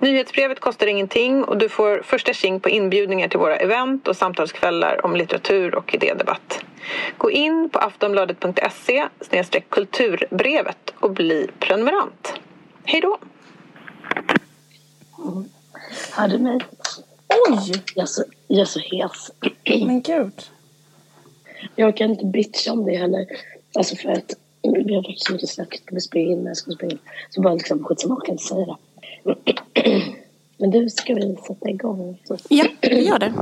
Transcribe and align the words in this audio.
Nyhetsbrevet 0.00 0.60
kostar 0.60 0.86
ingenting 0.86 1.44
och 1.44 1.58
du 1.58 1.68
får 1.68 2.02
första 2.02 2.32
tjing 2.32 2.60
på 2.60 2.68
inbjudningar 2.68 3.28
till 3.28 3.38
våra 3.38 3.56
event 3.56 4.08
och 4.08 4.16
samtalskvällar 4.16 5.04
om 5.06 5.16
litteratur 5.16 5.74
och 5.74 5.94
idédebatt. 5.94 6.58
Gå 7.18 7.30
in 7.30 7.70
på 7.72 7.78
aftonbladet.se 7.78 9.08
kulturbrevet 9.68 10.92
och 11.00 11.10
bli 11.10 11.48
prenumerant. 11.58 12.32
Hej 12.84 13.00
då! 13.00 13.18
Mm. 15.24 15.44
Hör 16.12 16.28
du 16.28 16.38
mig? 16.38 16.60
Oj! 17.48 17.82
Jag 17.94 18.02
är 18.02 18.06
så, 18.06 18.24
jag 18.48 18.60
är 18.60 18.64
så 18.64 18.80
hes. 18.80 19.30
Men 19.86 20.02
gud. 20.02 20.42
Jag 21.76 21.96
kan 21.96 22.10
inte 22.10 22.26
bitcha 22.26 22.72
om 22.72 22.84
det 22.84 22.96
heller. 22.96 23.26
Alltså 23.74 23.96
för 23.96 24.08
att 24.08 24.34
vi 24.62 24.94
har 24.94 25.02
faktiskt 25.02 25.30
inte 25.30 25.46
sagt 25.46 25.82
ska 25.82 25.94
vi 25.94 26.00
spela 26.00 26.32
in, 26.32 26.44
när 26.44 26.54
ska 26.54 26.70
vi 26.70 26.76
spela 26.76 26.92
in? 26.92 26.98
Så 27.30 27.40
bara 27.40 27.54
liksom 27.54 27.84
skitsamma, 27.84 28.14
jag 28.14 28.26
kan 28.26 28.32
inte 28.32 28.44
säga 28.44 28.66
det. 28.66 28.76
Men 30.58 30.70
du, 30.70 30.88
ska 30.88 31.14
vi 31.14 31.36
sätta 31.46 31.70
igång? 31.70 32.18
Ja, 32.48 32.64
vi 32.80 33.06
gör 33.06 33.18
det. 33.18 33.32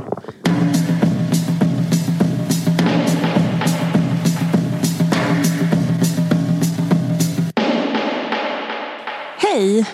Hej! 9.37 9.85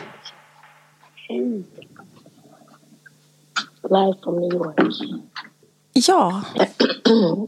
Hej! 1.27 1.63
Live 3.89 4.15
from 4.23 4.39
New 4.39 4.53
York. 4.53 4.79
Ja. 5.93 6.41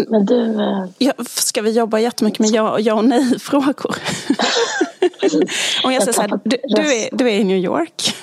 Men 0.08 0.25
du... 0.25 0.62
Eh... 0.62 0.86
Ja, 0.97 1.14
ska 1.25 1.62
vi 1.62 1.72
jobba 1.72 2.00
jättemycket 2.00 2.40
med 2.40 2.50
ja, 2.50 2.80
ja 2.80 2.94
och 2.94 3.06
nej-frågor? 3.06 3.95
Om 5.83 5.94
jag 5.94 6.03
säger 6.03 6.13
så 6.13 6.22
här, 6.22 6.39
du, 6.44 6.58
du, 6.63 6.81
är, 6.81 7.17
du 7.17 7.30
är 7.30 7.33
i 7.33 7.44
New 7.44 7.58
York. 7.58 8.16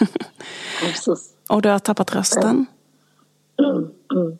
Och 1.48 1.62
du 1.62 1.68
har 1.68 1.78
tappat 1.78 2.14
rösten. 2.14 2.66
Mm, 3.58 3.90
mm. 4.14 4.38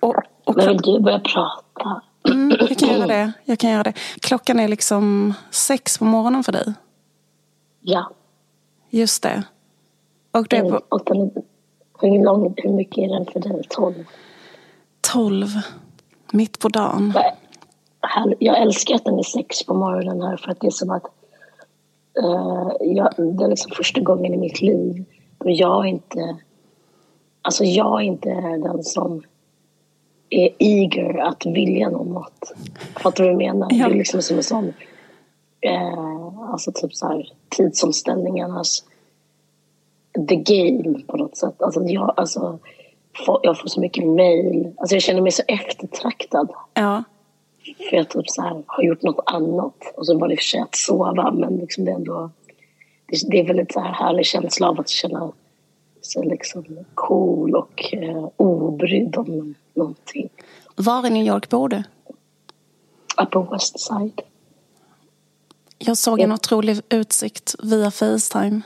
Och, 0.00 0.16
och 0.44 0.56
Men 0.56 0.68
vill 0.68 0.76
du 0.76 1.00
börja 1.00 1.20
prata? 1.20 2.02
Mm, 2.28 2.56
jag 2.60 2.78
kan 2.78 2.88
göra 2.88 3.06
det. 3.06 3.32
Jag 3.44 3.58
kan 3.58 3.70
göra 3.70 3.82
det. 3.82 3.92
Klockan 4.20 4.60
är 4.60 4.68
liksom 4.68 5.34
sex 5.50 5.98
på 5.98 6.04
morgonen 6.04 6.44
för 6.44 6.52
dig. 6.52 6.72
Ja. 7.80 8.10
Just 8.90 9.22
det. 9.22 9.42
Och 10.30 10.46
det 10.48 10.56
är 10.56 10.70
på... 10.70 10.80
Och 10.88 11.02
den, 11.06 11.30
hur, 12.00 12.24
lång, 12.24 12.54
hur 12.56 12.70
mycket 12.70 12.98
är 12.98 13.08
den 13.08 13.26
för 13.26 13.40
dig? 13.40 13.62
Tolv? 13.68 14.04
Tolv. 15.00 15.48
Mitt 16.32 16.58
på 16.58 16.68
dagen. 16.68 17.14
Jag 18.38 18.62
älskar 18.62 18.94
att 18.94 19.04
den 19.04 19.18
är 19.18 19.22
sex 19.22 19.62
på 19.62 19.74
morgonen 19.74 20.22
här 20.22 20.36
för 20.36 20.50
att 20.50 20.60
det 20.60 20.66
är 20.66 20.70
som 20.70 20.90
att 20.90 21.04
jag, 22.80 23.14
det 23.16 23.44
är 23.44 23.48
liksom 23.48 23.70
första 23.76 24.00
gången 24.00 24.34
i 24.34 24.36
mitt 24.36 24.60
liv 24.60 25.04
då 25.38 25.50
jag 25.50 25.86
inte 25.86 26.36
alltså 27.42 27.64
jag 27.64 28.02
inte 28.02 28.30
är 28.30 28.58
den 28.58 28.82
som 28.82 29.22
är 30.30 30.50
eager 30.58 31.18
att 31.18 31.46
vilja 31.46 31.90
något. 31.90 32.52
Fattar 32.96 33.24
du 33.24 33.32
vad 33.32 33.42
jag 33.42 33.54
menar? 33.54 33.68
Ja. 33.70 33.88
Det 33.88 33.94
är 33.94 33.98
liksom 33.98 34.22
som 34.22 34.36
en 34.36 34.42
sån 34.42 34.64
uh, 35.66 36.50
alltså 36.52 36.72
typ 36.72 36.94
så 36.94 37.06
här 37.06 37.28
tidsomställningarnas 37.48 38.84
the 40.28 40.36
game 40.36 41.02
på 41.06 41.16
något 41.16 41.36
sätt. 41.36 41.62
Alltså 41.62 41.82
jag, 41.84 42.14
alltså, 42.16 42.58
jag 43.42 43.60
får 43.60 43.68
så 43.68 43.80
mycket 43.80 44.06
mail. 44.06 44.72
Alltså 44.76 44.94
jag 44.94 45.02
känner 45.02 45.20
mig 45.20 45.32
så 45.32 45.42
eftertraktad. 45.48 46.48
Ja. 46.74 47.04
För 47.90 47.96
jag 47.96 48.08
typ 48.08 48.30
så 48.30 48.42
här, 48.42 48.62
har 48.66 48.82
gjort 48.82 49.02
något 49.02 49.24
annat. 49.26 49.74
Och 49.96 50.06
så 50.06 50.18
var 50.18 50.28
det 50.28 50.36
för 50.36 50.44
sig 50.44 50.60
att 50.60 50.76
sova 50.76 51.32
men 51.32 51.56
liksom 51.56 51.84
det 51.84 51.90
är 51.90 51.94
ändå... 51.94 52.30
Det, 53.06 53.30
det 53.30 53.40
är 53.40 53.46
väldigt 53.46 53.72
så 53.72 53.80
här 53.80 53.92
härlig 53.92 54.26
känsla 54.26 54.68
av 54.68 54.80
att 54.80 54.88
känna 54.88 55.32
sig 56.02 56.26
liksom 56.26 56.64
cool 56.94 57.54
och 57.54 57.94
eh, 57.94 58.28
obrydd 58.36 59.16
om 59.16 59.54
någonting. 59.74 60.28
Var 60.76 61.06
i 61.06 61.10
New 61.10 61.26
York 61.26 61.48
bor 61.48 61.68
du? 61.68 61.82
Upper 63.22 63.52
West 63.52 63.80
Side. 63.80 64.20
Jag 65.78 65.96
såg 65.96 66.20
en 66.20 66.32
otrolig 66.32 66.80
utsikt 66.88 67.54
via 67.62 67.90
Facetime. 67.90 68.60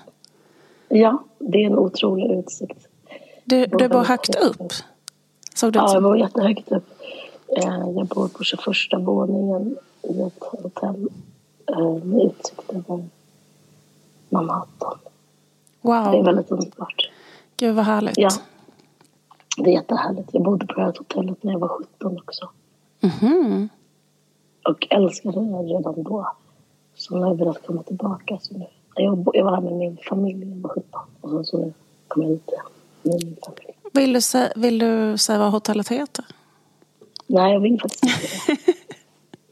Ja, 0.88 1.24
det 1.38 1.58
är 1.58 1.66
en 1.66 1.78
otrolig 1.78 2.38
utsikt. 2.38 2.88
Du, 3.44 3.66
du 3.66 3.88
bor 3.88 4.04
högt 4.04 4.34
upp? 4.34 4.72
Såg 5.54 5.72
det 5.72 5.78
ja, 5.78 5.94
jag 5.94 6.02
bor 6.02 6.18
jättehögt 6.18 6.72
upp. 6.72 6.87
Eh, 7.56 7.90
jag 7.96 8.06
bor 8.06 8.28
på 8.28 8.44
21 8.44 8.66
våningen 8.98 9.76
i 10.02 10.22
ett 10.22 10.42
hotell 10.42 11.08
eh, 11.68 12.04
med 12.04 12.24
utsikt 12.26 12.72
över 12.72 13.04
Manhattan. 14.28 14.98
Wow. 15.80 16.10
Det 16.12 16.18
är 16.18 16.22
väldigt 16.22 16.50
underbart. 16.50 17.10
Gud 17.56 17.74
vad 17.74 17.84
härligt. 17.84 18.18
Ja. 18.18 18.30
Det 19.56 19.70
är 19.70 19.74
jättehärligt. 19.74 20.28
Jag 20.32 20.42
bodde 20.42 20.66
på 20.66 20.74
det 20.74 20.80
här 20.80 20.94
hotellet 20.98 21.42
när 21.42 21.52
jag 21.52 21.58
var 21.58 21.68
17 21.68 22.18
också. 22.18 22.48
Mm 23.00 23.16
-hmm. 23.16 23.68
Och 24.64 24.86
älskade 24.90 25.40
det 25.40 25.74
redan 25.74 26.02
då. 26.02 26.32
Så 26.96 27.14
nu 27.14 27.20
har 27.20 27.28
jag 27.28 27.38
velat 27.38 27.66
komma 27.66 27.82
tillbaka. 27.82 28.38
Så 28.40 28.54
nu, 28.54 28.66
jag, 28.94 29.28
jag 29.32 29.44
var 29.44 29.54
här 29.54 29.60
med 29.60 29.72
min 29.72 29.98
familj 30.08 30.44
när 30.44 30.56
jag 30.56 30.62
var 30.62 30.70
17. 30.70 31.00
Och 31.20 31.30
så, 31.30 31.44
så 31.44 31.58
nu 31.58 31.72
kommer 32.08 32.26
jag 32.26 32.32
hit 32.32 32.50
med 33.02 33.24
min 33.24 33.36
familj. 33.46 33.78
Vill 33.92 34.12
du, 34.12 34.20
säga, 34.20 34.52
vill 34.56 34.78
du 34.78 35.18
säga 35.18 35.38
vad 35.38 35.52
hotellet 35.52 35.88
heter? 35.88 36.24
Nej, 37.28 37.52
jag 37.52 37.60
vill 37.60 37.80
faktiskt 37.80 38.04
inte 38.04 38.72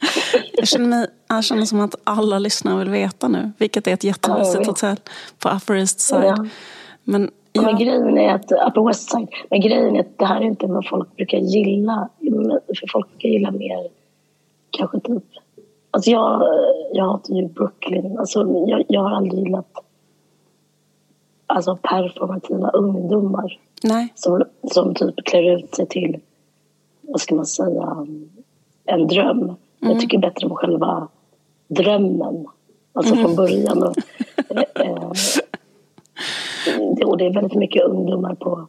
jag, 0.53 0.69
känner 0.69 0.89
mig, 0.89 1.07
jag 1.29 1.45
känner 1.45 1.65
som 1.65 1.81
att 1.81 1.95
alla 2.05 2.39
lyssnare 2.39 2.79
vill 2.79 2.91
veta 2.91 3.29
nu. 3.29 3.53
Vilket 3.59 3.87
är 3.87 3.93
ett 3.93 4.05
jättemysigt 4.05 4.67
ja, 4.67 4.71
hotell 4.71 4.97
på 5.39 5.49
Upper 5.49 5.75
East 5.75 6.01
Side. 6.01 6.25
Ja. 6.25 6.47
Men, 7.05 7.31
ja. 7.53 7.63
men 7.63 7.79
grejen 7.79 8.19
är 8.19 8.35
att, 8.35 8.53
Upper 8.53 8.87
West 8.87 9.11
Side, 9.11 9.29
men 9.51 9.61
grejen 9.61 9.97
är 9.97 10.01
att 10.01 10.19
det 10.19 10.27
här 10.27 10.41
är 10.41 10.45
inte 10.45 10.67
vad 10.67 10.89
folk 10.89 11.17
brukar 11.17 11.39
gilla. 11.39 12.09
För 12.67 12.93
folk 12.93 13.11
brukar 13.11 13.29
gilla 13.29 13.51
mer, 13.51 13.89
kanske 14.71 15.01
typ... 15.01 15.25
Alltså 15.91 16.11
jag, 16.11 16.43
jag 16.93 17.05
hatar 17.05 17.35
ju 17.35 17.49
Brooklyn. 17.49 18.19
Alltså 18.19 18.41
jag, 18.69 18.85
jag 18.89 19.01
har 19.01 19.11
aldrig 19.11 19.45
gillat 19.45 19.67
alltså 21.47 21.79
performativa 21.83 22.71
ungdomar. 22.71 23.59
Nej. 23.83 24.13
Som, 24.15 24.45
som 24.73 24.95
typ 24.95 25.25
klär 25.25 25.57
ut 25.57 25.75
sig 25.75 25.87
till 25.87 26.21
vad 27.09 27.21
ska 27.21 27.35
man 27.35 27.47
säga, 27.47 28.07
en 28.85 29.07
dröm. 29.07 29.43
Mm. 29.43 29.57
Jag 29.79 30.01
tycker 30.01 30.19
bättre 30.19 30.47
om 30.47 30.57
själva 30.57 31.09
drömmen. 31.69 32.47
Alltså 32.93 33.15
mm. 33.15 33.25
från 33.25 33.37
början. 33.37 33.83
Och, 34.49 34.81
eh, 37.03 37.09
och 37.09 37.19
det 37.19 37.27
är 37.27 37.33
väldigt 37.33 37.55
mycket 37.55 37.85
ungdomar 37.85 38.35
på 38.35 38.69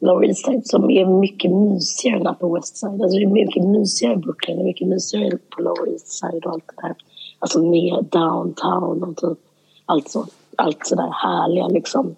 Lower 0.00 0.26
East 0.26 0.44
Side 0.44 0.66
som 0.66 0.90
är 0.90 1.06
mycket 1.06 1.50
mysigare 1.50 2.28
än 2.28 2.34
på 2.34 2.54
West 2.54 2.76
Side. 2.76 3.02
Alltså 3.02 3.18
det 3.18 3.24
är 3.24 3.26
mycket 3.26 3.64
mysigare 3.64 4.14
i 4.14 4.16
Brooklyn, 4.16 4.56
det 4.56 4.62
är 4.62 4.64
mycket 4.64 4.88
mysigare 4.88 5.38
på 5.56 5.62
Lower 5.62 5.92
East 5.92 6.08
Side 6.08 6.44
och 6.44 6.52
allt 6.52 6.64
det 6.66 6.86
där. 6.86 6.94
Alltså 7.38 7.62
mer 7.62 8.02
downtown 8.02 9.02
och 9.02 9.16
typ 9.16 9.38
allt, 9.86 10.08
så, 10.08 10.26
allt 10.56 10.86
sådär 10.86 11.10
härliga 11.12 11.68
liksom. 11.68 12.16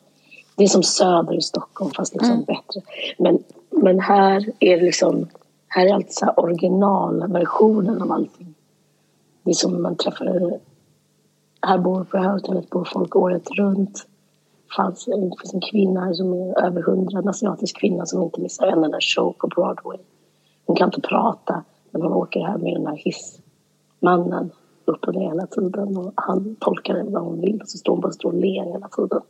Det 0.57 0.65
är 0.65 0.69
som 0.69 0.83
söder 0.83 1.35
i 1.35 1.41
Stockholm 1.41 1.91
fast 1.91 2.15
liksom 2.15 2.33
mm. 2.33 2.45
bättre. 2.45 2.81
Men, 3.19 3.39
men 3.71 4.01
här 4.01 4.53
är 4.61 4.77
det 4.77 4.85
liksom 4.85 5.27
här 5.69 5.87
är 5.87 5.95
alltid 5.95 6.13
så 6.13 6.31
originalversionen 6.37 8.03
av 8.03 8.13
allting. 8.13 8.55
Det 9.43 9.51
är 9.51 9.55
som 9.55 9.83
man 9.83 9.97
träffar... 9.97 10.59
Här 11.63 11.79
bor 11.79 12.05
på 12.05 12.17
det 12.17 12.23
här 12.23 12.33
hotellet 12.33 12.71
bor 12.71 12.89
folk 12.93 13.17
året 13.17 13.51
runt. 13.51 14.07
Fanns, 14.77 15.05
det 15.05 15.13
finns 15.13 15.55
en 15.55 15.61
kvinna 15.61 16.05
här 16.05 16.13
som 16.13 16.33
är 16.33 16.65
över 16.67 16.83
hundra, 16.83 17.19
en 17.19 17.29
asiatisk 17.29 17.81
kvinna 17.81 18.07
som 18.07 18.23
inte 18.23 18.41
missar 18.41 18.67
en 18.67 18.85
enda 18.85 18.99
show 19.01 19.33
på 19.39 19.47
Broadway. 19.47 19.99
Hon 20.67 20.77
kan 20.77 20.89
inte 20.89 21.01
prata, 21.01 21.65
men 21.91 22.03
hon 22.03 22.13
åker 22.13 22.41
här 22.41 22.59
med 22.59 22.75
den 22.75 22.87
här 22.87 22.97
hissmannen 22.97 24.51
upp 24.85 25.05
och 25.05 25.15
ner 25.15 25.29
hela 25.29 25.47
tiden. 25.47 25.97
Och 25.97 26.13
han 26.17 26.57
tolkar 26.61 26.95
det 26.95 27.03
vad 27.03 27.23
hon 27.23 27.41
vill 27.41 27.61
och 27.61 27.69
så 27.69 27.79
står 27.79 27.93
hon 27.93 28.01
bara 28.01 28.13
och 28.25 28.35
ler 28.35 28.73
hela 28.73 28.89
tiden. 28.89 29.21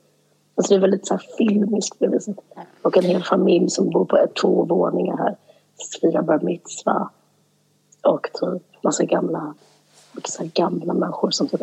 Alltså 0.55 0.75
det 0.75 0.79
är 0.79 0.81
väldigt 0.81 1.07
så 1.07 1.15
här 1.15 1.23
filmiskt. 1.39 2.03
Och 2.83 2.97
en 2.97 3.05
hel 3.05 3.23
familj 3.23 3.71
som 3.71 3.91
bor 3.91 4.05
på 4.05 4.17
ett, 4.17 4.35
två 4.35 4.65
våningar 4.65 5.17
här 5.17 5.37
fira 6.01 6.23
bar 6.23 6.41
mitzva 6.43 7.11
och 8.03 8.29
typ 8.33 8.83
massa 8.83 9.05
gamla, 9.05 9.55
så 10.25 10.49
gamla 10.55 10.95
människor 10.95 11.31
som 11.31 11.49
typ 11.49 11.63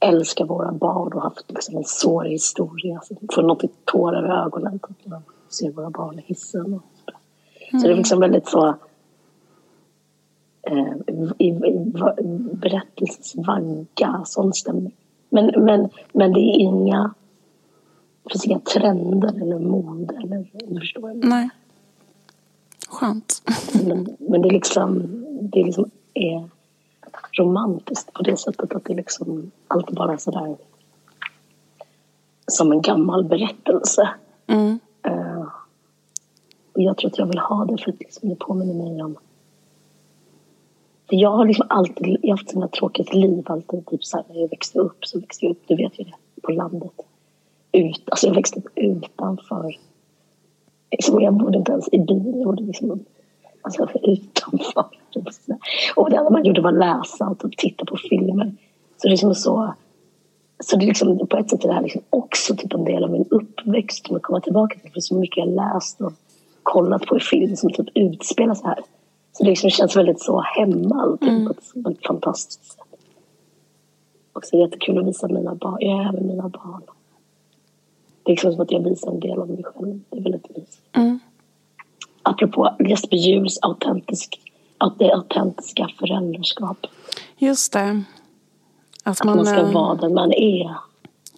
älskar 0.00 0.44
våra 0.44 0.72
barn 0.72 1.12
och 1.12 1.22
haft 1.22 1.50
liksom 1.50 1.76
en 1.76 1.84
sårig 1.84 2.30
historia. 2.32 3.00
Så 3.04 3.14
får 3.34 3.42
något 3.42 3.84
tårar 3.84 4.26
i 4.26 4.46
ögonen 4.46 4.78
typ, 4.78 4.96
när 5.04 5.10
man 5.10 5.22
ser 5.48 5.70
våra 5.70 5.90
barn 5.90 6.18
i 6.18 6.22
hissen. 6.22 6.74
Och 6.74 6.82
så. 7.04 7.12
Mm. 7.70 7.80
så 7.80 7.86
det 7.86 7.92
är 7.92 7.96
liksom 7.96 8.20
väldigt 8.20 8.48
så... 8.48 8.68
eh, 10.62 10.94
i, 11.38 11.48
i, 11.48 11.92
berättelsens 12.52 13.34
vagga, 13.46 14.22
sån 14.24 14.52
stämning. 14.52 14.94
Men, 15.28 15.64
men, 15.64 15.88
men 16.12 16.32
det 16.32 16.40
är 16.40 16.58
inga, 16.60 17.14
det 18.22 18.30
finns 18.30 18.46
inga 18.46 18.60
trender 18.60 19.42
eller 19.42 19.58
mode. 19.58 20.14
Eller, 20.16 20.50
du 20.68 20.80
förstår? 20.80 21.12
Nej. 21.14 21.50
Skönt. 22.88 23.42
Men, 23.84 24.16
men 24.18 24.42
det 24.42 24.48
är 24.48 24.52
liksom, 24.52 25.02
det 25.42 25.60
är 25.60 25.64
liksom 25.64 25.90
är 26.14 26.48
romantiskt 27.32 28.12
på 28.12 28.22
det 28.22 28.36
sättet 28.36 28.74
att 28.74 28.84
det 28.84 28.94
liksom 28.94 29.50
allt 29.68 29.90
bara 29.90 30.18
sådär 30.18 30.56
som 32.46 32.72
en 32.72 32.82
gammal 32.82 33.24
berättelse. 33.24 34.08
Mm. 34.46 34.78
Uh, 35.06 35.48
och 36.72 36.82
jag 36.82 36.96
tror 36.96 37.10
att 37.10 37.18
jag 37.18 37.26
vill 37.26 37.38
ha 37.38 37.64
det 37.64 37.82
för 37.82 37.92
att 37.92 38.00
liksom 38.00 38.28
det 38.28 38.34
påminner 38.34 38.74
mig 38.74 39.02
om 39.02 39.16
för 41.08 41.16
jag 41.16 41.30
har 41.30 41.46
liksom 41.46 41.66
alltid 41.70 42.18
jag 42.22 42.30
har 42.30 42.36
haft 42.36 42.50
sådana 42.50 42.68
tråkigt 42.68 43.14
liv 43.14 43.42
alltid. 43.46 43.86
Typ 43.86 44.04
så 44.04 44.16
här, 44.16 44.24
när 44.28 44.40
jag 44.40 44.48
växte 44.48 44.78
upp 44.78 45.04
så 45.06 45.20
växte 45.20 45.46
jag 45.46 45.50
upp, 45.50 45.62
du 45.66 45.76
vet 45.76 46.00
ju 46.00 46.04
det, 46.04 46.14
på 46.42 46.52
landet. 46.52 46.92
Ut, 47.72 48.02
alltså 48.10 48.26
jag 48.26 48.34
växte 48.34 48.58
upp 48.58 48.68
utanför. 48.74 49.78
Liksom 50.90 51.20
jag 51.20 51.34
bodde 51.34 51.58
inte 51.58 51.72
ens 51.72 51.88
i 51.92 51.98
bilen, 51.98 52.40
jag 52.40 52.44
bodde 52.44 52.62
liksom 52.62 53.04
alltså, 53.62 53.88
utanför. 54.02 54.84
Och 55.96 56.10
det 56.10 56.16
enda 56.16 56.30
man 56.30 56.44
gjorde 56.44 56.60
var 56.60 56.72
att 56.72 56.78
läsa 56.78 57.28
och 57.28 57.38
typ 57.38 57.56
titta 57.56 57.84
på 57.84 57.96
filmer. 58.10 58.54
Så 58.96 59.02
det 59.02 59.08
är 59.08 59.10
liksom 59.10 59.34
så 59.34 59.74
så 60.60 60.76
det 60.76 60.84
är 60.84 60.86
liksom, 60.86 61.26
på 61.26 61.36
ett 61.36 61.50
sätt 61.50 61.64
är 61.64 61.68
det 61.68 61.74
här 61.74 61.82
liksom 61.82 62.02
också 62.10 62.56
typ 62.56 62.72
en 62.72 62.84
del 62.84 63.04
av 63.04 63.10
min 63.10 63.26
uppväxt 63.30 64.06
som 64.06 64.14
jag 64.14 64.22
kommer 64.22 64.40
tillbaka 64.40 64.78
till. 64.78 64.92
För 64.92 65.00
så 65.00 65.14
mycket 65.14 65.36
jag 65.36 65.48
läst 65.48 66.00
och 66.00 66.12
kollat 66.62 67.06
på 67.06 67.16
i 67.16 67.20
film 67.20 67.56
som 67.56 67.72
typ 67.72 67.88
utspelar 67.94 68.54
sig 68.54 68.66
här. 68.66 68.78
Så 69.32 69.44
det 69.44 69.50
liksom 69.50 69.70
känns 69.70 69.96
väldigt 69.96 70.20
så 70.20 70.40
hemma 70.40 71.02
allting 71.02 71.28
mm. 71.28 71.46
på 71.46 71.50
ett 71.50 71.70
väldigt 71.74 72.06
fantastiskt 72.06 72.64
sätt. 72.64 72.84
Också 74.32 74.56
jättekul 74.56 74.98
att 74.98 75.06
visa 75.06 75.28
mina 75.28 75.54
barn. 75.54 75.76
Jag 75.80 76.04
är 76.04 76.08
även 76.08 76.26
mina 76.26 76.48
barn. 76.48 76.82
Det 78.24 78.30
är 78.30 78.32
liksom 78.32 78.52
som 78.52 78.60
att 78.60 78.70
jag 78.70 78.84
visar 78.84 79.10
en 79.10 79.20
del 79.20 79.38
av 79.38 79.48
mig 79.48 79.64
själv. 79.64 80.00
Det 80.10 80.18
är 80.18 80.22
väldigt 80.22 80.56
mysigt. 80.56 80.80
Mm. 80.92 81.18
Apropå 82.22 82.76
Jesper 82.88 83.16
Juhls 83.16 83.58
autentisk, 83.62 84.40
det 84.98 85.12
autentiska 85.12 85.88
föräldraskap. 85.98 86.86
Just 87.36 87.72
det. 87.72 88.02
Att, 89.04 89.20
att 89.20 89.24
man, 89.24 89.36
man, 89.36 89.46
ska 89.46 89.56
äh... 89.56 89.72
vara 89.72 89.94
den 89.94 90.14
man 90.14 90.32
är. 90.32 90.76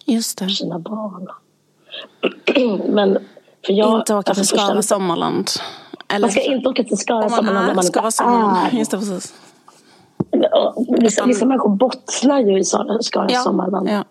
Just 0.05 0.39
det. 0.39 0.45
För 0.45 0.51
sina 0.51 0.79
barn. 0.79 1.27
Men 2.95 3.19
för 3.67 3.73
jag, 3.73 4.01
inte 4.01 4.15
åka 4.15 4.35
till 4.35 4.41
alltså, 4.41 4.57
Skara 4.57 4.83
Sommarland. 4.83 5.51
Eller, 6.09 6.21
man 6.21 6.31
ska 6.31 6.41
inte 6.41 6.69
åka 6.69 6.85
till 6.85 6.97
Skara 6.97 7.29
Sommarland 7.29 7.69
om 7.69 7.77
man 7.77 7.85
inte 7.85 7.99
är. 8.23 8.79
Just 8.79 8.91
det, 8.91 8.99
precis. 8.99 9.35
Vissa, 11.01 11.27
vissa 11.27 11.47
människor 11.47 11.77
bottnar 11.77 12.41
ju 12.41 12.59
i 12.59 12.65
Skara 12.65 12.99
ja, 13.29 13.41
Sommarland. 13.41 13.89
Ja. 13.89 14.05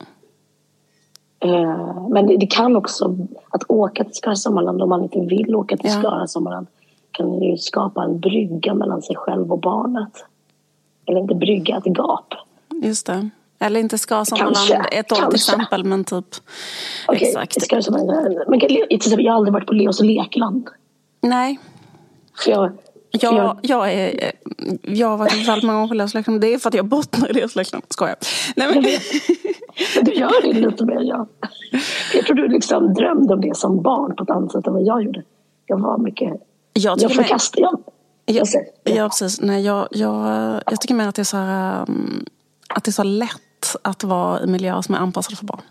Uh, 1.45 2.09
men 2.09 2.27
det, 2.27 2.37
det, 2.37 2.47
kan 2.47 2.75
också, 2.75 3.17
att 3.49 3.63
åka 3.67 4.03
till 4.03 4.13
Skara 4.13 4.35
Sommarland 4.35 4.81
om 4.81 4.89
man 4.89 5.03
inte 5.03 5.19
vill 5.19 5.55
åka 5.55 5.77
till 5.77 5.89
ja. 5.89 5.99
Skara 5.99 6.27
Sommarland 6.27 6.67
kan 7.11 7.41
ju 7.41 7.57
skapa 7.57 8.03
en 8.03 8.19
brygga 8.19 8.73
mellan 8.73 9.01
sig 9.01 9.15
själv 9.15 9.51
och 9.51 9.59
barnet. 9.59 10.25
Eller 11.05 11.19
inte 11.19 11.35
brygga, 11.35 11.77
ett 11.77 11.97
gap. 11.97 12.33
Just 12.83 13.05
det. 13.05 13.29
Eller 13.59 13.79
inte 13.79 13.97
ska 13.97 14.25
Sommarland 14.25 14.85
ett 14.91 15.11
år 15.11 15.15
till 15.15 15.35
exempel, 15.35 15.83
men 15.83 16.03
typ. 16.03 16.25
Okay, 17.07 17.27
exakt. 17.27 17.61
Ska 17.61 17.81
Sommarland. 17.81 18.37
Men 18.47 18.59
till 18.59 18.85
exempel, 18.89 19.25
jag 19.25 19.31
har 19.31 19.37
aldrig 19.37 19.53
varit 19.53 19.67
på 19.67 19.73
Leos 19.73 20.01
lekland. 20.01 20.69
Nej. 21.21 21.59
För 22.43 22.51
jag, 22.51 22.71
jag, 23.11 23.33
jag, 23.33 23.57
jag, 23.61 23.93
är, 23.93 24.31
jag 24.81 25.07
har 25.07 25.17
varit 25.17 25.47
väldigt 25.47 25.67
många 25.67 25.83
år 25.83 25.87
på 25.87 25.93
Leos 25.93 26.13
lekland. 26.13 26.41
Det 26.41 26.53
är 26.53 26.57
för 26.57 26.69
att 26.69 26.75
jag 26.75 26.85
bottnar 26.85 27.29
i 27.29 27.33
Leos 27.33 27.55
lekland. 27.55 27.83
Skojar. 27.89 28.15
Nej, 28.55 28.67
men... 28.67 28.83
men 28.83 28.91
du 30.01 30.13
gör 30.13 30.41
det 30.41 30.53
lite 30.53 30.85
mer 30.85 30.97
än 30.97 31.07
jag. 31.07 31.27
Jag 32.13 32.25
tror 32.25 32.35
du 32.35 32.47
liksom 32.47 32.93
drömde 32.93 33.33
om 33.33 33.41
det 33.41 33.57
som 33.57 33.81
barn 33.81 34.15
på 34.15 34.23
ett 34.23 34.29
annat 34.29 34.51
sätt 34.51 34.67
än 34.67 34.73
vad 34.73 34.83
jag 34.83 35.03
gjorde. 35.03 35.23
Jag 35.65 35.79
var 35.79 35.97
mycket... 35.97 36.33
Jag, 36.73 37.01
jag 37.01 37.11
förkastade... 37.11 37.61
Jag, 37.61 37.79
jag, 38.25 38.47
ja, 38.95 39.09
precis. 39.09 39.41
Nej, 39.41 39.65
jag, 39.65 39.87
jag, 39.91 40.61
jag 40.65 40.81
tycker 40.81 40.95
mer 40.95 41.07
att 41.07 41.15
det 41.15 41.21
är 41.21 41.23
så 41.23 41.37
här... 41.37 41.81
Um, 41.81 42.25
att 42.69 42.83
det 42.83 42.89
är 42.89 42.93
så 42.93 43.03
lätt 43.03 43.75
att 43.81 44.03
vara 44.03 44.43
i 44.43 44.47
miljöer 44.47 44.81
som 44.81 44.95
är 44.95 44.99
anpassade 44.99 45.35
för 45.35 45.45
barn. 45.45 45.61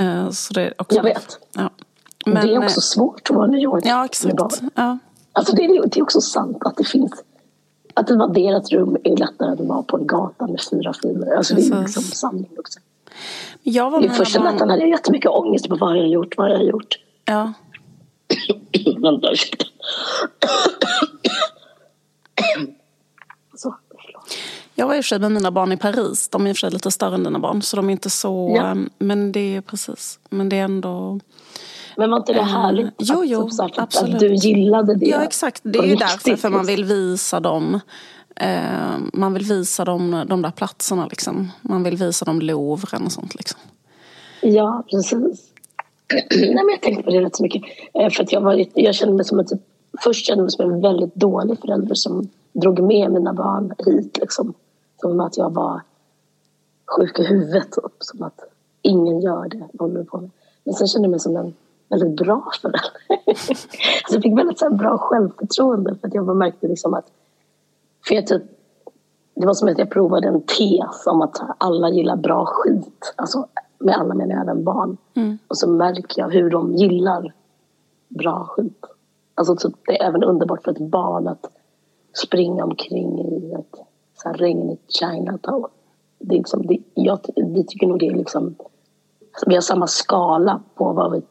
Uh, 0.00 0.30
så 0.30 0.54
det 0.54 0.72
också, 0.78 0.96
jag 0.96 1.02
vet. 1.02 1.38
Ja. 1.56 1.70
Men, 2.26 2.46
det 2.46 2.54
är 2.54 2.58
också 2.58 2.78
eh, 2.78 2.82
svårt 2.82 3.30
att 3.30 3.36
vara 3.36 3.46
i 3.46 3.50
New 3.50 3.60
York 3.60 3.84
ja, 3.86 4.04
exakt. 4.04 4.26
med 4.26 4.36
barn. 4.36 4.70
Ja. 4.74 4.98
Alltså 5.32 5.56
det, 5.56 5.64
är, 5.64 5.86
det 5.86 5.98
är 5.98 6.02
också 6.02 6.20
sant 6.20 6.58
att 6.60 6.76
det 6.76 6.84
finns 6.84 7.12
att 7.94 8.06
det 8.06 8.16
var 8.16 8.28
deras 8.28 8.72
rum 8.72 8.96
är 9.04 9.16
lättare 9.16 9.52
att 9.52 9.60
vara 9.60 9.82
på 9.82 9.96
en 9.96 10.06
gata 10.06 10.46
med 10.46 10.60
fyra 10.70 10.92
filer. 11.02 11.36
Alltså 11.36 11.54
det 11.54 11.62
är 11.62 11.80
liksom 11.80 12.02
sanning 12.02 12.50
också. 12.58 12.80
Jag 13.62 13.90
var 13.90 14.04
I 14.04 14.08
första 14.08 14.42
natten 14.42 14.70
hade 14.70 14.82
jag 14.82 14.90
jättemycket 14.90 15.30
ångest 15.30 15.68
på 15.68 15.76
vad 15.76 15.96
jag 15.96 16.02
har 16.02 16.08
gjort, 16.08 16.36
vad 16.36 16.50
jag 16.50 16.56
har 16.56 16.64
gjort. 16.64 16.98
Ja. 17.24 17.52
Vänta, 19.02 19.32
ursäkta. 19.32 19.64
Så, 23.56 23.76
förlåt. 23.88 24.36
Jag 24.74 24.86
var 24.86 24.94
i 24.94 25.00
och 25.00 25.04
för 25.04 25.08
sig 25.08 25.18
med 25.18 25.32
mina 25.32 25.50
barn 25.50 25.72
i 25.72 25.76
Paris. 25.76 26.28
De 26.28 26.46
är 26.46 26.50
i 26.50 26.52
och 26.52 26.56
för 26.56 26.60
sig 26.60 26.70
lite 26.70 26.90
större 26.90 27.14
än 27.14 27.24
dina 27.24 27.38
barn. 27.38 27.62
Så 27.62 27.76
de 27.76 27.88
är 27.88 27.92
inte 27.92 28.10
så... 28.10 28.54
Ja. 28.56 28.76
Men 28.98 29.32
det 29.32 29.56
är 29.56 29.60
precis. 29.60 30.18
Men 30.30 30.48
det 30.48 30.58
är 30.58 30.64
ändå... 30.64 31.20
Men 31.96 32.10
var 32.10 32.16
inte 32.16 32.32
det 32.32 32.42
härligt? 32.42 32.86
Uh, 32.86 32.92
jo, 32.98 33.24
jo, 33.24 33.48
att, 33.60 33.78
absolut. 33.78 34.14
Att 34.14 34.20
du 34.20 34.34
gillade 34.34 34.94
det? 34.94 35.06
Ja, 35.06 35.22
exakt. 35.22 35.60
Det 35.64 35.78
är 35.78 35.84
ju 35.84 35.96
därför 35.96 36.36
för 36.36 36.48
man 36.48 36.66
vill 36.66 36.84
visa 36.84 37.40
dem. 37.40 37.80
Eh, 38.40 38.98
man 39.12 39.34
vill 39.34 39.44
visa 39.44 39.84
dem 39.84 40.24
de 40.28 40.42
där 40.42 40.50
platserna 40.50 41.06
liksom. 41.06 41.50
Man 41.62 41.82
vill 41.82 41.96
visa 41.96 42.24
dem 42.24 42.40
Louvren 42.40 43.04
och 43.04 43.12
sånt 43.12 43.34
liksom. 43.34 43.60
Ja, 44.40 44.84
precis. 44.90 45.52
Nej, 46.30 46.54
men 46.54 46.68
jag 46.68 46.82
tänkte 46.82 47.02
på 47.02 47.10
det 47.10 47.20
rätt 47.20 47.36
så 47.36 47.42
mycket. 47.42 47.62
Eh, 47.94 48.10
för 48.10 48.22
att 48.22 48.32
jag, 48.32 48.40
var, 48.40 48.66
jag 48.74 48.94
kände 48.94 49.14
mig 49.14 49.24
som 49.24 49.38
en 49.38 49.46
typ, 49.46 49.60
först 50.04 50.26
kände 50.26 50.42
mig 50.42 50.50
som 50.50 50.72
en 50.72 50.80
väldigt 50.80 51.14
dålig 51.14 51.58
förälder 51.58 51.94
som 51.94 52.28
drog 52.52 52.80
med 52.80 53.12
mina 53.12 53.32
barn 53.32 53.74
hit. 53.86 54.18
Liksom. 54.20 54.54
Som 55.00 55.20
att 55.20 55.36
jag 55.36 55.54
var 55.54 55.80
sjuk 56.86 57.18
i 57.18 57.24
huvudet. 57.24 57.72
Typ. 57.72 57.92
Som 57.98 58.22
att 58.22 58.40
ingen 58.82 59.20
gör 59.20 59.48
det. 59.48 59.68
Håller 59.78 60.04
på 60.04 60.20
med. 60.20 60.30
Men 60.64 60.74
sen 60.74 60.86
kände 60.86 61.06
jag 61.06 61.10
mig 61.10 61.20
som 61.20 61.36
en 61.36 61.54
väldigt 61.88 62.16
bra 62.16 62.52
förälder. 62.60 62.80
alltså 63.26 64.14
jag 64.14 64.22
fick 64.22 64.38
väldigt 64.38 64.58
så 64.58 64.68
här, 64.68 64.76
bra 64.76 64.98
självförtroende 64.98 65.94
för 66.00 66.08
att 66.08 66.14
jag 66.14 66.36
märkte 66.36 66.68
liksom 66.68 66.94
att... 66.94 67.06
För 68.06 68.14
jag 68.14 68.26
typ, 68.26 68.42
det 69.34 69.46
var 69.46 69.54
som 69.54 69.68
att 69.68 69.78
jag 69.78 69.90
provade 69.90 70.28
en 70.28 70.42
tes 70.42 71.06
om 71.06 71.22
att 71.22 71.40
alla 71.58 71.90
gillar 71.90 72.16
bra 72.16 72.46
skit. 72.46 73.14
Alltså, 73.16 73.46
med 73.78 73.94
alla 73.94 74.14
menar 74.14 74.34
jag 74.34 74.42
även 74.42 74.64
barn. 74.64 74.96
Mm. 75.14 75.38
Och 75.48 75.56
så 75.58 75.70
märker 75.70 76.22
jag 76.22 76.30
hur 76.30 76.50
de 76.50 76.74
gillar 76.74 77.34
bra 78.08 78.46
skit. 78.48 78.84
Alltså 79.34 79.56
typ, 79.56 79.74
det 79.86 80.00
är 80.00 80.08
även 80.08 80.24
underbart 80.24 80.62
för 80.64 80.70
ett 80.70 80.90
barn 80.90 81.28
att 81.28 81.50
springa 82.24 82.64
omkring 82.64 83.20
i 83.20 83.52
ett 83.52 83.80
så 84.14 84.28
här 84.28 84.34
regnigt 84.34 84.92
Chinatown. 84.92 85.68
Det 86.18 86.34
är 86.34 86.38
liksom, 86.38 86.66
det, 86.66 86.78
jag, 86.94 87.18
vi 87.36 87.64
tycker 87.64 87.86
nog 87.86 87.98
det 87.98 88.06
är 88.06 88.16
liksom... 88.16 88.54
Vi 89.46 89.54
har 89.54 89.62
samma 89.62 89.86
skala 89.86 90.62
på 90.74 90.92
vad 90.92 91.12
vi, 91.12 91.22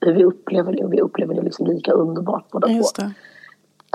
hur 0.00 0.14
vi 0.14 0.24
upplever 0.24 0.72
det 0.72 0.84
och 0.84 0.92
vi 0.92 1.00
upplever 1.00 1.34
det 1.34 1.42
liksom 1.42 1.66
lika 1.66 1.92
underbart 1.92 2.50
båda 2.50 2.68
två. 2.68 2.74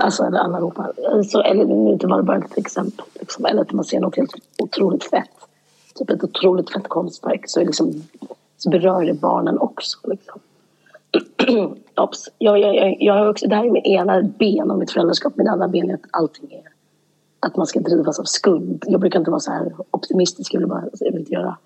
Alltså, 0.02 0.24
eller 0.24 0.38
allihopa. 0.38 0.92
Så, 1.24 1.40
eller 1.40 1.64
nu 1.64 1.98
var 2.02 2.16
det 2.16 2.22
bara 2.22 2.38
ett 2.38 2.58
exempel. 2.58 3.04
Liksom, 3.20 3.44
eller 3.44 3.62
att 3.62 3.72
man 3.72 3.84
ser 3.84 4.00
något 4.00 4.16
helt 4.16 4.34
otroligt 4.58 5.04
fett. 5.04 5.30
Typ 5.94 6.10
ett 6.10 6.24
otroligt 6.24 6.72
fett 6.72 6.88
konstverk 6.88 7.42
så, 7.46 7.60
liksom, 7.60 7.92
så 8.56 8.70
berör 8.70 9.04
det 9.04 9.14
barnen 9.14 9.58
också. 9.58 9.98
Liksom. 10.04 10.40
Ops. 11.96 12.28
Jag, 12.38 12.58
jag, 12.58 12.96
jag, 13.00 13.14
har 13.14 13.26
också, 13.26 13.46
det 13.46 13.56
här 13.56 13.64
är 13.64 13.70
min 13.70 13.84
ena 13.84 14.22
ben 14.22 14.70
av 14.70 14.78
mitt 14.78 14.90
föräldraskap. 14.90 15.32
Min 15.36 15.48
andra 15.48 15.68
ben 15.68 15.90
är 15.90 15.94
att 15.94 16.06
allting 16.10 16.52
är 16.52 16.70
att 17.40 17.56
man 17.56 17.66
ska 17.66 17.80
drivas 17.80 18.18
av 18.18 18.24
skuld. 18.24 18.84
Jag 18.86 19.00
brukar 19.00 19.18
inte 19.18 19.30
vara 19.30 19.40
så 19.40 19.50
här 19.50 19.72
optimistisk. 19.90 20.54
Jag 20.54 20.60
vill, 20.60 20.68
bara, 20.68 20.84
jag 21.00 21.12
vill 21.12 21.20
inte 21.20 21.32
göra 21.32 21.56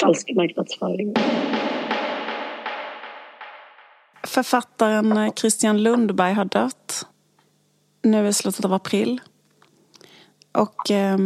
falsk 0.00 0.30
marknadsföring. 0.36 1.14
Författaren 4.26 5.16
eh, 5.16 5.32
Christian 5.32 5.82
Lundberg 5.82 6.32
har 6.32 6.44
dött 6.44 7.06
nu 8.02 8.28
i 8.28 8.32
slutet 8.32 8.64
av 8.64 8.72
april. 8.72 9.20
Och 10.52 10.90
eh, 10.90 11.18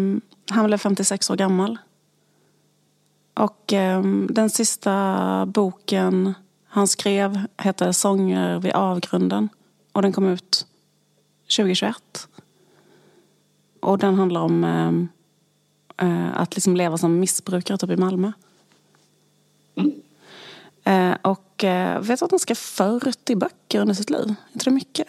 han 0.50 0.66
blev 0.66 0.78
56 0.78 1.30
år 1.30 1.36
gammal. 1.36 1.78
Och 3.34 3.72
eh, 3.72 4.02
den 4.28 4.50
sista 4.50 5.46
boken 5.46 6.34
han 6.66 6.88
skrev 6.88 7.46
hette 7.56 7.92
Sånger 7.92 8.58
vid 8.58 8.72
avgrunden. 8.72 9.48
Och 9.92 10.02
den 10.02 10.12
kom 10.12 10.28
ut 10.28 10.66
2021. 11.56 12.28
Och 13.80 13.98
den 13.98 14.14
handlar 14.14 14.40
om 14.40 14.64
ehm, 14.64 15.08
eh, 15.96 16.40
att 16.40 16.54
liksom 16.54 16.76
leva 16.76 16.98
som 16.98 17.20
missbrukare 17.20 17.78
typ 17.78 17.90
i 17.90 17.96
Malmö. 17.96 18.32
Eh, 20.84 21.16
och 21.22 21.64
eh, 21.64 22.00
vet 22.00 22.18
du 22.18 22.24
att 22.24 22.30
han 22.30 22.40
skrev 22.40 22.54
40 22.54 23.34
böcker 23.36 23.80
under 23.80 23.94
sitt 23.94 24.10
liv? 24.10 24.24
Är 24.28 24.52
inte 24.52 24.64
det 24.64 24.70
mycket? 24.70 25.06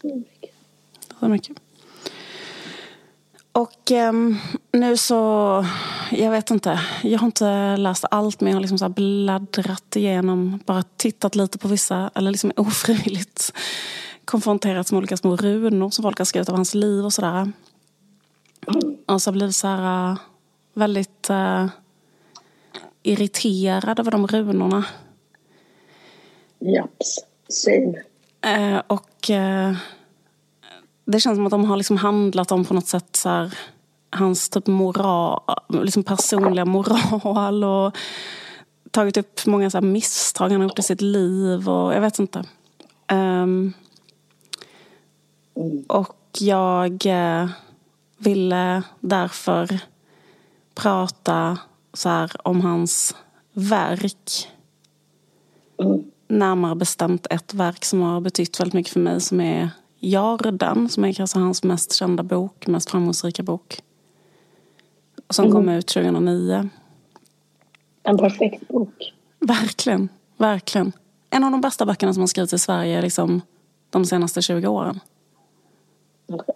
Så 0.00 0.06
mycket. 0.06 0.53
Så 1.24 1.28
mycket. 1.28 1.56
Och 3.52 3.90
um, 3.90 4.38
nu 4.72 4.96
så, 4.96 5.66
jag 6.10 6.30
vet 6.30 6.50
inte, 6.50 6.80
jag 7.02 7.18
har 7.18 7.26
inte 7.26 7.76
läst 7.76 8.04
allt 8.10 8.40
men 8.40 8.50
jag 8.50 8.56
har 8.56 8.60
liksom 8.60 8.78
så 8.78 8.88
bläddrat 8.88 9.96
igenom, 9.96 10.60
bara 10.66 10.82
tittat 10.82 11.34
lite 11.34 11.58
på 11.58 11.68
vissa, 11.68 12.10
eller 12.14 12.30
liksom 12.30 12.52
ofrivilligt 12.56 13.52
konfronterats 14.24 14.92
med 14.92 14.98
olika 14.98 15.16
små 15.16 15.36
runor 15.36 15.90
som 15.90 16.02
folk 16.02 16.18
har 16.18 16.24
skrivit 16.24 16.48
av 16.48 16.54
hans 16.54 16.74
liv 16.74 17.04
och 17.04 17.12
sådär. 17.12 17.52
Och 19.06 19.22
så 19.22 19.32
blivit 19.32 19.56
så 19.56 19.66
här 19.66 20.10
uh, 20.10 20.18
väldigt 20.74 21.30
uh, 21.30 21.66
irriterad 23.02 24.00
över 24.00 24.10
de 24.10 24.26
runorna. 24.26 24.84
Japs, 26.58 27.18
same. 27.48 28.02
Uh, 28.46 28.82
och 28.86 29.30
det 31.04 31.20
känns 31.20 31.36
som 31.36 31.46
att 31.46 31.50
de 31.50 31.64
har 31.64 31.76
liksom 31.76 31.96
handlat 31.96 32.52
om 32.52 32.64
på 32.64 32.74
något 32.74 32.86
sätt 32.86 33.16
så 33.16 33.28
här, 33.28 33.58
hans 34.10 34.48
typ 34.48 34.66
moral, 34.66 35.40
liksom 35.68 36.02
personliga 36.02 36.64
moral 36.64 37.64
och 37.64 37.96
tagit 38.90 39.16
upp 39.16 39.46
många 39.46 39.70
så 39.70 39.80
misstag 39.80 40.50
han 40.50 40.60
har 40.60 40.68
gjort 40.68 40.78
i 40.78 40.82
sitt 40.82 41.00
liv 41.00 41.68
och 41.68 41.94
jag 41.94 42.00
vet 42.00 42.18
inte. 42.18 42.44
Um, 43.12 43.72
och 45.86 46.16
jag 46.38 47.06
uh, 47.06 47.50
ville 48.18 48.82
därför 49.00 49.78
prata 50.74 51.58
så 51.92 52.08
här, 52.08 52.32
om 52.44 52.60
hans 52.60 53.16
verk. 53.52 54.48
Mm. 55.82 56.04
Närmare 56.28 56.74
bestämt 56.74 57.26
ett 57.30 57.54
verk 57.54 57.84
som 57.84 58.00
har 58.00 58.20
betytt 58.20 58.60
väldigt 58.60 58.74
mycket 58.74 58.92
för 58.92 59.00
mig 59.00 59.20
som 59.20 59.40
är 59.40 59.70
Jarden, 60.10 60.88
som 60.88 61.04
är 61.04 61.12
kanske 61.12 61.38
hans 61.38 61.62
mest 61.62 61.92
kända 61.92 62.22
bok, 62.22 62.66
mest 62.66 62.90
framgångsrika 62.90 63.42
bok. 63.42 63.82
Som 65.30 65.44
mm. 65.44 65.54
kom 65.54 65.68
ut 65.68 65.86
2009. 65.86 66.68
En 68.02 68.18
perfekt 68.18 68.68
bok. 68.68 69.14
Verkligen, 69.38 70.08
verkligen. 70.36 70.92
En 71.30 71.44
av 71.44 71.50
de 71.50 71.60
bästa 71.60 71.86
böckerna 71.86 72.12
som 72.14 72.22
har 72.22 72.26
skrivits 72.26 72.52
i 72.52 72.58
Sverige 72.58 73.02
liksom, 73.02 73.40
de 73.90 74.04
senaste 74.04 74.42
20 74.42 74.66
åren. 74.66 75.00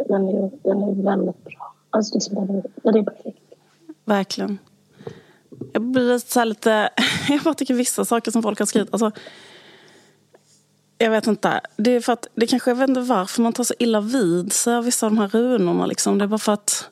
Den 0.08 0.28
är, 0.28 0.50
den 0.62 0.82
är 0.82 1.02
väldigt 1.02 1.44
bra. 1.44 1.74
Alltså, 1.90 2.14
liksom, 2.14 2.34
den, 2.34 2.56
är, 2.56 2.62
den 2.82 2.96
är 2.96 3.02
perfekt. 3.02 3.42
Verkligen. 4.04 4.58
Jag 5.72 5.82
blir 5.82 6.18
så 6.18 6.44
lite... 6.44 6.90
Jag 7.28 7.42
bara 7.42 7.54
tycker 7.54 7.74
vissa 7.74 8.04
saker 8.04 8.30
som 8.30 8.42
folk 8.42 8.58
har 8.58 8.66
skrivit... 8.66 8.88
Alltså, 8.92 9.10
jag 10.98 11.10
vet 11.10 11.26
inte. 11.26 11.60
Det 11.76 11.90
är 11.90 12.00
för 12.00 12.12
att, 12.12 12.26
det 12.34 12.46
kanske, 12.46 12.70
jag 12.70 12.76
vet 12.76 12.88
inte 12.88 13.00
varför 13.00 13.42
man 13.42 13.52
tar 13.52 13.64
så 13.64 13.74
illa 13.78 14.00
vid 14.00 14.52
sig 14.52 14.74
av 14.74 14.84
vissa 14.84 15.06
av 15.06 15.12
de 15.12 15.18
här 15.18 15.28
runorna. 15.28 15.86
Liksom. 15.86 16.18
Det 16.18 16.24
är 16.24 16.26
bara 16.26 16.38
för 16.38 16.52
att... 16.52 16.90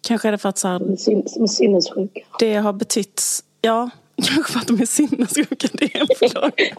Kanske 0.00 0.28
är 0.28 0.32
det 0.32 0.38
för 0.38 0.48
att 0.48 0.58
så 0.58 0.68
här, 0.68 0.78
Som 1.28 1.42
är 1.42 1.46
sinnessjuka. 1.46 2.20
Det 2.38 2.54
har 2.54 2.72
betytt... 2.72 3.22
Ja, 3.60 3.90
kanske 4.22 4.52
för 4.52 4.60
att 4.60 4.66
de 4.66 4.80
är 4.80 4.86
sinnessjuka. 4.86 5.68
Det 5.72 5.96
är 5.96 6.00
en 6.00 6.06
förklaring. 6.18 6.74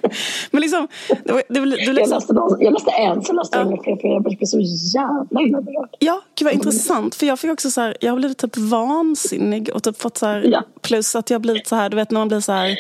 Men 0.51 0.61
liksom... 0.61 0.87
Det, 1.23 1.33
var, 1.33 1.43
det, 1.49 1.59
det, 1.59 1.65
liksom 1.65 1.95
jag, 1.95 2.09
läste 2.09 2.33
någon, 2.33 2.61
jag 2.61 2.73
läste 2.73 2.91
en, 2.91 3.23
så 3.23 3.33
läste 3.33 3.57
jag 3.57 3.71
ja. 3.71 3.83
fler, 3.83 3.95
för 3.95 4.07
jag 4.07 4.23
blev 4.23 4.45
så 4.45 4.59
jävla 4.93 5.41
illa 5.41 5.61
berörd. 5.61 5.95
Ja, 5.99 6.21
gud 6.35 6.45
vad 6.45 6.53
intressant. 6.53 7.15
För 7.15 7.25
jag 7.25 7.39
fick 7.39 7.51
också 7.51 7.71
så 7.71 7.81
här, 7.81 7.97
jag 8.01 8.11
har 8.11 8.17
blivit 8.17 8.37
typ 8.37 8.57
vansinnig 8.57 9.69
och 9.73 9.83
typ 9.83 10.01
fått 10.01 10.17
så 10.17 10.25
här, 10.25 10.43
ja. 10.51 10.63
plus 10.81 11.15
att 11.15 11.29
jag 11.29 11.35
har 11.35 11.41
blivit 11.41 11.67
så 11.67 11.75
här, 11.75 11.89
du 11.89 11.95
vet 11.95 12.11
när 12.11 12.19
man 12.19 12.27
blir 12.27 12.39
så 12.39 12.51
här 12.51 12.79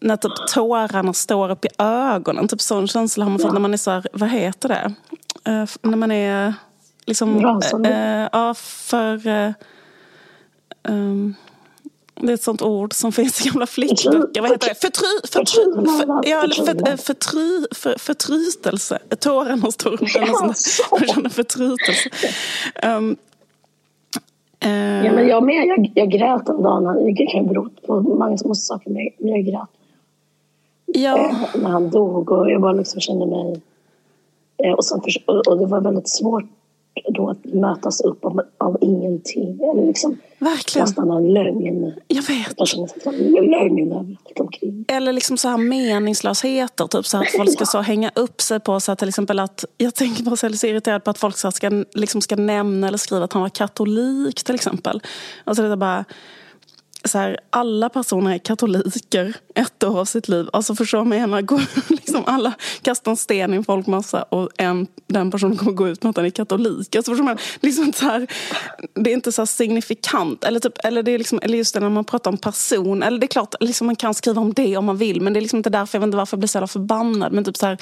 när 0.00 0.16
typ 0.16 0.32
tårarna 0.54 1.12
står 1.12 1.50
upp 1.50 1.64
i 1.64 1.68
ögonen. 1.78 2.48
Typ 2.48 2.60
sån 2.60 2.88
känsla 2.88 3.24
har 3.24 3.30
man 3.30 3.38
fått 3.38 3.48
ja. 3.48 3.52
när 3.52 3.60
man 3.60 3.72
är 3.72 3.76
så 3.76 3.90
här, 3.90 4.06
vad 4.12 4.28
heter 4.28 4.68
det? 4.68 4.94
Uh, 5.50 5.68
när 5.82 5.96
man 5.96 6.10
är 6.10 6.54
liksom... 7.06 7.36
Uh, 7.86 8.28
ja, 8.32 8.54
för... 8.56 9.26
Uh, 9.26 9.52
um, 10.82 11.34
det 12.20 12.32
är 12.32 12.34
ett 12.34 12.42
sånt 12.42 12.62
ord 12.62 12.94
som 12.94 13.12
finns 13.18 13.46
i 13.46 13.48
gamla 13.48 13.66
flickböcker. 13.66 14.40
Vad 14.40 14.50
heter 14.50 14.68
det? 14.68 14.74
Förtry, 14.74 15.06
förtry, 15.32 15.64
för, 15.98 16.28
ja, 16.28 16.40
för, 16.40 16.96
förtry, 16.96 17.66
för, 17.74 17.98
förtrytelse. 17.98 18.98
Tårarna 19.20 19.70
står 19.70 19.92
upp. 19.92 20.00
Man 20.00 20.54
känner 21.06 21.28
förtrytelse. 21.28 22.10
Um, 22.82 23.16
ja, 25.04 25.12
men 25.12 25.28
jag 25.28 25.44
med. 25.44 25.66
Jag, 25.66 25.92
jag 25.94 26.10
grät 26.10 26.48
en 26.48 26.62
dag. 26.62 27.14
Det 27.16 27.26
kan 27.26 27.46
bero 27.46 27.68
på 27.86 28.00
många 28.00 28.38
små 28.38 28.54
saker, 28.54 28.90
men 28.90 29.32
jag 29.32 29.44
grät 29.44 29.77
Ja. 30.94 31.18
Eh, 31.18 31.60
när 31.62 31.70
han 31.70 31.90
dog 31.90 32.32
och 32.32 32.50
jag 32.50 32.60
bara 32.60 32.72
liksom 32.72 33.00
kände 33.00 33.26
mig... 33.26 33.60
Eh, 34.64 34.72
och, 34.72 34.84
sen, 34.84 35.00
och 35.26 35.58
det 35.58 35.66
var 35.66 35.80
väldigt 35.80 36.08
svårt 36.08 36.44
då 37.08 37.30
att 37.30 37.44
mötas 37.44 38.00
upp 38.00 38.24
av, 38.24 38.40
av 38.58 38.78
ingenting. 38.80 39.60
Eller 39.62 39.86
liksom 39.86 40.18
Verkligen. 40.38 40.86
nästan 40.86 41.10
en 41.10 41.32
lögn. 41.32 41.92
Jag 42.08 42.22
vet. 42.22 42.54
Jag 42.56 42.68
känner 42.68 43.42
lögn 43.50 44.16
omkring. 44.38 44.84
Eller 44.88 45.12
liksom 45.12 45.36
så 45.36 45.48
här 45.48 45.58
meningslösheter. 45.58 46.86
Typ 46.86 47.06
så 47.06 47.18
att 47.18 47.28
folk 47.36 47.52
ska 47.52 47.66
så 47.66 47.78
hänga 47.80 48.10
upp 48.14 48.40
sig 48.40 48.60
på 48.60 48.80
så 48.80 48.92
att 48.92 48.98
till 48.98 49.08
exempel 49.08 49.38
att 49.38 49.64
jag 49.76 49.94
tänker 49.94 50.24
på 50.24 50.36
så 50.36 50.46
irriterad 50.46 51.04
på 51.04 51.10
att 51.10 51.18
folk 51.18 51.36
ska, 51.36 51.84
liksom 51.94 52.20
ska 52.20 52.36
nämna 52.36 52.88
eller 52.88 52.98
skriva 52.98 53.24
att 53.24 53.32
han 53.32 53.42
var 53.42 53.48
katolik 53.48 54.44
till 54.44 54.54
exempel. 54.54 55.00
Alltså 55.44 55.62
det 55.62 55.68
är 55.68 55.76
bara 55.76 56.04
så 57.04 57.18
här, 57.18 57.38
alla 57.50 57.88
personer 57.88 58.34
är 58.34 58.38
katoliker 58.38 59.34
ett 59.54 59.84
år 59.84 60.00
av 60.00 60.04
sitt 60.04 60.28
liv. 60.28 60.48
Alltså 60.52 60.74
förstår 60.74 60.98
du 60.98 61.08
vad 61.08 61.18
jag 61.18 61.28
menar? 61.28 61.88
liksom 61.88 62.24
alla 62.26 62.54
kastar 62.82 63.10
en 63.10 63.16
sten 63.16 63.54
i 63.54 63.56
en 63.56 63.64
folkmassa 63.64 64.22
och 64.22 64.48
en, 64.56 64.86
den 65.06 65.30
personen 65.30 65.56
kommer 65.56 65.72
gå 65.72 65.88
ut 65.88 66.02
med 66.02 66.10
att 66.10 66.16
den 66.16 66.24
är 66.24 66.30
katolik. 66.30 66.96
Alltså 66.96 67.12
förstår 67.12 67.24
man? 67.24 67.38
Liksom 67.60 67.92
så 67.92 68.04
här, 68.04 68.26
det 68.94 69.10
är 69.10 69.14
inte 69.14 69.32
så 69.32 69.46
signifikant. 69.46 70.44
Eller, 70.44 70.60
typ, 70.60 70.84
eller, 70.84 71.02
det 71.02 71.10
är 71.10 71.18
liksom, 71.18 71.40
eller 71.42 71.58
just 71.58 71.74
det 71.74 71.80
när 71.80 71.88
man 71.88 72.04
pratar 72.04 72.30
om 72.30 72.38
person. 72.38 73.02
Eller 73.02 73.18
det 73.18 73.26
är 73.26 73.28
klart, 73.28 73.54
liksom 73.60 73.86
man 73.86 73.96
kan 73.96 74.14
skriva 74.14 74.40
om 74.40 74.52
det 74.52 74.76
om 74.76 74.84
man 74.84 74.96
vill. 74.96 75.20
Men 75.20 75.32
det 75.32 75.38
är 75.38 75.42
liksom 75.42 75.56
inte 75.56 75.70
därför, 75.70 75.98
jag 75.98 76.00
vet 76.00 76.06
inte 76.06 76.16
varför 76.16 76.36
jag 76.36 76.40
blir 76.40 76.48
så 76.48 76.56
jävla 76.56 76.68
förbannad. 76.68 77.32
Men 77.32 77.44
typ 77.44 77.56
så 77.56 77.66
här, 77.66 77.78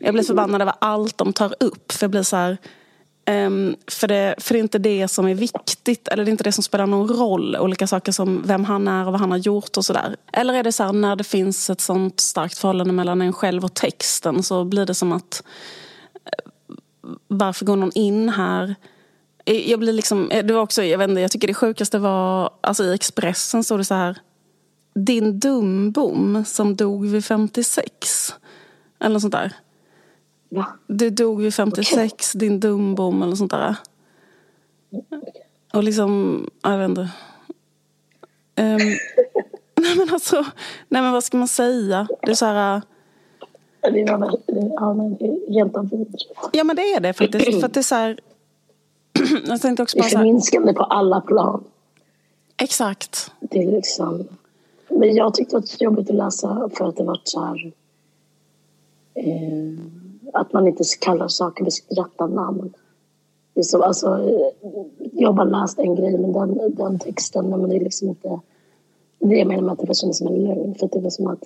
jag 0.00 0.14
blir 0.14 0.24
förbannad 0.24 0.62
över 0.62 0.74
allt 0.78 1.18
de 1.18 1.32
tar 1.32 1.54
upp. 1.60 1.92
För 1.92 2.04
jag 2.04 2.10
blir 2.10 2.22
så 2.22 2.36
här, 2.36 2.58
Um, 3.28 3.76
för, 3.86 4.08
det, 4.08 4.34
för 4.38 4.54
det 4.54 4.58
är 4.58 4.62
inte 4.62 4.78
det 4.78 5.08
som 5.08 5.26
är 5.26 5.34
viktigt, 5.34 6.08
eller 6.08 6.24
det 6.24 6.28
är 6.28 6.32
inte 6.32 6.44
det 6.44 6.52
som 6.52 6.64
spelar 6.64 6.86
någon 6.86 7.08
roll. 7.08 7.56
Olika 7.56 7.86
saker 7.86 8.12
som 8.12 8.42
vem 8.46 8.64
han 8.64 8.88
är 8.88 9.06
och 9.06 9.12
vad 9.12 9.20
han 9.20 9.30
har 9.30 9.38
gjort 9.38 9.76
och 9.76 9.84
sådär. 9.84 10.16
Eller 10.32 10.54
är 10.54 10.62
det 10.62 10.72
så 10.72 10.82
här, 10.82 10.92
när 10.92 11.16
det 11.16 11.24
finns 11.24 11.70
ett 11.70 11.80
sånt 11.80 12.20
starkt 12.20 12.58
förhållande 12.58 12.92
mellan 12.92 13.22
en 13.22 13.32
själv 13.32 13.64
och 13.64 13.74
texten 13.74 14.42
så 14.42 14.64
blir 14.64 14.86
det 14.86 14.94
som 14.94 15.12
att 15.12 15.42
eh, 16.24 16.52
varför 17.28 17.64
går 17.64 17.76
någon 17.76 17.92
in 17.94 18.28
här? 18.28 18.74
Eh, 19.44 19.70
jag 19.70 19.80
blir 19.80 19.92
liksom, 19.92 20.30
eh, 20.30 20.44
det 20.46 20.54
var 20.54 20.60
också, 20.60 20.82
jag 20.82 20.98
vet 20.98 21.08
inte, 21.08 21.20
jag 21.20 21.30
tycker 21.30 21.48
det 21.48 21.54
sjukaste 21.54 21.98
var, 21.98 22.50
alltså 22.60 22.84
i 22.84 22.94
Expressen 22.94 23.64
stod 23.64 23.80
det 23.80 23.84
så 23.84 23.94
här 23.94 24.18
Din 24.94 25.38
dumbom 25.38 26.44
som 26.46 26.76
dog 26.76 27.06
vid 27.06 27.24
56. 27.24 28.34
Eller 29.00 29.12
något 29.12 29.22
sånt 29.22 29.32
där. 29.32 29.52
Va? 30.48 30.66
Du 30.86 31.10
dog 31.10 31.42
vid 31.42 31.54
56, 31.54 32.34
okay. 32.34 32.48
din 32.48 32.60
dumbom 32.60 33.22
eller 33.22 33.36
sånt 33.36 33.50
där. 33.50 33.76
Och 35.72 35.84
liksom, 35.84 36.44
jag 36.62 36.78
vet 36.78 36.88
inte. 36.88 37.00
Um, 37.00 37.08
nej 39.76 39.96
men 39.96 40.10
alltså, 40.10 40.36
nej 40.88 41.02
men 41.02 41.12
vad 41.12 41.24
ska 41.24 41.36
man 41.36 41.48
säga? 41.48 42.08
Det 42.22 42.30
är 42.30 42.34
så 42.34 42.46
här... 42.46 42.82
Det 43.80 43.88
är 43.88 43.92
rent 45.52 45.76
av. 45.76 45.90
Ja 46.52 46.64
men 46.64 46.76
det 46.76 46.82
är 46.82 47.00
det 47.00 47.12
faktiskt. 47.12 47.60
För 47.60 47.66
att 47.66 47.74
det 47.74 47.80
är 47.80 47.82
så 47.82 47.94
här... 47.94 48.18
jag 49.46 49.60
tänkte 49.60 49.82
också 49.82 49.98
bara 49.98 50.08
det 50.08 50.14
är 50.14 50.18
förminskande 50.18 50.72
på 50.72 50.82
alla 50.82 51.20
plan. 51.20 51.64
Exakt. 52.56 53.32
Det 53.40 53.62
är 53.62 53.72
liksom... 53.72 54.28
Men 54.88 55.14
jag 55.14 55.34
tyckte 55.34 55.56
att 55.56 55.64
det 55.64 55.76
var 55.80 55.84
jobbigt 55.84 56.10
att 56.10 56.16
läsa 56.16 56.70
för 56.74 56.88
att 56.88 56.96
det 56.96 57.04
var 57.04 57.20
så 57.24 57.44
här... 57.44 57.72
Eh, 59.14 59.78
att 60.32 60.52
man 60.52 60.68
inte 60.68 60.84
kallar 61.00 61.28
saker 61.28 61.62
med 61.64 61.72
sitt 61.72 61.98
rätta 61.98 62.26
namn. 62.26 62.72
Det 63.54 63.60
är 63.60 63.64
så, 63.64 63.82
alltså, 63.82 64.30
jag 65.12 65.28
har 65.28 65.34
bara 65.34 65.60
läst 65.60 65.78
en 65.78 65.94
grej, 65.94 66.18
men 66.18 66.32
den, 66.32 66.74
den 66.74 66.98
texten, 66.98 67.48
men 67.48 67.68
det 67.68 67.76
är 67.76 67.80
liksom 67.80 68.08
inte... 68.08 68.40
Det 69.18 69.36
jag 69.36 69.48
menar 69.48 69.62
med 69.62 69.72
att 69.72 69.78
det 69.78 69.94
kändes 69.94 70.18
som 70.18 70.26
en 70.26 70.44
lögn, 70.44 70.74
för 70.74 70.88
det 70.92 71.00
var 71.00 71.10
som 71.10 71.26
att 71.26 71.44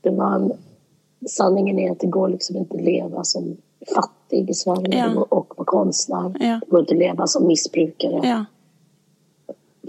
det 0.00 0.10
var 0.10 0.34
en... 0.34 0.52
Sanningen 1.28 1.78
är 1.78 1.90
att 1.92 2.00
det 2.00 2.06
går 2.06 2.28
liksom 2.28 2.56
inte 2.56 2.76
att 2.76 2.82
leva 2.82 3.24
som 3.24 3.56
fattig 3.94 4.50
i 4.50 4.54
Sverige 4.54 4.98
ja. 4.98 5.26
och 5.28 5.54
vara 5.56 5.66
konstnär. 5.66 6.36
Ja. 6.40 6.60
Det 6.64 6.70
går 6.70 6.80
inte 6.80 6.94
att 6.94 6.98
leva 6.98 7.26
som 7.26 7.46
missbrukare. 7.46 8.20
Ja. 8.22 8.44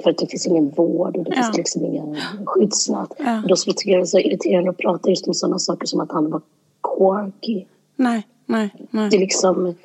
För 0.04 0.10
att 0.10 0.18
det 0.18 0.28
finns 0.28 0.48
ingen 0.48 0.70
vård 0.70 1.18
och 1.18 1.24
det 1.24 1.36
finns 1.36 1.58
liksom 1.58 1.86
inga 1.86 2.16
skyddsnät. 2.46 3.10
Då 3.48 3.56
tycker 3.56 3.92
jag 3.92 4.00
det 4.00 4.04
är 4.04 4.06
så 4.06 4.20
irriterande 4.20 4.70
att 4.70 4.78
prata 4.78 5.10
just 5.10 5.28
om 5.28 5.34
sådana 5.34 5.60
saker 5.60 5.88
som 5.88 6.00
att 6.00 6.12
han 6.12 6.30
var 6.30 6.42
quirky. 6.84 7.66
Nej, 8.00 8.28
nej, 8.46 8.70
nej. 8.92 9.10
Det, 9.10 9.18
liksom, 9.18 9.76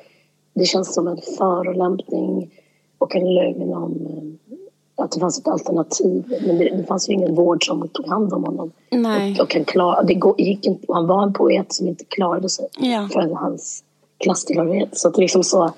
det 0.53 0.65
känns 0.65 0.93
som 0.93 1.07
en 1.07 1.17
förolämpning 1.37 2.51
och 2.97 3.15
en 3.15 3.33
lögn 3.33 3.73
om 3.73 3.91
eh, 4.09 5.03
att 5.03 5.11
det 5.11 5.19
fanns 5.19 5.39
ett 5.39 5.47
alternativ. 5.47 6.23
Men 6.47 6.57
det, 6.57 6.69
det 6.69 6.83
fanns 6.83 7.09
ju 7.09 7.13
ingen 7.13 7.35
vård 7.35 7.65
som 7.65 7.87
tog 7.87 8.07
hand 8.07 8.33
om 8.33 8.43
honom. 8.43 8.71
Nej. 8.91 9.33
Och, 9.33 9.39
och 9.39 9.53
han, 9.53 9.65
klar, 9.65 10.03
det 10.03 10.43
gick 10.43 10.65
inte, 10.65 10.93
han 10.93 11.07
var 11.07 11.23
en 11.23 11.33
poet 11.33 11.73
som 11.73 11.87
inte 11.87 12.05
klarade 12.05 12.49
sig 12.49 12.67
ja. 12.79 13.09
för 13.13 13.35
hans 13.35 13.83
klasstillhörighet. 14.17 14.97
Så 14.97 15.07
att 15.07 15.17
liksom 15.17 15.43
så, 15.43 15.73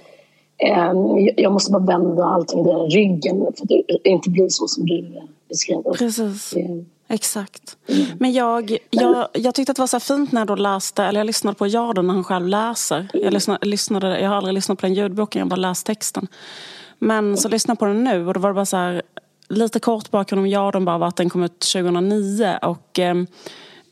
Um, 0.91 1.29
jag 1.37 1.51
måste 1.51 1.71
bara 1.71 1.83
vända 1.83 2.23
allting 2.23 2.59
i 2.59 2.71
ryggen 2.73 3.39
för 3.39 3.63
att 3.63 3.69
det 4.03 4.09
inte 4.09 4.29
blir 4.29 4.49
så 4.49 4.67
som 4.67 4.85
du 4.85 5.21
beskrev. 5.49 5.83
Precis. 5.83 6.53
Um, 6.55 6.85
Exakt. 7.09 7.77
Men 8.19 8.33
jag, 8.33 8.77
jag, 8.89 9.27
jag 9.33 9.55
tyckte 9.55 9.71
att 9.71 9.75
det 9.75 9.81
var 9.81 9.87
så 9.87 9.99
fint 9.99 10.31
när 10.31 10.41
jag 10.41 10.47
då 10.47 10.55
läste, 10.55 11.03
eller 11.03 11.19
jag 11.19 11.27
lyssnade 11.27 11.57
på 11.57 11.67
Jarden 11.67 12.07
när 12.07 12.13
han 12.13 12.23
själv 12.23 12.47
läser. 12.47 13.07
Jag, 13.13 13.33
lyssnade, 13.33 13.67
lyssnade, 13.67 14.19
jag 14.19 14.29
har 14.29 14.35
aldrig 14.35 14.53
lyssnat 14.53 14.79
på 14.79 14.85
den 14.85 14.93
ljudboken, 14.93 15.39
jag 15.39 15.45
har 15.45 15.49
bara 15.49 15.55
läst 15.55 15.85
texten. 15.85 16.27
Men 16.99 17.37
så 17.37 17.49
lyssnade 17.49 17.71
jag 17.71 17.79
på 17.79 17.85
den 17.85 18.03
nu 18.03 18.27
och 18.27 18.33
då 18.33 18.39
var 18.39 18.49
det 18.49 18.53
bara 18.53 18.65
så 18.65 18.77
här, 18.77 19.01
lite 19.49 19.79
kort 19.79 20.11
bakgrund 20.11 20.39
om 20.39 20.47
Jarden 20.47 20.85
bara 20.85 20.97
var 20.97 21.07
att 21.07 21.15
den 21.15 21.29
kom 21.29 21.43
ut 21.43 21.59
2009 21.59 22.57
och 22.61 22.99
ehm, 22.99 23.27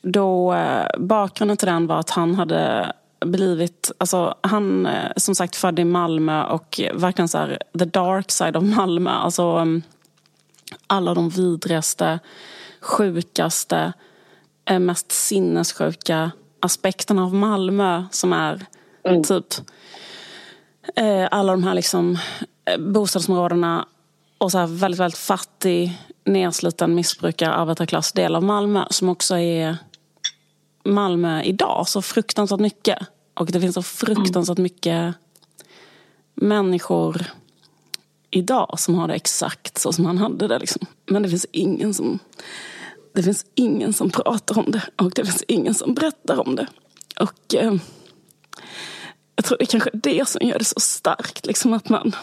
då 0.01 0.53
eh, 0.53 0.87
bakgrunden 0.99 1.57
till 1.57 1.67
den 1.67 1.87
var 1.87 1.99
att 1.99 2.09
han 2.09 2.35
hade 2.35 2.93
blivit, 3.25 3.91
alltså 3.97 4.35
han 4.41 4.85
eh, 4.85 5.11
som 5.15 5.35
sagt 5.35 5.55
född 5.55 5.79
i 5.79 5.85
Malmö 5.85 6.43
och 6.43 6.79
verkligen 6.93 7.27
så 7.27 7.37
här, 7.37 7.59
the 7.79 7.85
dark 7.85 8.31
side 8.31 8.57
of 8.57 8.63
Malmö. 8.63 9.09
Alltså 9.09 9.43
ehm, 9.43 9.81
alla 10.87 11.13
de 11.13 11.29
vidrigaste 11.29 12.19
sjukaste, 12.85 13.93
eh, 14.65 14.79
mest 14.79 15.11
sinnessjuka 15.11 16.31
aspekterna 16.59 17.23
av 17.23 17.33
Malmö 17.33 18.03
som 18.11 18.33
är 18.33 18.65
mm. 19.03 19.23
typ 19.23 19.53
eh, 20.95 21.27
alla 21.31 21.51
de 21.51 21.63
här 21.63 21.73
liksom, 21.73 22.17
eh, 22.65 22.77
bostadsområdena 22.77 23.85
och 24.37 24.51
så 24.51 24.65
väldigt, 24.65 24.99
väldigt 24.99 25.19
fattig, 25.19 26.01
nedsliten 26.23 26.95
missbrukar 26.95 27.51
arbetarklassdel 27.51 28.35
av 28.35 28.43
Malmö 28.43 28.85
som 28.89 29.09
också 29.09 29.37
är 29.37 29.77
Malmö 30.83 31.41
idag 31.43 31.87
så 31.87 32.01
fruktansvärt 32.01 32.59
mycket. 32.59 32.99
Och 33.33 33.45
det 33.45 33.61
finns 33.61 33.75
så 33.75 33.83
fruktansvärt 33.83 34.57
mycket 34.57 35.15
människor 36.33 37.25
idag 38.31 38.79
som 38.79 38.95
har 38.95 39.07
det 39.07 39.13
exakt 39.13 39.77
så 39.77 39.93
som 39.93 40.05
han 40.05 40.17
hade 40.17 40.47
det. 40.47 40.59
Liksom. 40.59 40.87
Men 41.05 41.23
det 41.23 41.29
finns 41.29 41.45
ingen 41.51 41.93
som 41.93 42.19
det 43.15 43.23
finns 43.23 43.45
ingen 43.55 43.93
som 43.93 44.09
pratar 44.09 44.57
om 44.57 44.71
det 44.71 44.81
och 44.95 45.11
det 45.15 45.25
finns 45.25 45.43
ingen 45.47 45.73
som 45.73 45.93
berättar 45.93 46.47
om 46.47 46.55
det. 46.55 46.67
Och 47.19 47.55
eh, 47.55 47.73
jag 49.35 49.45
tror 49.45 49.57
det 49.57 49.63
är 49.63 49.67
kanske 49.67 49.89
det 49.93 50.27
som 50.27 50.47
gör 50.47 50.59
det 50.59 50.65
så 50.65 50.79
starkt, 50.79 51.45
liksom 51.45 51.73
att 51.73 51.89
man 51.89 52.15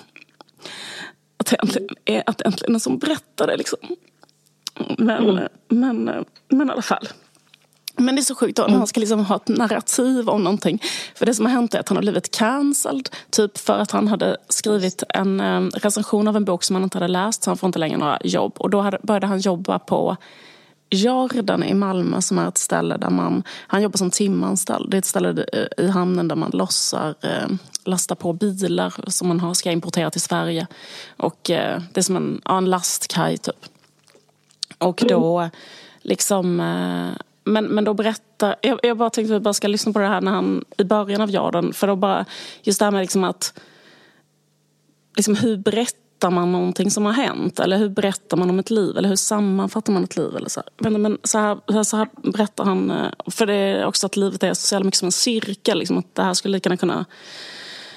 att 1.36 1.46
det 1.46 1.56
äntligen 1.56 1.88
är, 2.04 2.22
att 2.26 2.40
äntligen 2.40 2.74
är 2.74 2.78
som 2.78 2.98
berättar 2.98 3.46
det. 3.46 3.56
Liksom. 3.56 3.78
Men, 4.98 5.28
mm. 5.28 5.48
men, 5.68 6.24
men 6.48 6.68
i 6.68 6.72
alla 6.72 6.82
fall. 6.82 7.08
Men 7.96 8.14
det 8.14 8.20
är 8.20 8.24
så 8.24 8.34
sjukt 8.34 8.56
då 8.56 8.66
när 8.66 8.78
han 8.78 8.86
ska 8.86 9.00
liksom 9.00 9.24
ha 9.24 9.36
ett 9.36 9.48
narrativ 9.48 10.28
om 10.28 10.44
någonting. 10.44 10.82
För 11.14 11.26
det 11.26 11.34
som 11.34 11.46
har 11.46 11.52
hänt 11.52 11.74
är 11.74 11.80
att 11.80 11.88
han 11.88 11.96
har 11.96 12.02
blivit 12.02 12.30
cancelled. 12.30 13.08
Typ 13.30 13.58
för 13.58 13.78
att 13.78 13.90
han 13.90 14.08
hade 14.08 14.36
skrivit 14.48 15.02
en 15.08 15.40
eh, 15.40 15.60
recension 15.60 16.28
av 16.28 16.36
en 16.36 16.44
bok 16.44 16.64
som 16.64 16.76
han 16.76 16.82
inte 16.82 16.98
hade 16.98 17.08
läst. 17.08 17.42
Så 17.42 17.50
han 17.50 17.56
får 17.56 17.66
inte 17.66 17.78
längre 17.78 17.96
några 17.98 18.18
jobb. 18.24 18.52
Och 18.56 18.70
då 18.70 18.80
hade, 18.80 18.98
började 19.02 19.26
han 19.26 19.40
jobba 19.40 19.78
på 19.78 20.16
Jordan 20.92 21.64
i 21.64 21.74
Malmö 21.74 22.20
som 22.20 22.38
är 22.38 22.48
ett 22.48 22.58
ställe 22.58 22.96
där 22.96 23.10
man, 23.10 23.42
han 23.66 23.82
jobbar 23.82 23.96
som 23.96 24.10
timanställd. 24.10 24.90
Det 24.90 24.96
är 24.96 24.98
ett 24.98 25.04
ställe 25.04 25.44
eh, 25.52 25.84
i 25.84 25.88
hamnen 25.88 26.28
där 26.28 26.36
man 26.36 26.50
lossar, 26.50 27.14
eh, 27.20 27.48
lastar 27.84 28.14
på 28.14 28.32
bilar 28.32 28.94
som 29.06 29.28
man 29.28 29.40
har, 29.40 29.54
ska 29.54 29.70
importera 29.70 30.10
till 30.10 30.20
Sverige. 30.20 30.66
Och 31.16 31.50
eh, 31.50 31.82
det 31.92 32.00
är 32.00 32.02
som 32.02 32.16
en, 32.16 32.40
ja, 32.44 32.58
en 32.58 32.70
lastkaj 32.70 33.38
typ. 33.38 33.66
Och 34.78 35.02
då 35.08 35.50
liksom 36.02 36.56
men, 37.44 37.64
men 37.64 37.84
då 37.84 37.94
berättar, 37.94 38.56
jag, 38.60 38.80
jag 38.82 38.96
bara 38.96 39.10
tänkte 39.10 39.34
att 39.34 39.40
vi 39.40 39.44
bara 39.44 39.54
ska 39.54 39.68
lyssna 39.68 39.92
på 39.92 39.98
det 39.98 40.06
här 40.06 40.20
när 40.20 40.32
han, 40.32 40.64
i 40.78 40.84
början 40.84 41.20
av 41.20 41.30
Jordan. 41.30 41.72
För 41.72 41.86
då 41.86 41.96
bara, 41.96 42.24
just 42.62 42.78
det 42.78 42.84
här 42.84 42.92
med 42.92 43.00
liksom 43.00 43.24
att, 43.24 43.60
liksom 45.16 45.36
hur 45.36 45.56
berättar 45.56 46.01
berättar 46.22 46.34
man 46.34 46.52
någonting 46.52 46.90
som 46.90 47.04
har 47.04 47.12
hänt? 47.12 47.60
Eller 47.60 47.78
hur 47.78 47.88
berättar 47.88 48.36
man 48.36 48.50
om 48.50 48.58
ett 48.58 48.70
liv? 48.70 48.96
Eller 48.96 49.08
hur 49.08 49.16
sammanfattar 49.16 49.92
man 49.92 50.04
ett 50.04 50.16
liv? 50.16 50.36
Eller 50.36 50.48
så 50.48 50.60
här. 50.60 50.90
Men, 50.90 51.02
men 51.02 51.18
så, 51.24 51.38
här, 51.38 51.82
så 51.82 51.96
här 51.96 52.08
berättar 52.32 52.64
han, 52.64 52.90
eh, 52.90 53.10
för 53.30 53.46
det 53.46 53.54
är 53.54 53.86
också 53.86 54.06
att 54.06 54.16
livet 54.16 54.42
är 54.42 54.54
så 54.54 54.74
jävla 54.74 54.84
mycket 54.84 54.98
som 54.98 55.06
en 55.06 55.12
cirkel. 55.12 55.78
Liksom, 55.78 55.98
att 55.98 56.14
det 56.14 56.22
här 56.22 56.34
skulle 56.34 56.52
lika 56.52 56.68
gärna 56.68 56.76
kunna 56.76 57.04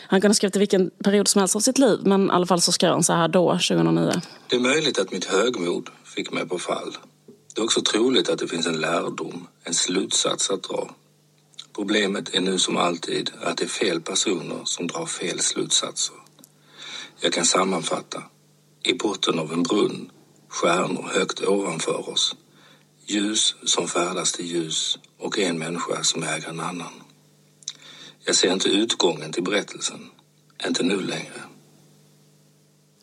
han 0.08 0.22
kunde 0.22 0.30
ha 0.30 0.36
skrivit 0.36 0.56
i 0.56 0.60
vilken 0.60 0.90
period 1.04 1.28
som 1.28 1.40
helst 1.40 1.56
av 1.56 1.60
sitt 1.60 1.78
liv, 1.78 2.00
men 2.04 2.28
i 2.28 2.32
alla 2.32 2.46
fall 2.46 2.62
så 2.62 2.72
skrev 2.72 2.92
han 2.92 3.04
så 3.04 3.14
här 3.14 3.28
då, 3.28 3.52
2009. 3.52 4.12
Det 4.48 4.56
är 4.56 4.60
möjligt 4.60 5.00
att 5.00 5.12
mitt 5.12 5.26
högmod 5.26 5.90
fick 6.04 6.32
mig 6.32 6.48
på 6.48 6.60
fall. 6.60 6.98
Det 7.56 7.62
är 7.62 7.64
också 7.64 7.82
troligt 7.82 8.30
att 8.30 8.40
det 8.40 8.48
finns 8.48 8.68
en 8.68 8.82
lärdom, 8.82 9.48
en 9.64 9.74
slutsats 9.74 10.50
att 10.50 10.64
dra. 10.64 10.90
Problemet 11.76 12.36
är 12.36 12.42
nu 12.42 12.60
som 12.60 12.78
alltid 12.78 13.32
att 13.44 13.58
det 13.58 13.64
är 13.64 13.68
fel 13.68 14.02
personer 14.02 14.62
som 14.66 14.88
drar 14.88 15.06
fel 15.06 15.40
slutsatser. 15.40 16.16
Jag 17.20 17.34
kan 17.34 17.46
sammanfatta. 17.46 18.24
I 18.84 18.94
botten 18.94 19.40
av 19.40 19.54
en 19.54 19.64
brunn, 19.64 20.12
stjärnor 20.50 21.10
högt 21.14 21.44
ovanför 21.44 22.10
oss. 22.10 22.36
Ljus 23.06 23.56
som 23.66 23.88
färdas 23.88 24.32
till 24.32 24.46
ljus 24.46 24.98
och 25.20 25.40
en 25.40 25.60
människa 25.60 26.04
som 26.04 26.24
äger 26.24 26.50
en 26.50 26.60
annan. 26.60 26.94
Jag 28.26 28.36
ser 28.36 28.54
inte 28.54 28.70
utgången 28.70 29.32
till 29.32 29.44
berättelsen. 29.44 30.10
Inte 30.68 30.84
nu 30.84 31.02
längre. 31.02 31.42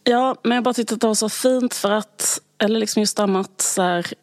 Ja, 0.05 0.37
men 0.43 0.53
jag 0.53 0.65
bara 0.65 0.75
tyckte 0.75 0.95
att 0.95 1.01
det 1.01 1.07
var 1.07 1.15
så 1.15 1.29
fint 1.29 1.75
för 1.75 1.91
att, 1.91 2.41
eller 2.59 2.81
liksom 2.81 3.01
just 3.01 3.17
det 3.17 3.45
så 3.57 3.83
här, 3.83 4.15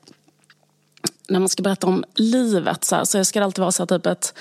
när 1.30 1.40
man 1.40 1.50
ska 1.50 1.64
berätta 1.64 1.88
om 1.88 2.04
livet 2.16 2.84
så, 2.84 2.96
här, 2.96 3.06
så 3.06 3.26
ska 3.26 3.40
det 3.40 3.46
alltid 3.46 3.62
vara 3.62 3.72
så 3.72 3.84
här, 3.84 3.88
typ 3.88 4.06
ett 4.06 4.34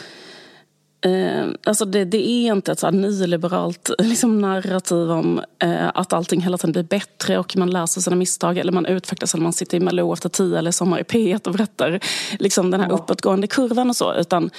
Eh, 1.00 1.46
alltså 1.64 1.84
det, 1.84 2.04
det, 2.04 2.28
är 2.28 2.52
inte 2.52 2.72
ett 2.72 2.78
så 2.78 2.90
nyliberalt 2.90 3.90
liksom 3.98 4.40
narrativ 4.40 5.11
om 5.11 5.40
eh, 5.62 5.88
att 5.94 6.12
allting 6.12 6.40
hela 6.40 6.58
tiden 6.58 6.72
blir 6.72 6.82
bättre 6.82 7.38
och 7.38 7.56
man 7.56 7.70
läser 7.70 8.00
sina 8.00 8.16
misstag 8.16 8.58
eller 8.58 8.72
man 8.72 8.87
utvecklas 8.87 9.34
eller 9.34 9.42
man 9.42 9.52
sitter 9.52 9.76
i 9.76 9.80
Malou 9.80 10.12
efter 10.12 10.28
tio 10.28 10.58
eller 10.58 10.70
Sommar 10.70 11.00
i 11.00 11.02
P1 11.02 11.46
och 11.46 11.52
berättar 11.52 12.00
liksom 12.38 12.70
den 12.70 12.80
här 12.80 12.92
uppåtgående 12.92 13.46
kurvan 13.46 13.88
och 13.88 13.96
så. 13.96 14.14
Utan 14.14 14.50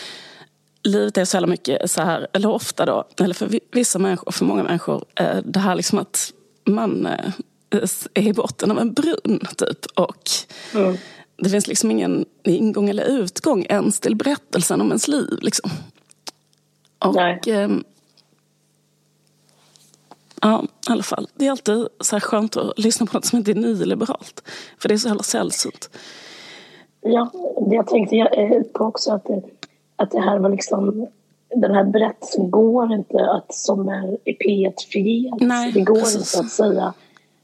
livet 0.83 1.17
är 1.17 1.25
så 1.25 1.35
jävla 1.35 1.47
mycket 1.47 1.91
så 1.91 2.01
här, 2.01 2.27
eller 2.33 2.49
ofta 2.49 2.85
då, 2.85 3.03
eller 3.21 3.33
för 3.33 3.59
vissa 3.71 3.99
människor, 3.99 4.31
för 4.31 4.45
många 4.45 4.63
människor, 4.63 5.05
eh, 5.15 5.37
det 5.43 5.59
här 5.59 5.75
liksom 5.75 5.99
att 5.99 6.33
man 6.65 7.05
eh, 7.05 7.33
är 8.13 8.27
i 8.27 8.33
botten 8.33 8.71
av 8.71 8.79
en 8.79 8.93
brunn 8.93 9.39
typ. 9.57 9.85
Och 9.95 10.29
mm. 10.73 10.97
det 11.37 11.49
finns 11.49 11.67
liksom 11.67 11.91
ingen 11.91 12.25
ingång 12.43 12.89
eller 12.89 13.05
utgång 13.05 13.65
ens 13.69 13.99
till 13.99 14.15
berättelsen 14.15 14.81
om 14.81 14.87
ens 14.87 15.07
liv. 15.07 15.37
Liksom. 15.41 15.69
Och. 16.99 17.47
Eh, 17.47 17.69
ja, 20.41 20.63
i 20.89 20.91
alla 20.91 21.03
fall. 21.03 21.27
Det 21.35 21.47
är 21.47 21.51
alltid 21.51 21.87
så 21.99 22.15
här 22.15 22.19
skönt 22.19 22.57
att 22.57 22.79
lyssna 22.79 23.05
på 23.05 23.17
något 23.17 23.25
som 23.25 23.37
inte 23.37 23.51
är 23.51 23.55
nyliberalt. 23.55 24.43
För 24.77 24.89
det 24.89 24.95
är 24.95 24.97
så 24.97 25.07
jävla 25.07 25.23
sällsynt. 25.23 25.89
Ja, 27.01 27.31
jag 27.71 27.87
tänkte 27.87 28.15
eh, 28.15 28.61
på 28.73 28.83
också 28.83 29.11
att 29.11 29.25
det, 29.25 29.41
att 29.95 30.11
det 30.11 30.19
här 30.19 30.39
var 30.39 30.49
liksom 30.49 31.07
den 31.55 31.75
här 31.75 31.83
berättelsen 31.83 32.51
går 32.51 32.93
inte 32.93 33.31
att 33.31 33.53
som 33.53 33.87
är 33.89 34.17
i 34.25 34.33
P1 34.33 34.73
förges. 34.91 35.73
Det 35.73 35.81
går 35.81 35.95
precis. 35.95 36.35
inte 36.35 36.45
att 36.45 36.51
säga 36.51 36.93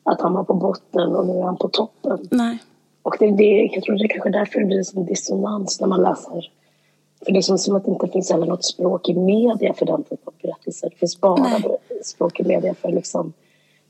att 0.03 0.21
han 0.21 0.33
var 0.33 0.43
på 0.43 0.53
botten 0.53 1.15
och 1.15 1.27
nu 1.27 1.33
är 1.33 1.43
han 1.43 1.57
på 1.57 1.67
toppen. 1.67 2.27
Nej. 2.31 2.57
Och 3.01 3.15
det, 3.19 3.31
det, 3.31 3.69
jag 3.73 3.83
tror 3.83 3.95
det 3.95 4.03
är 4.03 4.07
kanske 4.07 4.29
därför 4.29 4.59
det 4.59 4.65
blir 4.65 4.97
en 4.97 5.05
dissonans 5.05 5.81
när 5.81 5.87
man 5.87 6.01
läser 6.01 6.49
det 7.33 7.41
känns 7.41 7.63
som 7.63 7.75
att 7.75 7.85
det 7.85 7.91
inte 7.91 8.07
finns 8.07 8.31
heller 8.31 8.45
något 8.45 8.65
språk 8.65 9.09
i 9.09 9.13
media 9.13 9.73
för 9.73 9.85
den 9.85 10.03
typen 10.03 10.17
av 10.25 10.33
berättelser. 10.41 10.89
Det 10.89 10.95
finns 10.95 11.21
bara 11.21 11.43
Nej. 11.43 11.77
språk 12.03 12.39
i 12.39 12.43
media 12.43 12.75
för 12.81 12.91
liksom 12.91 13.33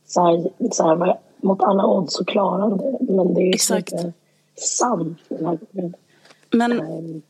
så 0.08 0.22
här, 0.26 0.50
så 0.72 0.84
här, 0.84 1.18
mot 1.42 1.64
alla 1.64 1.86
odds 1.88 2.14
så 2.14 2.26
klarar 2.26 2.70
det. 2.70 3.14
Men 3.14 3.34
det 3.34 3.42
är 3.42 3.52
liksom 3.52 3.78
inte 3.78 4.14
sant 4.56 5.18
den 5.30 5.46
här 5.46 5.60
gången. 5.72 5.96
Men 6.52 6.82
um, 6.82 7.22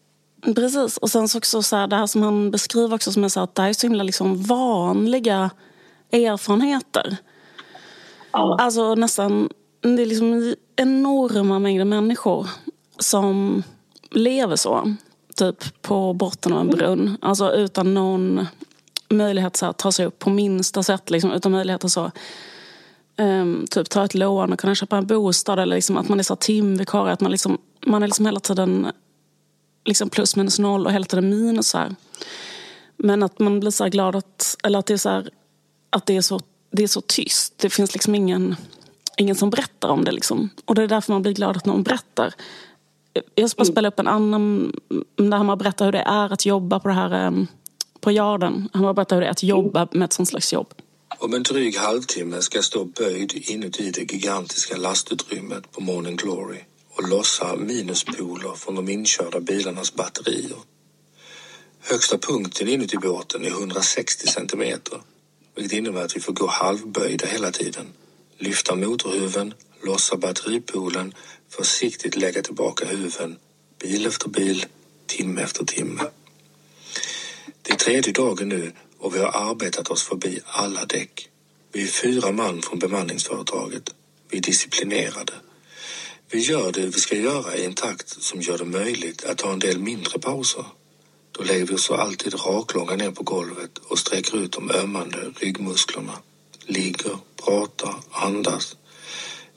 precis, 0.55 0.97
och 0.97 1.09
sen 1.09 1.27
så 1.27 1.37
också 1.37 1.61
så 1.61 1.75
här, 1.75 1.87
det 1.87 1.95
här 1.95 2.07
som 2.07 2.21
han 2.21 2.51
beskriver 2.51 2.95
också 2.95 3.11
som 3.11 3.21
jag 3.21 3.31
sa 3.31 3.41
att 3.41 3.55
det 3.55 3.61
här 3.61 3.69
är 3.69 3.73
så 3.73 3.87
himla 3.87 4.03
liksom 4.03 4.43
vanliga 4.43 5.49
erfarenheter. 6.11 7.17
Ja. 8.31 8.57
Alltså 8.59 8.95
nästan, 8.95 9.49
det 9.81 10.01
är 10.01 10.05
liksom 10.05 10.55
enorma 10.75 11.59
mängder 11.59 11.85
människor 11.85 12.47
som 12.99 13.63
lever 14.11 14.55
så 14.55 14.95
typ 15.35 15.81
på 15.81 16.13
botten 16.13 16.53
av 16.53 16.59
en 16.59 16.67
brunn. 16.67 17.17
Alltså 17.21 17.53
utan 17.53 17.93
någon 17.93 18.47
möjlighet 19.09 19.63
att 19.63 19.77
ta 19.77 19.91
sig 19.91 20.05
upp 20.05 20.19
på 20.19 20.29
minsta 20.29 20.83
sätt. 20.83 21.09
Liksom, 21.09 21.31
utan 21.31 21.51
möjlighet 21.51 21.83
att 21.83 21.91
så, 21.91 22.11
um, 23.17 23.65
typ 23.71 23.89
ta 23.89 24.05
ett 24.05 24.13
lån 24.13 24.53
och 24.53 24.59
kunna 24.59 24.75
köpa 24.75 24.97
en 24.97 25.07
bostad. 25.07 25.59
Eller 25.59 25.75
liksom 25.75 25.97
att 25.97 26.09
man 26.09 26.19
är 26.19 26.23
så 26.23 26.35
timvikarie. 26.35 27.13
Att 27.13 27.21
man, 27.21 27.31
liksom, 27.31 27.57
man 27.85 28.03
är 28.03 28.07
liksom 28.07 28.25
hela 28.25 28.39
tiden 28.39 28.91
liksom 29.85 30.09
plus 30.09 30.35
minus 30.35 30.59
noll 30.59 30.85
och 30.85 30.91
hela 30.91 31.05
tiden 31.05 31.29
minus. 31.29 31.67
Så 31.67 31.77
här. 31.77 31.95
Men 32.97 33.23
att 33.23 33.39
man 33.39 33.59
blir 33.59 33.71
så 33.71 33.85
glad 33.85 34.15
att, 34.15 34.57
eller 34.63 34.79
att 34.79 34.85
det 34.85 34.93
är 34.93 34.97
så 34.97 35.09
här, 35.09 35.29
att 35.89 36.05
det 36.05 36.17
är 36.17 36.21
så, 36.21 36.39
det 36.71 36.83
är 36.83 36.87
så 36.87 37.01
tyst. 37.01 37.53
Det 37.57 37.69
finns 37.69 37.93
liksom 37.93 38.15
ingen, 38.15 38.55
ingen 39.17 39.35
som 39.35 39.49
berättar 39.49 39.89
om 39.89 40.03
det. 40.03 40.11
Liksom. 40.11 40.49
Och 40.65 40.75
det 40.75 40.83
är 40.83 40.87
därför 40.87 41.13
man 41.13 41.21
blir 41.21 41.33
glad 41.33 41.57
att 41.57 41.65
någon 41.65 41.83
berättar. 41.83 42.33
Jag 43.35 43.49
ska 43.49 43.57
bara 43.57 43.65
spela 43.65 43.87
upp 43.87 43.99
en 43.99 44.07
annan 44.07 44.71
där 45.15 45.37
han 45.37 45.57
berättar 45.57 45.85
hur 45.85 45.91
det 45.91 45.99
är 45.99 46.33
att 46.33 46.45
jobba 46.45 46.79
på 46.79 46.87
det 46.87 46.93
här 46.93 47.11
ehm, 47.11 47.47
på 47.99 48.11
Jarden. 48.11 48.69
Han 48.73 48.95
berättar 48.95 49.15
hur 49.15 49.21
det 49.21 49.27
är 49.27 49.31
att 49.31 49.43
jobba 49.43 49.87
med 49.91 50.05
ett 50.05 50.13
sånt 50.13 50.29
slags 50.29 50.53
jobb. 50.53 50.73
Om 51.19 51.33
en 51.33 51.43
dryg 51.43 51.77
halvtimme 51.77 52.41
ska 52.41 52.57
jag 52.57 52.65
stå 52.65 52.85
böjd 52.85 53.33
inuti 53.49 53.91
det 53.91 54.13
gigantiska 54.13 54.77
lastutrymmet 54.77 55.71
på 55.71 55.81
Morning 55.81 56.15
Glory 56.15 56.59
och 56.95 57.09
lossa 57.09 57.55
minuspoler 57.55 58.53
från 58.55 58.75
de 58.75 58.89
inkörda 58.89 59.39
bilarnas 59.39 59.93
batterier. 59.93 60.57
Högsta 61.79 62.17
punkten 62.17 62.67
inuti 62.67 62.97
båten 62.97 63.45
är 63.45 63.49
160 63.49 64.27
centimeter, 64.27 65.01
vilket 65.55 65.77
innebär 65.77 66.05
att 66.05 66.15
vi 66.15 66.19
får 66.19 66.33
gå 66.33 66.47
halvböjda 66.47 67.27
hela 67.27 67.51
tiden. 67.51 67.85
Lyfta 68.37 68.75
motorhuven, 68.75 69.53
lossa 69.83 70.17
batteripolen, 70.17 71.13
försiktigt 71.57 72.15
lägga 72.15 72.41
tillbaka 72.41 72.85
huven, 72.85 73.37
bil 73.81 74.05
efter 74.05 74.29
bil, 74.29 74.65
timme 75.05 75.41
efter 75.41 75.65
timme. 75.65 76.03
Det 77.61 77.71
är 77.73 77.77
tredje 77.77 78.13
dagen 78.13 78.49
nu 78.49 78.71
och 78.97 79.15
vi 79.15 79.19
har 79.19 79.49
arbetat 79.51 79.89
oss 79.89 80.03
förbi 80.03 80.39
alla 80.45 80.85
däck. 80.85 81.29
Vi 81.71 81.83
är 81.83 81.87
fyra 81.87 82.31
man 82.31 82.61
från 82.61 82.79
bemanningsföretaget. 82.79 83.93
Vi 84.29 84.37
är 84.37 84.41
disciplinerade. 84.41 85.33
Vi 86.29 86.39
gör 86.39 86.71
det 86.71 86.85
vi 86.85 86.99
ska 86.99 87.15
göra 87.15 87.55
i 87.55 87.65
en 87.65 87.73
takt 87.73 88.23
som 88.23 88.41
gör 88.41 88.57
det 88.57 88.65
möjligt 88.65 89.25
att 89.25 89.37
ta 89.37 89.53
en 89.53 89.59
del 89.59 89.79
mindre 89.79 90.19
pauser. 90.19 90.65
Då 91.31 91.43
lägger 91.43 91.65
vi 91.65 91.75
oss 91.75 91.91
alltid 91.91 92.33
raklånga 92.33 92.95
ner 92.95 93.11
på 93.11 93.23
golvet 93.23 93.77
och 93.77 93.99
sträcker 93.99 94.37
ut 94.37 94.51
de 94.51 94.71
ömmande 94.71 95.33
ryggmusklerna. 95.35 96.13
Ligger, 96.65 97.17
pratar, 97.45 97.95
andas. 98.11 98.77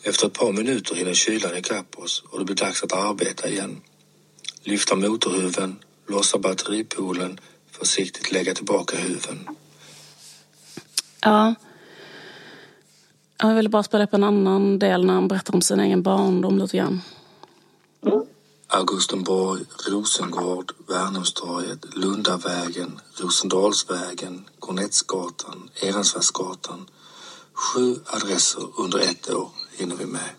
Efter 0.08 0.26
ett 0.26 0.32
par 0.32 0.52
minuter 0.52 0.94
hinner 0.94 1.14
kylan 1.14 1.56
ikapp 1.56 1.98
oss 1.98 2.22
och 2.30 2.38
det 2.38 2.44
blir 2.44 2.56
dags 2.56 2.82
att 2.82 2.92
arbeta 2.92 3.48
igen. 3.48 3.80
Lyfta 4.62 4.96
motorhuven, 4.96 5.78
lossa 6.06 6.38
batteripolen, 6.38 7.40
försiktigt 7.70 8.32
lägga 8.32 8.54
tillbaka 8.54 8.96
huven. 8.96 9.48
Ja. 11.20 11.54
Jag 13.38 13.54
ville 13.54 13.68
bara 13.68 13.82
spela 13.82 14.04
upp 14.04 14.14
en 14.14 14.24
annan 14.24 14.78
del 14.78 15.04
när 15.04 15.14
han 15.14 15.28
berättar 15.28 15.54
om 15.54 15.62
sin 15.62 15.80
egen 15.80 16.02
barndom 16.02 16.58
lite 16.58 16.76
grann. 16.76 17.00
Augustenborg, 18.66 19.60
Rosengård, 19.88 20.72
Värnhemstorget, 20.88 21.96
Lundavägen, 21.96 23.00
Rosendalsvägen, 23.14 24.48
Kornettsgatan, 24.58 25.70
Ehrensvärdsgatan. 25.82 26.88
Sju 27.52 27.96
adresser 28.06 28.62
under 28.76 28.98
ett 28.98 29.30
år 29.30 29.57
hinner 29.78 29.96
vi 29.96 30.06
med. 30.06 30.30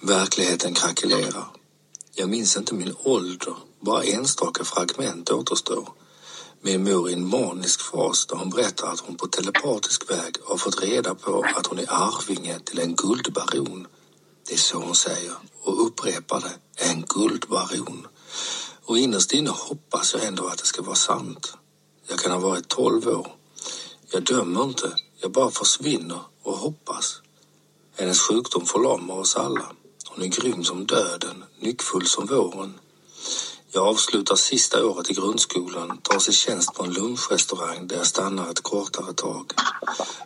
Verkligheten 0.00 0.74
krackelerar. 0.74 1.46
Jag 2.14 2.28
minns 2.28 2.56
inte 2.56 2.74
min 2.74 2.94
ålder, 3.02 3.54
bara 3.80 4.02
enstaka 4.02 4.64
fragment 4.64 5.30
återstår. 5.30 5.88
Min 6.60 6.84
mor 6.84 7.10
i 7.10 7.12
en 7.12 7.28
manisk 7.28 7.80
fas 7.80 8.26
där 8.26 8.36
hon 8.36 8.50
berättar 8.50 8.86
att 8.86 9.00
hon 9.00 9.16
på 9.16 9.26
telepatisk 9.26 10.10
väg 10.10 10.36
har 10.44 10.56
fått 10.56 10.82
reda 10.82 11.14
på 11.14 11.44
att 11.56 11.66
hon 11.66 11.78
är 11.78 11.86
arvinge 11.88 12.58
till 12.58 12.78
en 12.78 12.94
guldbaron. 12.94 13.86
Det 14.48 14.54
är 14.54 14.58
så 14.58 14.78
hon 14.78 14.94
säger 14.94 15.32
och 15.62 15.86
upprepar 15.86 16.40
det, 16.40 16.84
en 16.84 17.04
guldbaron. 17.08 18.06
Och 18.84 18.98
innerst 18.98 19.32
inne 19.32 19.50
hoppas 19.50 20.14
jag 20.14 20.24
ändå 20.24 20.46
att 20.46 20.58
det 20.58 20.66
ska 20.66 20.82
vara 20.82 20.94
sant. 20.94 21.52
Jag 22.08 22.18
kan 22.18 22.32
ha 22.32 22.38
varit 22.38 22.68
tolv 22.68 23.08
år. 23.08 23.26
Jag 24.12 24.24
dömer 24.24 24.64
inte, 24.64 24.96
jag 25.20 25.30
bara 25.30 25.50
försvinner 25.50 26.20
och 26.42 26.56
hoppas. 26.58 27.20
Hennes 27.98 28.20
sjukdom 28.20 28.66
förlamar 28.66 29.14
oss 29.14 29.36
alla. 29.36 29.72
Hon 30.08 30.24
är 30.24 30.28
grym 30.28 30.64
som 30.64 30.86
döden, 30.86 31.44
nyckfull 31.60 32.06
som 32.06 32.26
våren. 32.26 32.74
Jag 33.72 33.86
avslutar 33.86 34.36
sista 34.36 34.86
året 34.86 35.10
i 35.10 35.14
grundskolan, 35.14 35.98
tar 36.02 36.18
sig 36.18 36.34
tjänst 36.34 36.74
på 36.74 36.84
en 36.84 36.92
lunchrestaurang 36.92 37.86
där 37.86 37.96
jag 37.96 38.06
stannar 38.06 38.50
ett 38.50 38.62
kortare 38.62 39.12
tag. 39.12 39.52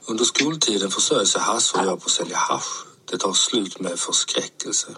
Under 0.06 0.24
skoltiden 0.24 0.90
försörjer 0.90 1.24
sig 1.24 1.40
Hasse 1.40 1.78
och 1.78 1.86
jag 1.86 2.00
på 2.00 2.04
att 2.04 2.10
sälja 2.10 2.36
hasch. 2.36 2.86
Det 3.10 3.18
tar 3.18 3.32
slut 3.32 3.80
med 3.80 3.98
förskräckelse. 3.98 4.88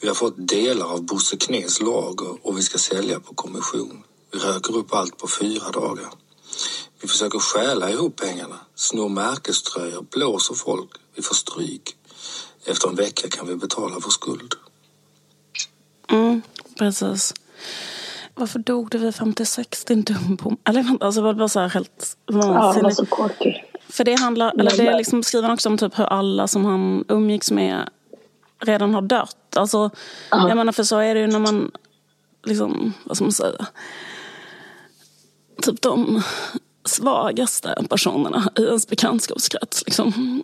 Vi 0.00 0.08
har 0.08 0.14
fått 0.14 0.48
delar 0.48 0.86
av 0.86 1.02
Bosse 1.02 1.36
Knäs 1.36 1.80
lager 1.80 2.46
och 2.46 2.58
vi 2.58 2.62
ska 2.62 2.78
sälja 2.78 3.20
på 3.20 3.34
kommission. 3.34 4.02
Vi 4.32 4.38
röker 4.38 4.76
upp 4.76 4.94
allt 4.94 5.18
på 5.18 5.28
fyra 5.28 5.70
dagar. 5.70 6.10
Vi 7.00 7.08
försöker 7.08 7.38
stjäla 7.38 7.90
ihop 7.90 8.16
pengarna, 8.16 8.58
snor 8.74 9.08
märkeströjor, 9.08 10.06
blåser 10.10 10.54
folk. 10.54 10.90
Vi 11.18 11.22
får 11.22 11.34
stryk. 11.34 11.96
Efter 12.66 12.88
en 12.88 12.94
vecka 12.94 13.28
kan 13.28 13.46
vi 13.46 13.56
betala 13.56 13.94
vår 13.94 14.10
skuld. 14.10 14.54
Mm, 16.10 16.42
precis. 16.78 17.34
Varför 18.34 18.58
dog 18.58 18.90
du 18.90 18.98
vid 18.98 19.14
56, 19.14 19.84
din 19.84 20.02
dumbo? 20.02 20.56
Eller 20.64 20.96
alltså 21.00 21.20
var 21.20 21.32
det 21.32 21.38
bara 21.38 21.48
så 21.48 21.60
här 21.60 21.68
helt 21.68 22.16
Ja, 22.26 22.42
han 22.42 22.48
var 22.48 22.54
vansinnigt? 22.54 22.96
så 22.96 23.06
korkig. 23.06 23.64
För 23.88 24.04
det 24.04 24.14
handlar, 24.14 24.60
eller 24.60 24.76
det 24.76 24.96
liksom 24.96 25.22
skriver 25.22 25.42
han 25.48 25.54
också 25.54 25.68
om 25.68 25.78
typ 25.78 25.98
hur 25.98 26.04
alla 26.04 26.48
som 26.48 26.64
han 26.64 27.04
umgicks 27.08 27.50
med 27.50 27.88
redan 28.60 28.94
har 28.94 29.02
dött. 29.02 29.56
Alltså, 29.56 29.90
jag 30.30 30.56
menar 30.56 30.72
för 30.72 30.84
så 30.84 30.98
är 30.98 31.14
det 31.14 31.20
ju 31.20 31.26
när 31.26 31.38
man, 31.38 31.70
liksom, 32.44 32.92
vad 33.04 33.16
ska 33.16 33.24
man 33.24 33.32
säga, 33.32 33.66
typ 35.62 35.82
de 35.82 36.22
svagaste 36.84 37.84
personerna 37.90 38.52
i 38.56 38.62
ens 38.62 38.88
bekantskapskrets 38.88 39.82
liksom 39.86 40.42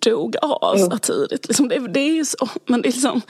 dog 0.00 0.36
av 0.42 0.76
så 0.76 0.98
tidigt. 0.98 1.48
Liksom, 1.48 1.68
det, 1.68 1.88
det 1.88 2.00
är 2.00 2.14
ju 2.14 2.24
så, 2.24 2.48
men 2.66 2.82
det 2.82 2.88
är 2.88 2.92
liksom, 2.92 3.20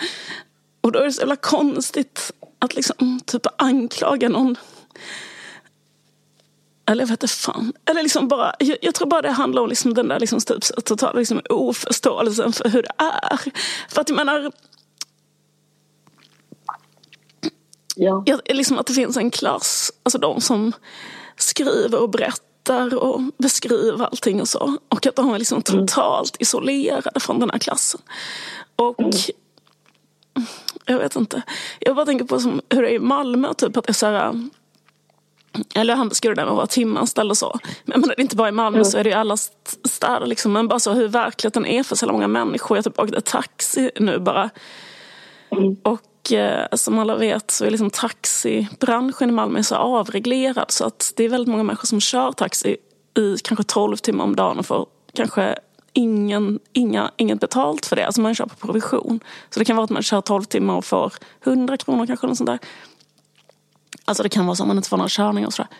och 0.81 0.93
då 0.93 0.99
är 0.99 1.05
det 1.05 1.13
så 1.13 1.21
jävla 1.21 1.37
konstigt 1.37 2.33
att 2.59 2.75
liksom 2.75 3.21
typ 3.27 3.47
anklaga 3.59 4.29
någon 4.29 4.57
eller 6.87 7.03
jag 7.03 7.09
vet 7.09 7.23
inte 7.23 7.35
fan. 7.35 7.73
Eller 7.85 8.03
liksom 8.03 8.29
bara, 8.29 8.55
jag, 8.59 8.77
jag 8.83 8.95
tror 8.95 9.09
bara 9.09 9.23
det 9.23 9.31
handlar 9.31 9.63
om 9.63 9.69
liksom 9.69 9.95
den 9.95 10.09
där 10.09 10.21
liksom 10.21 10.41
typ, 10.41 10.85
totala 10.85 11.19
liksom 11.19 11.41
oförståelsen 11.51 12.53
för 12.53 12.69
hur 12.69 12.83
det 12.83 12.93
är. 12.99 13.41
För 13.89 14.01
att 14.01 14.09
jag 14.09 14.17
menar, 14.17 14.53
Ja. 18.01 18.23
jag, 18.27 18.41
liksom 18.45 18.79
att 18.79 18.87
det 18.87 18.93
finns 18.93 19.17
en 19.17 19.31
klass, 19.31 19.93
alltså 20.03 20.19
de 20.19 20.41
som 20.41 20.73
skriver 21.37 22.03
och 22.03 22.11
berättar 22.11 22.48
och 22.75 23.23
beskriver 23.39 24.05
allting 24.05 24.41
och 24.41 24.49
så. 24.49 24.77
Och 24.89 25.07
att 25.07 25.17
de 25.17 25.35
är 25.35 25.39
liksom 25.39 25.63
totalt 25.63 26.37
isolerade 26.39 27.21
från 27.21 27.41
den 27.41 27.51
här 27.51 27.59
klassen. 27.59 28.01
Och 28.77 28.97
jag 30.85 30.99
vet 30.99 31.17
inte. 31.17 31.43
Jag 31.79 31.97
bara 31.97 32.07
tänker 32.07 32.25
på 32.25 32.41
som, 32.41 32.61
hur 32.71 32.83
det 32.83 32.89
är 32.91 32.95
i 32.95 32.99
Malmö, 32.99 33.55
typ 33.55 33.77
att 33.77 33.85
det 33.85 33.91
är 33.91 33.95
så 33.95 34.07
här, 34.07 34.49
eller 35.75 35.95
han 35.95 36.09
beskriver 36.09 36.37
det 36.37 36.43
med 36.43 36.51
att 36.51 36.57
vara 36.57 36.67
timanställd 36.67 37.31
och 37.31 37.37
så. 37.37 37.59
Men 37.85 38.01
menar, 38.01 38.21
inte 38.21 38.37
bara 38.37 38.49
i 38.49 38.53
Malmö 38.53 38.85
så 38.85 38.99
är 38.99 39.05
det 39.05 39.11
i 39.11 39.15
alla 39.15 39.35
st- 39.35 39.89
städer. 39.89 40.27
Liksom. 40.27 40.53
Men 40.53 40.69
bara 40.69 40.79
så 40.79 40.93
hur 40.93 41.09
verkligheten 41.09 41.67
är 41.67 41.83
för 41.83 41.97
så 41.97 42.13
många 42.13 42.29
människor. 42.29 42.77
Jag 42.77 42.85
typ 42.85 42.99
åkt 42.99 43.25
taxi 43.25 43.91
nu 44.01 44.19
bara. 44.19 44.51
Och 45.83 46.01
eh, 46.33 46.67
som 46.73 46.99
alla 46.99 47.17
vet 47.17 47.51
så 47.51 47.65
är 47.65 47.71
liksom 47.71 47.91
taxibranschen 47.91 49.29
i 49.29 49.33
Malmö 49.33 49.63
så 49.63 49.75
avreglerad. 49.75 50.71
Så 50.71 50.85
att 50.85 51.13
det 51.17 51.25
är 51.25 51.29
väldigt 51.29 51.49
många 51.49 51.63
människor 51.63 51.87
som 51.87 52.01
kör 52.01 52.33
taxi 52.33 52.77
i 53.19 53.37
kanske 53.45 53.65
12 53.65 53.97
timmar 53.97 54.25
om 54.25 54.37
dagen 54.37 54.59
och 54.59 54.67
får 54.67 54.87
kanske 55.15 55.59
ingen, 55.93 56.59
inga, 56.73 57.11
inget 57.17 57.41
betalt 57.41 57.87
för 57.87 57.97
det. 57.97 58.07
Alltså 58.07 58.21
man 58.21 58.35
kör 58.35 58.47
på 58.47 58.67
provision. 58.67 59.21
Så 59.51 59.59
det 59.59 59.65
kan 59.65 59.77
vara 59.77 59.85
att 59.85 59.91
man 59.91 60.03
kör 60.03 60.21
12 60.21 60.45
timmar 60.45 60.77
och 60.77 60.85
får 60.85 61.13
100 61.45 61.77
kronor 61.77 62.07
kanske. 62.07 62.27
Eller 62.27 62.35
sånt 62.35 62.51
där. 62.51 62.59
Alltså 64.05 64.23
det 64.23 64.29
kan 64.29 64.47
vara 64.47 64.57
så 64.57 64.63
att 64.63 64.69
man 64.69 64.77
inte 64.77 64.89
får 64.89 64.97
några 64.97 65.09
körningar 65.09 65.47
och 65.47 65.53
sådär. 65.53 65.71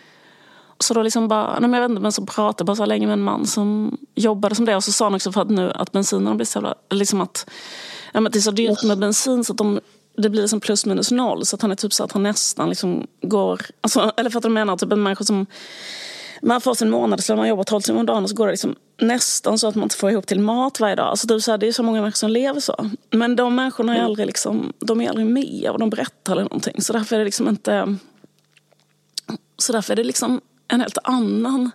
Så 0.79 0.93
då 0.93 1.03
liksom 1.03 1.27
bara, 1.27 1.59
nej 1.59 1.69
men 1.69 1.73
jag 1.73 1.81
vet 1.81 1.89
inte, 1.89 2.01
men 2.01 2.11
så 2.11 2.25
pratade 2.25 2.61
jag 2.61 2.65
bara 2.65 2.75
så 2.75 2.81
här 2.81 2.87
länge 2.87 3.07
med 3.07 3.13
en 3.13 3.21
man 3.21 3.45
som 3.45 3.97
jobbade 4.15 4.55
som 4.55 4.65
det. 4.65 4.75
Och 4.75 4.83
så 4.83 4.91
sa 4.91 5.05
han 5.05 5.15
också 5.15 5.31
för 5.31 5.41
att 5.41 5.49
nu 5.49 5.71
att 5.71 5.91
bensinen 5.91 6.27
har 6.27 6.33
blivit 6.33 6.49
så 6.49 6.57
jävla, 6.57 6.75
liksom 6.89 7.21
att, 7.21 7.49
ja, 8.13 8.19
men 8.19 8.31
det 8.31 8.39
är 8.39 8.41
så 8.41 8.51
dyrt 8.51 8.83
med 8.83 8.99
bensin 8.99 9.43
så 9.43 9.53
att 9.53 9.57
de, 9.57 9.79
det 10.21 10.29
blir 10.29 10.47
som 10.47 10.59
plus 10.59 10.85
minus 10.85 11.11
noll. 11.11 11.45
Så 11.45 11.55
att 11.55 11.61
han 11.61 11.71
är 11.71 11.75
typ 11.75 11.93
så 11.93 12.03
att 12.03 12.11
han 12.11 12.23
nästan 12.23 12.69
liksom 12.69 13.07
går, 13.21 13.61
alltså, 13.81 14.11
eller 14.17 14.29
för 14.29 14.39
att 14.39 14.43
de 14.43 14.53
menar 14.53 14.77
typ 14.77 14.91
en 14.91 15.03
människa 15.03 15.23
som 15.23 15.45
man 16.41 16.61
får 16.61 16.73
sin 16.73 16.89
månadslön, 16.89 17.37
man 17.37 17.47
jobbar 17.47 17.63
12 17.63 17.81
timmar 17.81 17.99
om 17.99 18.05
dagen 18.05 18.23
och 18.23 18.29
så 18.29 18.35
går 18.35 18.45
det 18.47 18.53
liksom 18.53 18.75
nästan 18.97 19.59
så 19.59 19.67
att 19.67 19.75
man 19.75 19.83
inte 19.83 19.95
får 19.95 20.11
ihop 20.11 20.27
till 20.27 20.39
mat 20.39 20.79
varje 20.79 20.95
dag. 20.95 21.07
Alltså 21.07 21.33
är 21.33 21.39
så 21.39 21.51
här, 21.51 21.57
det 21.57 21.67
är 21.67 21.71
så 21.71 21.83
många 21.83 22.01
människor 22.01 22.17
som 22.17 22.29
lever 22.29 22.59
så. 22.59 22.89
Men 23.09 23.35
de 23.35 23.55
människorna 23.55 23.97
är 23.97 24.01
aldrig, 24.01 24.27
liksom, 24.27 24.73
de 24.79 25.01
är 25.01 25.09
aldrig 25.09 25.27
med 25.27 25.69
och 25.71 25.79
de 25.79 25.89
berättar 25.89 26.33
eller 26.33 26.43
någonting. 26.43 26.81
Så 26.81 26.93
därför 26.93 27.15
är 27.15 27.19
det 27.19 27.25
liksom 27.25 27.47
inte... 27.47 27.97
Så 29.57 29.73
därför 29.73 29.93
är 29.93 29.95
det 29.95 30.03
liksom 30.03 30.41
en 30.67 30.81
helt 30.81 30.97
annan 31.03 31.71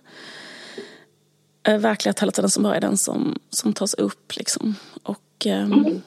eh, 1.67 1.77
verklighet 1.77 2.19
hela 2.19 2.31
tiden 2.31 2.49
som 2.49 2.63
bara 2.63 2.75
är 2.75 2.81
den 2.81 2.97
som, 2.97 3.39
som 3.49 3.73
tas 3.73 3.93
upp. 3.93 4.35
Liksom. 4.35 4.75
Och, 5.03 5.45
ehm, 5.45 6.01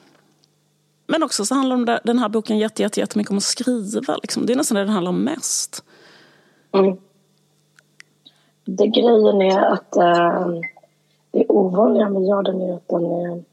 Men 1.11 1.23
också 1.23 1.45
så 1.45 1.55
handlar 1.55 1.77
det, 1.77 2.01
den 2.05 2.19
här 2.19 2.29
boken 2.29 2.59
jätte, 2.59 2.83
jätte, 2.83 3.01
jättemycket 3.01 3.31
om 3.31 3.37
att 3.37 3.43
skriva. 3.43 4.17
Liksom. 4.23 4.47
Det 4.47 4.53
är 4.53 4.57
nästan 4.57 4.75
det 4.75 4.81
den 4.81 4.89
handlar 4.89 5.11
om 5.11 5.25
mest. 5.25 5.85
Mm. 6.73 6.97
Det 8.65 8.87
grejen 8.87 9.43
är 9.43 9.61
att 9.61 9.97
äh, 9.97 10.49
det 11.31 11.47
ovanliga 11.49 12.09
med 12.09 12.23
Jordan 12.23 12.61
är 12.61 12.75
att 12.75 12.89
den 12.89 13.05
är 13.05 13.45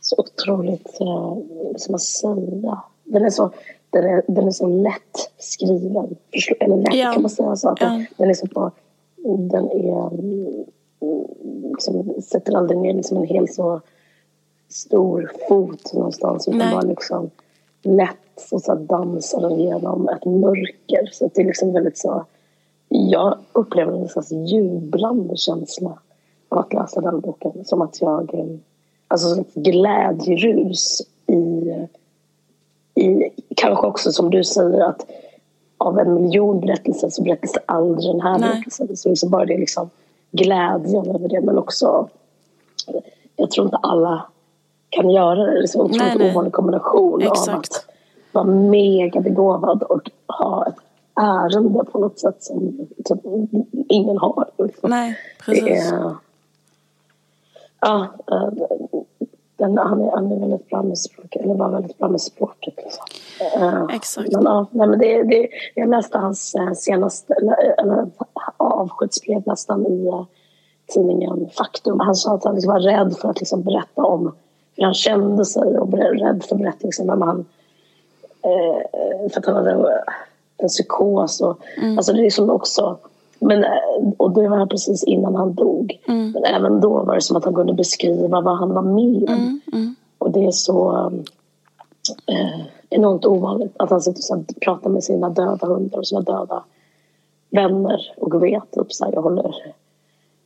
så 0.00 0.16
otroligt, 0.18 1.00
äh, 1.00 1.36
som 1.76 1.92
man 1.92 1.98
säga, 1.98 2.82
den 3.04 3.24
är 3.24 3.30
så, 3.30 3.50
den 3.90 4.04
är, 4.04 4.22
den 4.28 4.46
är 4.46 4.50
så 4.50 4.66
lätt 4.66 5.32
skriven. 5.38 6.16
Eller 6.60 6.76
lätt 6.76 6.94
Ja. 6.94 7.12
kan 7.12 7.22
man 7.22 7.30
säga 7.30 7.56
så. 7.56 7.68
Att 7.68 7.80
den, 7.80 8.06
den 8.16 8.30
är 8.30 8.34
så 8.34 8.46
på 8.46 8.70
den 9.38 9.70
är, 9.70 10.14
mm, 10.14 10.64
liksom, 11.70 12.14
sätter 12.22 12.56
aldrig 12.56 12.78
ner 12.78 12.94
liksom 12.94 13.16
en 13.16 13.26
hel 13.26 13.48
så 13.48 13.80
stor 14.68 15.32
fot 15.48 15.92
någonstans 15.92 16.48
utan 16.48 16.58
Nej. 16.58 16.74
bara 16.74 16.80
liksom 16.80 17.30
lätt 17.82 18.16
så, 18.36 18.60
så 18.60 18.74
dansar 18.74 19.40
den 19.40 19.60
genom 19.60 20.08
ett 20.08 20.24
mörker. 20.24 21.08
Så 21.12 21.30
det 21.34 21.40
är 21.40 21.46
liksom 21.46 21.72
väldigt 21.72 21.98
så... 21.98 22.24
Jag 22.88 23.38
upplever 23.52 23.92
en 23.92 24.08
slags 24.08 24.32
jublande 24.32 25.36
känsla 25.36 25.98
av 26.48 26.58
att 26.58 26.72
läsa 26.72 27.00
den 27.00 27.20
boken. 27.20 27.64
Som 27.64 27.82
att 27.82 28.00
jag... 28.00 28.34
eh, 28.34 28.46
Alltså 29.08 29.40
ett 29.40 29.54
glädjerus 29.54 31.02
i, 31.26 31.72
i... 33.00 33.30
Kanske 33.56 33.86
också 33.86 34.12
som 34.12 34.30
du 34.30 34.44
säger 34.44 34.80
att 34.80 35.06
av 35.78 35.98
en 35.98 36.14
miljon 36.14 36.60
berättelser 36.60 37.08
så 37.08 37.22
berättas 37.22 37.52
det 37.52 37.60
aldrig 37.66 38.14
den 38.14 38.20
här 38.20 38.38
Nej. 38.38 38.50
berättelsen. 38.50 38.96
Så 38.96 39.08
liksom 39.08 39.30
bara 39.30 39.44
det 39.44 39.58
liksom 39.58 39.90
glädjen 40.30 41.06
över 41.06 41.28
det 41.28 41.40
men 41.40 41.58
också... 41.58 42.08
Jag 43.36 43.50
tror 43.50 43.66
inte 43.66 43.76
alla 43.76 44.26
kan 44.96 45.10
göra 45.10 45.34
det. 45.34 45.52
Det 45.52 45.74
är 45.74 45.78
en 45.78 45.80
otroligt 45.80 46.30
ovanlig 46.32 46.52
kombination 46.52 47.14
av 47.14 47.32
Exakt. 47.32 47.74
att 47.74 47.94
vara 48.32 48.44
mega 48.44 49.20
begåvad 49.20 49.82
och 49.82 50.10
ha 50.26 50.66
ett 50.66 50.76
ärende 51.20 51.84
på 51.84 51.98
något 51.98 52.18
sätt 52.18 52.42
som 52.42 52.88
typ, 53.04 53.20
ingen 53.88 54.18
har. 54.18 54.50
Liksom. 54.58 54.90
Nej, 54.90 55.18
precis. 55.44 55.92
är, 55.92 56.14
ja, 57.80 58.06
eh, 58.32 58.50
den, 59.56 59.78
han, 59.78 60.02
är, 60.02 60.10
han 60.10 60.32
är 60.32 60.40
väldigt 60.40 60.68
bra 60.68 60.82
med 60.82 60.98
språk, 60.98 61.36
eller 61.36 61.54
var 61.54 61.68
väldigt 61.68 61.98
bra 61.98 62.08
med 62.08 62.20
språket. 62.20 62.74
Liksom. 62.76 63.04
Eh, 63.56 63.84
Exakt. 63.96 64.32
Men, 64.32 64.44
ja, 64.44 64.66
nej, 64.70 64.88
men 64.88 64.98
det, 64.98 65.22
det, 65.22 65.48
jag 65.74 65.88
läste 65.88 66.18
hans 66.18 66.54
eh, 66.54 66.72
senaste, 66.72 67.34
eller, 67.34 67.80
eller 67.80 68.06
avskedsbrev 68.56 69.42
nästan 69.46 69.86
i 69.86 70.26
tidningen 70.86 71.48
Faktum. 71.58 72.00
Han 72.00 72.14
sa 72.14 72.34
att 72.34 72.44
han 72.44 72.54
liksom 72.54 72.72
var 72.72 72.80
rädd 72.80 73.16
för 73.16 73.30
att 73.30 73.40
liksom 73.40 73.62
berätta 73.62 74.02
om 74.02 74.34
han 74.84 74.94
kände 74.94 75.44
sig 75.44 75.78
och 75.78 75.88
ber- 75.88 76.12
rädd 76.18 76.44
för 76.48 76.72
liksom, 76.82 77.06
vem 77.06 77.22
han 77.22 77.44
eh, 78.42 79.30
för 79.32 79.38
att 79.40 79.46
han 79.46 79.54
hade 79.54 79.70
en 80.58 80.68
psykos. 80.68 81.40
Och, 81.40 81.58
Alltså 81.96 82.12
det 82.12 82.20
är 82.20 82.22
liksom 82.22 82.50
också, 82.50 82.96
men, 83.38 83.64
eh, 83.64 83.70
och 84.16 84.30
det 84.30 84.48
var 84.48 84.66
precis 84.66 85.04
innan 85.04 85.34
han 85.34 85.54
dog. 85.54 86.00
Men 86.06 86.44
även 86.44 86.80
då 86.80 86.88
var 87.04 87.14
det 87.14 87.20
som 87.20 87.36
att 87.36 87.44
han 87.44 87.54
kunde 87.54 87.72
beskriva 87.72 88.40
vad 88.40 88.58
han 88.58 88.74
var 88.74 88.82
med 88.82 89.28
om. 89.30 89.60
Och 90.18 90.30
det 90.30 90.44
är 90.46 90.50
så 90.50 91.10
eh, 92.26 92.60
enormt 92.90 93.24
ovanligt 93.26 93.72
att 93.76 93.90
han 93.90 94.00
sitter 94.00 94.34
och 94.36 94.60
pratar 94.60 94.90
med 94.90 95.04
sina 95.04 95.28
döda 95.30 95.66
hundar 95.66 95.98
och 95.98 96.06
sina 96.06 96.20
döda 96.20 96.64
vänner 97.50 98.00
och 98.16 98.42
vet 98.42 98.70
typ 98.72 98.92
så 98.92 99.04
här, 99.04 99.12
jag 99.12 99.22
håller 99.22 99.54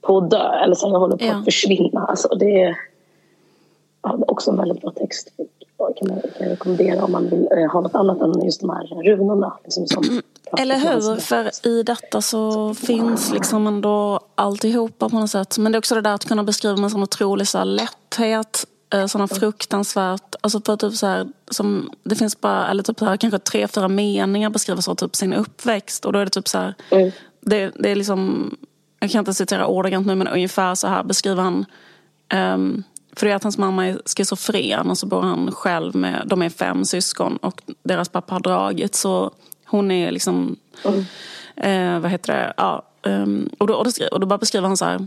på 0.00 0.18
att 0.18 0.30
dö 0.30 0.52
eller 0.64 0.74
så 0.74 0.86
här, 0.86 0.92
jag 0.94 1.00
håller 1.00 1.16
på 1.16 1.24
Ja. 1.24 1.36
att 1.38 1.44
försvinna. 1.44 2.04
Alltså, 2.06 2.28
det 2.28 2.62
är 2.62 2.76
ja, 4.02 4.18
också 4.28 4.50
en 4.50 4.56
väldigt 4.56 4.80
bra 4.80 4.90
text. 4.90 5.28
Kan 5.96 6.08
man 6.08 6.20
kan 6.20 6.46
jag 6.46 6.50
rekommendera 6.52 7.04
om 7.04 7.12
man 7.12 7.28
vill 7.30 7.48
eh, 7.56 7.72
ha 7.72 7.80
något 7.80 7.94
annat 7.94 8.20
än 8.20 8.44
just 8.44 8.60
de 8.60 8.70
här 8.70 9.02
runorna. 9.02 9.52
Liksom, 9.64 9.86
som 9.86 10.02
pratar 10.02 10.62
Eller 10.62 10.76
hur? 10.76 11.16
För 11.20 11.66
i 11.66 11.82
detta 11.82 12.20
så 12.22 12.74
finns 12.74 13.32
liksom 13.32 13.66
ändå 13.66 14.20
alltihopa 14.34 15.08
på 15.08 15.18
något 15.18 15.30
sätt. 15.30 15.58
Men 15.58 15.72
det 15.72 15.76
är 15.76 15.78
också 15.78 15.94
det 15.94 16.00
där 16.00 16.14
att 16.14 16.24
kunna 16.24 16.44
beskriva 16.44 16.76
med 16.76 16.90
sån 16.90 17.02
otrolig 17.02 17.48
så 17.48 17.58
här 17.58 17.64
lätthet. 17.64 18.66
eh, 18.94 19.06
Såna 19.06 19.28
fruktansvärt, 19.28 20.34
alltså 20.40 20.60
på 20.60 20.76
typ 20.76 20.94
så 20.94 21.06
här, 21.06 21.28
som, 21.50 21.90
det 22.02 22.14
finns 22.14 22.40
bara, 22.40 22.68
eller 22.68 22.82
typ 22.82 22.98
så 22.98 23.04
här, 23.04 23.16
kanske 23.16 23.38
tre, 23.38 23.68
fyra 23.68 23.88
meningar 23.88 24.50
beskriver 24.50 24.80
så 24.82 24.94
typ 24.94 25.16
sin 25.16 25.32
uppväxt. 25.32 26.04
Och 26.04 26.12
då 26.12 26.18
är 26.18 26.24
det 26.24 26.30
typ 26.30 26.48
så 26.48 26.58
här, 26.58 26.74
Mm. 26.90 27.10
det, 27.40 27.70
det 27.74 27.90
är 27.90 27.96
liksom, 27.96 28.50
jag 29.00 29.10
kan 29.10 29.18
inte 29.18 29.34
citera 29.34 29.66
ordagrant 29.66 30.06
nu 30.06 30.14
men 30.14 30.28
ungefär 30.28 30.74
så 30.74 30.86
här 30.88 31.02
beskriver 31.02 31.42
han 31.42 31.64
ehm, 32.28 32.82
för 33.16 33.26
det 33.26 33.32
är 33.32 33.36
att 33.36 33.42
hans 33.42 33.58
mamma 33.58 33.86
är 33.86 34.00
schizofren 34.16 34.90
och 34.90 34.98
så 34.98 35.06
bor 35.06 35.22
han 35.22 35.52
själv 35.52 35.96
med, 35.96 36.22
de 36.26 36.42
är 36.42 36.48
fem 36.48 36.84
syskon 36.84 37.36
och 37.36 37.62
deras 37.82 38.08
pappa 38.08 38.34
har 38.34 38.40
dragit 38.40 38.94
så 38.94 39.30
hon 39.66 39.90
är 39.90 40.10
liksom, 40.10 40.56
eh, 41.56 41.98
vad 41.98 42.10
heter 42.10 42.32
det, 42.32 42.54
ja, 42.56 42.82
um, 43.02 43.50
och, 43.58 43.66
då, 43.66 43.74
och, 43.74 43.84
då 43.84 43.90
skri, 43.90 44.08
och 44.12 44.20
då 44.20 44.26
bara 44.26 44.38
beskriver 44.38 44.68
han 44.68 44.76
så 44.76 44.84
här 44.84 45.06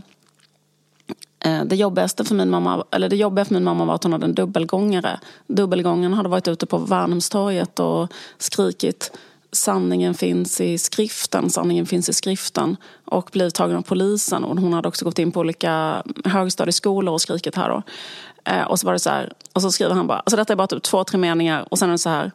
eh, 1.44 1.64
det 1.64 1.76
jobbigaste 1.76 2.24
för 2.24 2.34
min 2.34 2.50
mamma, 2.50 2.84
eller 2.90 3.08
det 3.08 3.16
jobbiga 3.16 3.44
för 3.44 3.54
min 3.54 3.64
mamma 3.64 3.84
var 3.84 3.94
att 3.94 4.02
hon 4.02 4.12
hade 4.12 4.26
en 4.26 4.34
dubbelgångare. 4.34 5.20
Dubbelgångaren 5.46 6.12
hade 6.12 6.28
varit 6.28 6.48
ute 6.48 6.66
på 6.66 6.78
Värnhemstorget 6.78 7.80
och 7.80 8.12
skrikit 8.38 9.12
sanningen 9.54 10.14
finns 10.14 10.60
i 10.60 10.78
skriften, 10.78 11.50
sanningen 11.50 11.86
finns 11.86 12.08
i 12.08 12.12
skriften 12.12 12.76
och 13.04 13.28
blivit 13.32 13.54
tagen 13.54 13.76
av 13.76 13.82
polisen. 13.82 14.44
Och 14.44 14.60
hon 14.60 14.72
hade 14.72 14.88
också 14.88 15.04
gått 15.04 15.18
in 15.18 15.32
på 15.32 15.40
olika 15.40 16.02
högstadieskolor 16.24 17.14
och 17.14 17.20
skrikit 17.20 17.56
här 17.56 17.68
då. 17.68 17.82
Eh, 18.44 18.62
och 18.62 18.80
så 18.80 18.86
var 18.86 18.92
det 18.92 18.98
så 18.98 19.10
här, 19.10 19.32
och 19.52 19.62
så 19.62 19.72
skriver 19.72 19.94
han 19.94 20.06
bara, 20.06 20.18
alltså 20.18 20.36
detta 20.36 20.52
är 20.52 20.56
bara 20.56 20.66
typ 20.66 20.82
två, 20.82 21.04
tre 21.04 21.18
meningar 21.18 21.66
och 21.70 21.78
sen 21.78 21.88
är 21.88 21.92
det 21.92 21.98
så 21.98 22.08
här, 22.08 22.32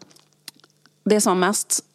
det 1.03 1.21
som 1.21 1.39
var 1.39 1.47
mest 1.47 1.85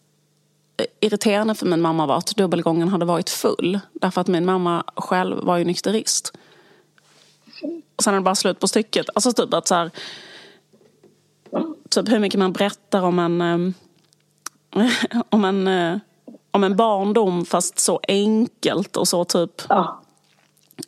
irriterande 1.00 1.54
för 1.54 1.66
min 1.66 1.80
mamma 1.80 2.06
var 2.06 2.16
att 2.16 2.36
dubbelgången 2.36 2.88
hade 2.88 3.04
varit 3.04 3.30
full. 3.30 3.80
Därför 3.92 4.20
att 4.20 4.26
min 4.26 4.44
mamma 4.44 4.84
själv 4.96 5.36
var 5.44 5.56
ju 5.56 5.64
nykterist. 5.64 6.32
Och 7.96 8.04
sen 8.04 8.14
är 8.14 8.18
det 8.18 8.24
bara 8.24 8.34
slut 8.34 8.60
på 8.60 8.68
stycket. 8.68 9.06
Alltså 9.14 9.32
typ 9.32 9.54
att 9.54 9.68
så 9.68 9.74
här, 9.74 9.90
Typ 11.88 12.08
hur 12.08 12.18
mycket 12.18 12.38
man 12.38 12.52
berättar 12.52 13.02
om 13.02 13.18
en... 13.18 13.40
Ehm, 13.40 13.74
om 15.30 15.44
en... 15.44 15.68
eh, 15.68 15.98
om 16.54 16.64
en 16.64 16.76
barndom 16.76 17.44
fast 17.44 17.78
så 17.78 18.00
enkelt 18.08 18.96
och 18.96 19.08
så 19.08 19.24
typ 19.24 19.62
Ja, 19.68 20.00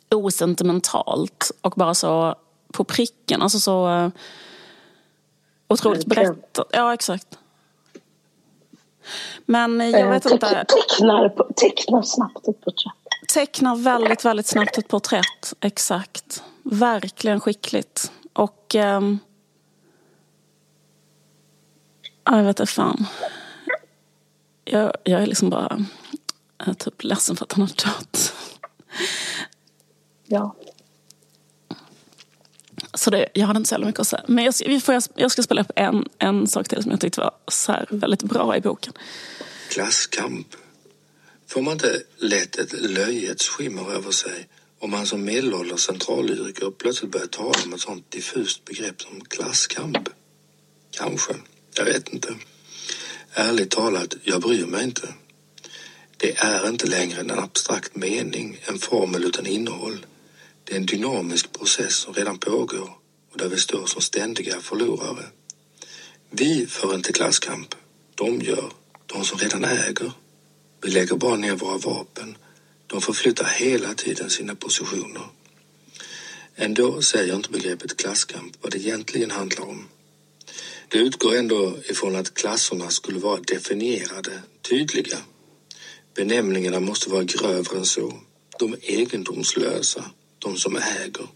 osentimentalt 0.09 1.51
och 1.61 1.73
bara 1.77 1.93
så 1.93 2.35
på 2.71 2.83
pricken. 2.83 3.41
Alltså 3.41 3.59
så 3.59 3.89
uh, 3.89 4.09
otroligt 5.67 6.05
berättat. 6.05 6.67
Ja, 6.71 6.93
exakt. 6.93 7.37
Men 9.45 9.81
eh, 9.81 9.89
jag 9.89 10.01
eh, 10.01 10.09
vet 10.09 10.25
inte. 10.25 10.65
Tecknar, 10.65 11.53
tecknar 11.53 12.01
snabbt 12.01 12.47
ett 12.47 12.61
porträtt. 12.61 12.93
Tecknar 13.27 13.75
väldigt, 13.75 14.25
väldigt 14.25 14.47
snabbt 14.47 14.77
ett 14.77 14.87
porträtt. 14.87 15.53
Exakt. 15.59 16.43
Verkligen 16.63 17.39
skickligt. 17.39 18.11
Och... 18.33 18.65
ja, 18.75 19.17
jag 22.23 22.43
vet 22.43 22.59
inte 22.59 22.71
fan. 22.71 23.05
Jag, 24.71 24.93
jag 25.03 25.21
är 25.21 25.25
liksom 25.27 25.49
bara 25.49 25.85
jag 26.57 26.67
är 26.67 26.73
typ 26.73 27.03
ledsen 27.03 27.35
för 27.35 27.45
att 27.45 27.51
han 27.53 27.61
har 27.61 27.67
dött. 27.85 28.33
Ja. 30.25 30.55
Så 32.93 33.09
det, 33.09 33.27
jag 33.33 33.47
hade 33.47 33.57
inte 33.57 33.67
så 33.67 33.73
jävla 33.73 33.85
mycket 33.87 33.99
att 34.01 34.07
säga. 34.07 34.23
Men 34.27 34.45
jag, 34.45 34.53
ska- 34.53 34.67
vi 34.67 34.79
får, 34.81 34.93
jag, 34.93 35.03
jag 35.15 35.31
ska 35.31 35.43
spela 35.43 35.61
upp 35.61 35.71
en, 35.75 36.05
en 36.17 36.47
sak 36.47 36.67
till 36.67 36.81
som 36.83 36.91
jag 36.91 37.01
tyckte 37.01 37.19
var 37.21 37.31
så 37.47 37.71
här 37.71 37.85
väldigt 37.89 38.23
bra 38.23 38.57
i 38.57 38.61
boken. 38.61 38.93
Klasskamp. 39.69 40.47
Får 41.47 41.61
man 41.61 41.73
inte 41.73 42.01
lätt 42.17 42.55
ett 42.55 42.73
löjets 42.81 43.47
skimmer 43.49 43.91
över 43.91 44.11
sig 44.11 44.47
om 44.79 44.91
man 44.91 45.05
som 45.07 45.23
medelålders 45.25 45.79
centralyrker 45.81 46.71
plötsligt 46.71 47.11
börjar 47.11 47.27
tala 47.27 47.53
om 47.65 47.73
ett 47.73 47.79
sånt 47.81 48.11
diffust 48.11 48.65
begrepp 48.65 49.01
som 49.01 49.21
klasskamp? 49.21 50.09
Kanske. 50.91 51.33
Jag 51.73 51.85
vet 51.85 52.09
inte. 52.09 52.35
Ärligt 53.39 53.71
talat, 53.71 54.15
jag 54.23 54.41
bryr 54.41 54.65
mig 54.65 54.83
inte. 54.83 55.13
Det 56.17 56.37
är 56.37 56.69
inte 56.69 56.87
längre 56.87 57.19
en 57.19 57.31
abstrakt 57.31 57.95
mening, 57.95 58.59
en 58.65 58.79
formel 58.79 59.23
utan 59.23 59.45
innehåll. 59.45 60.05
Det 60.63 60.73
är 60.73 60.77
en 60.77 60.85
dynamisk 60.85 61.53
process 61.53 61.95
som 61.95 62.13
redan 62.13 62.37
pågår 62.39 62.97
och 63.31 63.37
där 63.37 63.49
vi 63.49 63.57
står 63.57 63.85
som 63.85 64.01
ständiga 64.01 64.59
förlorare. 64.61 65.23
Vi 66.29 66.67
för 66.67 66.95
inte 66.95 67.13
klasskamp. 67.13 67.75
De 68.15 68.41
gör. 68.41 68.71
De 69.05 69.23
som 69.23 69.39
redan 69.39 69.63
äger. 69.63 70.11
Vi 70.81 70.89
lägger 70.89 71.15
bara 71.15 71.35
ner 71.35 71.55
våra 71.55 71.77
vapen. 71.77 72.37
De 72.87 73.01
förflyttar 73.01 73.45
hela 73.45 73.93
tiden 73.93 74.29
sina 74.29 74.55
positioner. 74.55 75.27
Ändå 76.55 77.01
säger 77.01 77.35
inte 77.35 77.49
begreppet 77.49 77.97
klasskamp 77.97 78.53
vad 78.61 78.71
det 78.71 78.77
egentligen 78.77 79.31
handlar 79.31 79.65
om. 79.65 79.87
Det 80.89 80.97
utgår 80.97 81.35
ändå 81.35 81.77
ifrån 81.89 82.15
att 82.15 82.33
klasserna 82.33 82.89
skulle 82.89 83.19
vara 83.19 83.39
definierade, 83.41 84.41
tydliga. 84.69 85.17
Benämningarna 86.15 86.79
måste 86.79 87.09
vara 87.09 87.23
grövre 87.23 87.77
än 87.77 87.85
så. 87.85 88.13
De 88.59 88.75
egendomslösa, 88.81 90.11
de 90.39 90.57
som 90.57 90.75
äger. 90.75 91.27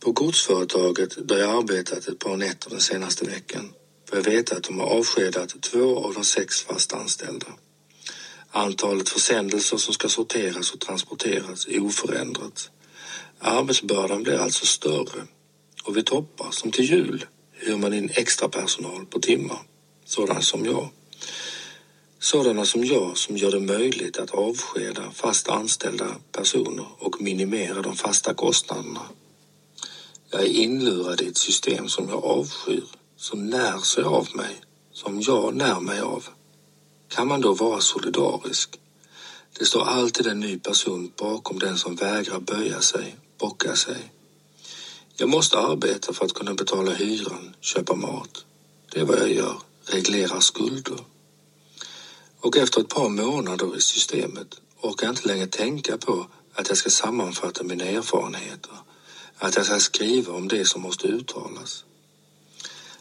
På 0.00 0.12
godsföretaget 0.12 1.28
där 1.28 1.38
jag 1.38 1.50
arbetat 1.50 2.08
ett 2.08 2.18
par 2.18 2.36
nätter 2.36 2.70
den 2.70 2.80
senaste 2.80 3.24
veckan 3.24 3.72
får 4.08 4.18
jag 4.18 4.24
veta 4.24 4.56
att 4.56 4.62
de 4.62 4.80
har 4.80 4.86
avskedat 4.86 5.62
två 5.62 6.04
av 6.04 6.14
de 6.14 6.24
sex 6.24 6.62
fast 6.62 6.92
anställda. 6.92 7.46
Antalet 8.50 9.08
försändelser 9.08 9.76
som 9.76 9.94
ska 9.94 10.08
sorteras 10.08 10.72
och 10.72 10.80
transporteras 10.80 11.66
är 11.66 11.82
oförändrat. 11.82 12.70
Arbetsbördan 13.38 14.22
blir 14.22 14.38
alltså 14.38 14.66
större 14.66 15.26
och 15.84 15.96
vi 15.96 16.02
toppar 16.02 16.50
som 16.50 16.70
till 16.72 16.84
jul 16.90 17.26
hyr 17.66 17.76
man 17.76 17.92
in 17.92 18.10
extra 18.14 18.48
personal 18.48 19.06
på 19.06 19.20
timmar, 19.20 19.58
sådana 20.04 20.40
som 20.40 20.64
jag. 20.64 20.88
Sådana 22.18 22.64
som 22.64 22.84
jag 22.84 23.18
som 23.18 23.36
gör 23.36 23.50
det 23.50 23.60
möjligt 23.60 24.18
att 24.18 24.30
avskeda 24.30 25.10
fast 25.10 25.48
anställda 25.48 26.16
personer 26.32 26.86
och 26.98 27.22
minimera 27.22 27.82
de 27.82 27.96
fasta 27.96 28.34
kostnaderna. 28.34 29.00
Jag 30.30 30.40
är 30.40 30.46
inlurad 30.46 31.20
i 31.20 31.28
ett 31.28 31.36
system 31.36 31.88
som 31.88 32.08
jag 32.08 32.24
avskyr, 32.24 32.84
som 33.16 33.46
när 33.46 33.78
sig 33.78 34.04
av 34.04 34.28
mig, 34.34 34.60
som 34.92 35.20
jag 35.20 35.54
när 35.54 35.80
mig 35.80 36.00
av. 36.00 36.24
Kan 37.08 37.28
man 37.28 37.40
då 37.40 37.54
vara 37.54 37.80
solidarisk? 37.80 38.78
Det 39.58 39.64
står 39.64 39.84
alltid 39.84 40.26
en 40.26 40.40
ny 40.40 40.58
person 40.58 41.12
bakom 41.16 41.58
den 41.58 41.78
som 41.78 41.96
vägrar 41.96 42.40
böja 42.40 42.80
sig, 42.80 43.16
bocka 43.38 43.76
sig. 43.76 44.12
Jag 45.22 45.28
måste 45.28 45.58
arbeta 45.58 46.12
för 46.12 46.24
att 46.24 46.32
kunna 46.34 46.54
betala 46.54 46.92
hyran, 46.92 47.54
köpa 47.60 47.94
mat. 47.94 48.44
Det 48.92 49.00
är 49.00 49.04
vad 49.04 49.18
jag 49.18 49.32
gör, 49.32 49.56
reglerar 49.84 50.40
skulder. 50.40 50.98
Och 52.40 52.56
efter 52.56 52.80
ett 52.80 52.88
par 52.88 53.08
månader 53.08 53.76
i 53.76 53.80
systemet 53.80 54.60
orkar 54.80 55.06
jag 55.06 55.12
inte 55.12 55.28
längre 55.28 55.46
tänka 55.46 55.96
på 55.96 56.26
att 56.54 56.68
jag 56.68 56.78
ska 56.78 56.90
sammanfatta 56.90 57.64
mina 57.64 57.84
erfarenheter, 57.84 58.76
att 59.38 59.56
jag 59.56 59.66
ska 59.66 59.80
skriva 59.80 60.32
om 60.32 60.48
det 60.48 60.64
som 60.64 60.82
måste 60.82 61.08
uttalas. 61.08 61.84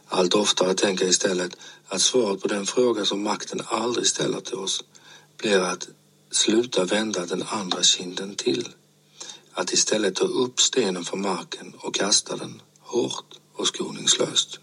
Allt 0.08 0.34
oftare 0.34 0.74
tänker 0.74 1.04
jag 1.04 1.10
istället 1.10 1.58
att 1.88 2.02
svaret 2.02 2.42
på 2.42 2.48
den 2.48 2.66
fråga 2.66 3.06
som 3.06 3.24
makten 3.24 3.62
aldrig 3.66 4.08
ställer 4.08 4.40
till 4.40 4.56
oss 4.56 4.84
blir 5.38 5.60
att 5.60 5.88
sluta 6.32 6.86
vända 6.86 7.26
den 7.26 7.44
andra 7.48 7.84
kinden 7.84 8.36
till. 8.36 8.68
Att 9.54 9.74
istället 9.74 10.16
ta 10.16 10.26
upp 10.26 10.60
stenen 10.60 11.04
från 11.04 11.22
marken 11.22 11.74
och 11.78 11.94
kasta 11.96 12.36
den 12.36 12.62
hårt 12.80 13.26
och 13.56 13.68
skoningslöst. 13.68 14.60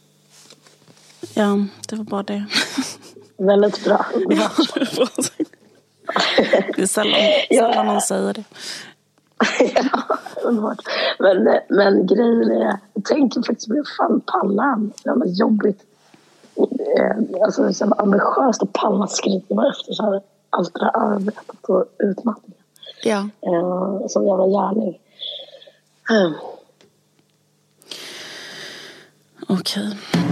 Ja, 1.35 1.67
det 1.89 1.97
var 1.97 2.05
bara 2.05 2.23
det. 2.23 2.47
Väldigt 3.37 3.85
bra. 3.85 4.07
bra. 4.29 5.09
det 6.77 6.83
är 6.83 6.87
sällan, 6.87 7.21
sällan 7.51 7.87
någon 7.87 8.01
säger 8.01 8.35
det. 8.35 8.45
ja, 9.75 10.19
underbart. 10.45 10.79
Men, 11.19 11.61
men 11.69 12.07
grejen 12.07 12.51
är, 12.51 12.79
jag 12.95 13.05
tänker 13.05 13.43
faktiskt 13.43 13.69
på 13.69 13.85
fan 13.99 14.21
palla 14.21 14.63
han. 14.63 14.93
Det 15.05 15.11
var 15.11 15.27
jobbigt. 15.27 15.83
Eh, 16.57 17.43
alltså 17.45 17.73
så 17.73 17.95
ambitiöst 17.99 18.63
att 18.63 18.73
palla 18.73 19.07
skriva 19.07 19.71
efter 19.71 19.93
så 19.93 20.03
här 20.03 20.23
allt 20.51 20.75
det 20.75 20.81
där 20.81 20.97
arbetet 20.97 21.57
och 21.63 21.85
utmattningen. 21.99 22.58
Ja. 23.03 23.29
Eh, 23.41 24.07
som 24.09 24.27
jävla 24.27 24.47
gärning. 24.47 24.99
Mm. 26.11 26.35
Okej. 29.49 29.89
Okay. 29.89 30.29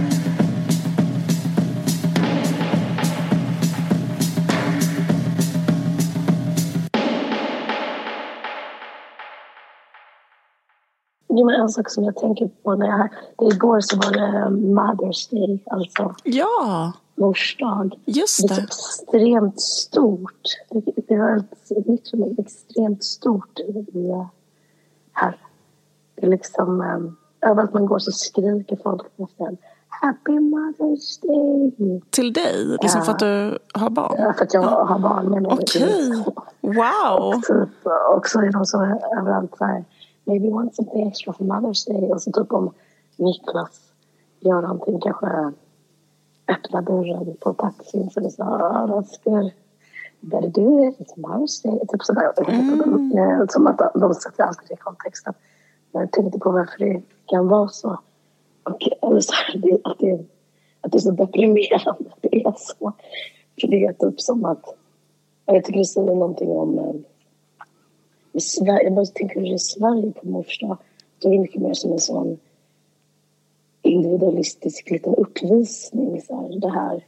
Jo, 11.29 11.45
men 11.45 11.61
en 11.61 11.69
sak 11.69 11.89
som 11.89 12.03
jag 12.03 12.15
tänker 12.15 12.47
på 12.47 12.75
när 12.75 12.87
jag 12.87 13.09
det 13.37 13.53
igår 13.53 13.81
så 13.81 13.97
var 13.97 14.11
det 14.11 14.55
Mother's 14.55 15.31
Day, 15.31 15.63
alltså 15.65 16.15
ja. 16.23 16.93
Mors 17.17 17.57
dag. 17.59 17.99
Just 18.05 18.47
det. 18.47 18.55
Det 18.55 18.61
är 18.61 18.63
extremt 18.63 19.61
stort. 19.61 20.41
Det, 20.69 20.81
det 21.07 22.09
för 22.09 22.17
mig, 22.17 22.35
extremt 22.37 23.03
stort 23.03 23.59
i, 23.59 24.25
här. 25.11 25.37
Det 26.15 26.25
är 26.25 26.29
liksom, 26.29 26.81
um, 26.81 27.17
överallt 27.41 27.73
man 27.73 27.85
går 27.85 27.99
så 27.99 28.11
skriker 28.11 28.77
folk 28.83 29.05
efter 29.17 29.57
Happy 29.89 30.31
Mother's 30.31 31.21
Day! 31.21 32.01
Till 32.09 32.33
dig? 32.33 32.77
Liksom 32.81 33.01
för 33.01 33.11
att 33.11 33.19
du 33.19 33.57
har 33.73 33.89
barn? 33.89 34.15
Ja, 34.17 34.33
för 34.33 34.43
att 34.43 34.53
jag 34.53 34.61
har 34.61 34.99
barn. 34.99 35.45
Okej! 35.45 36.11
Okay. 36.25 36.33
Wow! 36.61 37.35
Och, 37.35 37.43
typ, 37.43 37.85
och 38.15 38.27
så 38.27 38.39
är 38.39 38.51
de 38.51 38.65
så 38.65 38.83
överallt 39.19 39.57
så 39.57 39.65
här 39.65 39.85
maybe 40.23 40.49
want 40.49 40.75
something 40.75 41.07
extra 41.07 41.33
for 41.33 41.45
Mother's 41.45 41.87
Day. 41.87 42.11
Och 42.11 42.21
så 42.21 42.31
typ 42.31 42.53
om 42.53 42.73
Niklas 43.15 43.81
gör 44.39 44.61
någonting, 44.61 44.99
kanske 44.99 45.53
öppnar 46.47 46.81
dörren 46.81 47.37
på 47.39 47.53
taxin 47.53 48.09
så 48.09 48.19
det 48.19 48.27
oh, 48.39 48.87
that's 48.87 49.23
good. 49.23 49.51
Better 50.19 50.49
do 50.49 50.83
it, 50.87 50.99
it's 50.99 51.15
Mother's 51.15 51.63
Day. 51.63 51.79
Typ 51.87 52.03
sådär. 52.03 52.33
Mm. 52.47 53.47
Som 53.49 53.67
att 53.67 53.93
de 53.93 54.13
sätter 54.13 54.43
alltid 54.43 54.67
det 54.67 54.73
i 54.73 54.77
kontexten. 54.77 55.33
Jag 55.91 56.11
tänkte 56.11 56.39
på 56.39 56.51
varför 56.51 56.85
det 56.85 57.01
kan 57.25 57.47
vara 57.47 57.67
så. 57.67 57.99
Och, 58.63 58.81
eller 59.01 59.19
så 59.19 59.33
här, 59.33 59.57
det, 59.57 59.79
att, 59.83 59.99
det, 59.99 60.13
att 60.81 60.91
det 60.91 60.97
är 60.97 60.99
så 60.99 61.11
deprimerande 61.11 62.09
att 62.11 62.21
det 62.21 62.45
är 62.45 62.53
så. 62.57 62.93
För 63.61 63.67
det 63.67 63.85
är 63.85 63.93
typ 63.93 64.21
som 64.21 64.45
att... 64.45 64.75
Jag 65.45 65.63
tycker 65.63 65.79
det 65.79 65.85
säger 65.85 66.15
någonting 66.15 66.49
om 66.49 66.79
eh, 66.79 66.95
i 68.31 68.41
Sverige, 68.41 68.83
jag 68.83 68.93
bara 68.93 69.05
tänker 69.05 69.53
i 69.53 69.59
Sverige 69.59 70.11
på 70.11 70.27
mors 70.27 70.59
dag, 70.59 70.77
då 71.19 71.29
är 71.29 71.33
det 71.33 71.39
mycket 71.39 71.61
mer 71.61 71.73
som 71.73 71.91
en 71.91 71.99
sån 71.99 72.39
individualistisk 73.87 74.89
liten 74.89 75.15
uppvisning. 75.15 76.21
Så 76.21 76.41
här, 76.41 76.59
det 76.59 76.69
här 76.69 77.03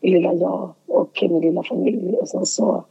är 0.00 0.10
lilla 0.10 0.32
jag 0.32 0.74
och 0.86 1.18
min 1.22 1.40
lilla 1.40 1.62
familj. 1.62 2.16
Och 2.16 2.28
sen 2.28 2.46
så, 2.46 2.84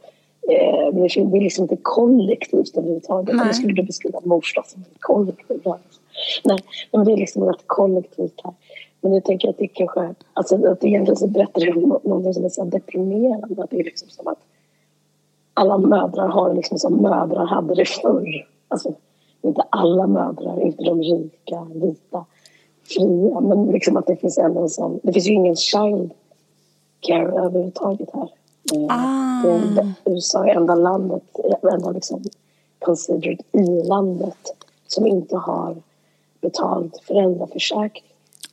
eh, 0.48 0.94
det 0.94 1.00
är 1.00 1.40
liksom 1.40 1.62
inte 1.62 1.76
kollektivt 1.82 2.76
överhuvudtaget. 2.76 3.34
Jag 3.34 3.56
skulle 3.56 3.72
du 3.72 3.82
beskriva 3.82 4.20
mors 4.24 4.54
dag 4.54 4.66
som 4.66 4.84
kollektivt. 5.00 5.66
Nej, 6.44 6.58
men 6.92 7.04
det 7.04 7.12
är 7.12 7.16
liksom 7.16 7.44
rätt 7.44 7.62
kollektivt 7.66 8.40
här. 8.44 8.54
Men 9.00 9.14
jag 9.14 9.24
tänker 9.24 9.48
att 9.48 9.58
det 9.58 9.68
kanske, 9.68 10.14
alltså 10.32 10.66
att 10.66 10.84
egentligen 10.84 11.16
så 11.16 11.26
berättar 11.26 11.60
det 11.60 11.72
om 11.72 12.00
något 12.04 12.34
som 12.34 12.44
är 12.44 12.48
så 12.48 12.64
deprimerande. 12.64 13.62
Att 13.62 13.70
det 13.70 13.80
är 13.80 13.84
liksom 13.84 14.08
som 14.08 14.26
att 14.28 14.38
alla 15.54 15.78
mödrar 15.78 16.28
har 16.28 16.54
liksom 16.54 16.78
som 16.78 17.02
mödrar 17.02 17.46
hade 17.46 17.74
det 17.74 17.88
förr. 17.88 18.46
Alltså, 18.68 18.94
inte 19.42 19.62
alla 19.70 20.06
mödrar, 20.06 20.60
inte 20.60 20.84
de 20.84 21.02
rika, 21.02 21.66
vita, 21.74 22.24
fria. 22.94 23.40
Men 23.40 23.66
liksom 23.66 23.96
att 23.96 24.06
det 24.06 24.16
finns 24.16 24.38
ändå 24.38 24.62
en 24.62 24.68
sån... 24.68 25.00
Det 25.02 25.12
finns 25.12 25.26
ju 25.26 25.32
ingen 25.32 25.56
child 25.56 26.12
care 27.00 27.28
överhuvudtaget 27.28 28.08
här. 28.14 28.28
Eh, 28.74 28.86
ah. 28.88 29.42
Det, 29.74 29.92
USA 30.04 30.46
är 30.46 30.54
enda 30.54 30.74
landet, 30.74 31.22
enda 31.72 31.90
liksom 31.90 32.24
considered 32.78 33.40
i-landet 33.52 34.54
som 34.86 35.06
inte 35.06 35.36
har 35.36 35.76
betald 36.40 36.94
föräldraförsäkring. 37.06 38.04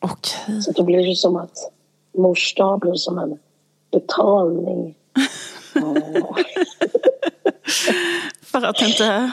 Okay. 0.01 0.61
Så 0.61 0.71
då 0.71 0.83
blir 0.83 1.09
det 1.09 1.15
som 1.15 1.35
att 1.35 1.71
mors 2.17 2.55
dag 2.55 2.79
blir 2.79 2.93
som 2.93 3.17
en 3.17 3.39
betalning 3.91 4.95
För 8.41 8.65
att 8.65 8.81
inte 8.81 9.31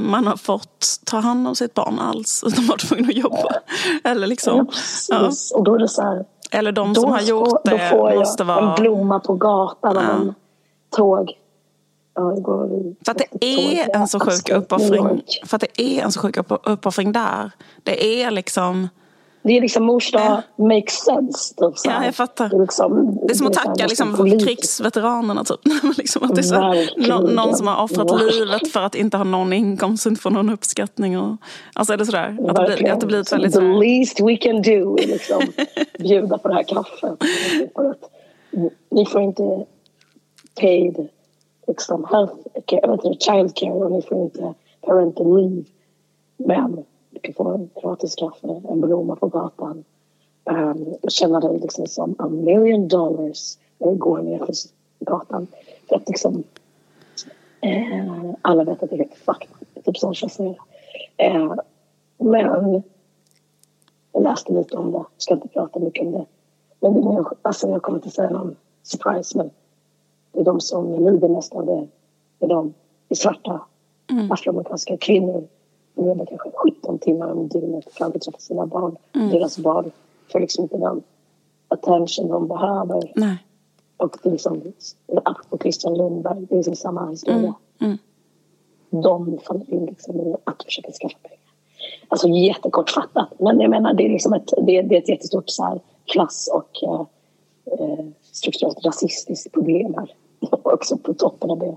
man 0.00 0.26
har 0.26 0.36
fått 0.36 1.00
ta 1.04 1.18
hand 1.18 1.48
om 1.48 1.54
sitt 1.54 1.74
barn 1.74 1.98
alls 1.98 2.44
utan 2.46 2.66
var 2.66 2.76
tvungen 2.76 3.10
att 3.10 3.16
jobba. 3.16 3.54
Eller 4.04 4.26
liksom, 4.26 4.68
ja, 5.08 5.30
Och 5.54 5.64
då 5.64 5.74
är 5.74 5.78
det 5.78 5.88
så 5.88 6.02
här, 6.02 6.24
Eller 6.50 6.72
de 6.72 6.94
som 6.94 7.10
har 7.10 7.20
gjort 7.20 7.64
det 7.64 7.70
då 7.70 7.78
får 7.78 8.10
jag 8.10 8.18
måste 8.18 8.44
vara... 8.44 8.68
en 8.68 8.82
blomma 8.82 9.20
på 9.20 9.34
gatan 9.34 9.96
ja. 9.96 10.12
av 10.12 10.20
en 10.20 10.34
tåg. 10.96 11.34
För 13.04 13.10
att 13.10 13.18
det 13.32 13.44
är 13.44 13.96
en 13.96 14.08
så 14.08 14.20
sjuk 14.20 14.48
uppoffring. 14.48 15.22
För 15.44 15.56
att 15.56 15.60
det 15.60 15.82
är 15.82 16.02
en 16.02 16.12
så 16.12 16.20
sjuk 16.20 16.36
uppoffring 16.64 17.12
där. 17.12 17.50
Det 17.82 18.22
är 18.22 18.30
liksom 18.30 18.88
det 19.48 19.56
är 19.56 19.60
liksom 19.60 19.84
mors 19.84 20.12
dag 20.12 20.42
ja. 20.56 20.64
makes 20.64 20.94
sense. 20.94 21.54
Typ, 21.54 21.78
så 21.78 21.90
ja, 21.90 22.04
jag 22.04 22.14
fattar. 22.14 22.48
Det 22.48 22.56
är, 22.56 22.60
liksom, 22.60 23.18
det 23.26 23.32
är 23.32 23.34
som 23.34 23.46
att 23.46 23.52
tacka 23.52 23.86
liksom, 23.86 24.38
krigsveteranerna. 24.44 25.44
Typ. 25.44 25.60
liksom 25.98 26.22
att 26.22 26.34
det 26.34 26.40
är 26.40 26.42
så, 26.42 27.34
någon, 27.34 27.56
som 27.56 27.66
har 27.66 27.82
offrat 27.82 28.10
Verkligen. 28.10 28.48
livet 28.48 28.72
för 28.72 28.80
att 28.80 28.94
inte 28.94 29.16
ha 29.16 29.24
någon 29.24 29.52
inkomst 29.52 30.06
och 30.06 30.10
inte 30.10 30.22
få 30.22 30.30
någon 30.30 30.50
uppskattning. 30.50 31.18
Och, 31.18 31.36
alltså 31.72 31.92
är 31.92 31.96
det 31.96 32.06
sådär? 32.06 32.36
Att 32.48 32.56
det, 32.56 32.76
blir, 32.76 32.92
att 32.92 33.00
det 33.00 33.06
blir 33.06 33.20
ett 33.20 33.32
väldigt... 33.32 33.54
The 33.54 33.60
least 33.60 34.20
we 34.20 34.36
can 34.36 34.62
do 34.62 34.98
är 34.98 35.06
liksom 35.06 35.42
bjuda 35.98 36.38
på 36.38 36.48
det 36.48 36.54
här 36.54 36.62
kaffet. 36.62 37.24
Ni 38.90 39.06
får 39.06 39.20
inte 39.20 39.64
paid 40.60 41.08
liksom, 41.66 42.06
health 42.10 42.34
care, 42.66 42.98
child 43.20 43.56
care 43.56 43.72
och 43.72 43.92
ni 43.92 44.02
får 44.02 44.22
inte 44.22 44.54
parental 44.80 45.36
leave. 45.36 45.64
Men 46.36 46.84
du 47.22 47.32
kan 47.32 47.44
få 47.44 47.54
en 47.54 47.70
gratis 47.82 48.14
kaffe, 48.14 48.62
en 48.68 48.80
blomma 48.80 49.16
på 49.16 49.26
gatan. 49.28 49.84
Um, 50.44 50.94
känna 51.08 51.40
dig 51.40 51.58
liksom 51.58 51.86
som 51.86 52.14
a 52.18 52.28
million 52.28 52.88
dollars 52.88 53.58
när 53.78 53.90
du 53.90 53.96
går 53.96 54.22
ner 54.22 54.38
för 54.38 54.54
gatan. 54.98 55.46
För 55.88 55.96
att 55.96 56.08
liksom, 56.08 56.44
eh, 57.60 58.30
alla 58.42 58.64
vet 58.64 58.82
att 58.82 58.90
det 58.90 58.96
är 58.96 58.98
helt 58.98 59.14
fucked. 59.14 59.48
Typ 59.84 59.96
sån 59.96 60.14
känsla. 60.14 60.54
Eh, 61.16 61.54
men 62.18 62.82
jag 64.12 64.22
läste 64.22 64.52
lite 64.52 64.76
om 64.76 64.92
det, 64.92 64.98
jag 64.98 65.06
ska 65.16 65.34
inte 65.34 65.48
prata 65.48 65.78
mycket 65.78 66.06
om 66.06 66.12
det. 66.12 66.26
Men 66.80 66.94
det 66.94 67.00
är, 67.00 67.24
alltså 67.42 67.68
jag 67.68 67.82
kommer 67.82 67.98
inte 67.98 68.10
säga 68.10 68.30
någon 68.30 68.56
surprise 68.82 69.38
men 69.38 69.50
det 70.32 70.40
är 70.40 70.44
de 70.44 70.60
som 70.60 71.04
lider 71.04 71.28
mest 71.28 71.52
av 71.52 71.66
det. 71.66 71.86
Det 72.38 72.44
är 72.44 72.48
de 72.48 72.74
i 73.08 73.14
svarta 73.14 73.60
mm. 74.10 74.32
afroamerikanska 74.32 74.96
kvinnor 74.96 75.48
de 75.98 76.08
jobbar 76.08 76.26
kanske 76.26 76.50
17 76.54 76.98
timmar 76.98 77.32
om 77.32 77.48
dygnet 77.48 77.92
för 77.92 78.04
att 78.04 78.22
träffa 78.22 78.38
sina 78.38 78.66
barn. 78.66 78.96
Mm. 79.14 79.28
Deras 79.28 79.58
barn 79.58 79.90
får 80.32 80.40
liksom 80.40 80.62
inte 80.62 80.76
den 80.76 81.02
attention 81.68 82.28
de 82.28 82.48
behöver. 82.48 83.12
Nej. 83.14 83.44
Och 83.96 84.16
det 84.22 84.28
är 84.28 84.32
liksom, 84.32 84.62
apropå 85.24 85.58
Christian 85.58 85.94
Lundberg, 85.94 86.46
det 86.48 86.54
är 86.54 86.56
liksom 86.56 86.76
samma 86.76 87.10
historia. 87.10 87.54
Mm. 87.80 87.98
De 88.90 89.38
faller 89.38 89.74
in 89.74 89.86
liksom 89.86 90.20
i 90.20 90.34
att 90.44 90.62
försöka 90.62 90.92
skaffa 90.92 91.18
pengar. 91.22 91.38
Alltså 92.08 92.28
jättekortfattat, 92.28 93.28
men 93.40 93.60
jag 93.60 93.70
menar 93.70 93.94
det 93.94 94.04
är 94.04 94.08
liksom 94.08 94.32
ett, 94.32 94.52
det 94.62 94.76
är, 94.76 94.82
det 94.82 94.94
är 94.94 94.98
ett 94.98 95.08
jättestort 95.08 95.44
så 95.46 95.64
här, 95.64 95.80
klass 96.04 96.50
och 96.52 96.82
eh, 96.82 97.00
eh 97.72 98.06
strukturellt 98.32 98.84
rasistiskt 98.84 99.52
problem 99.52 99.94
här. 99.94 100.14
Och 100.50 100.72
också 100.72 100.96
på 100.96 101.14
toppen 101.14 101.50
av 101.50 101.58
det, 101.58 101.76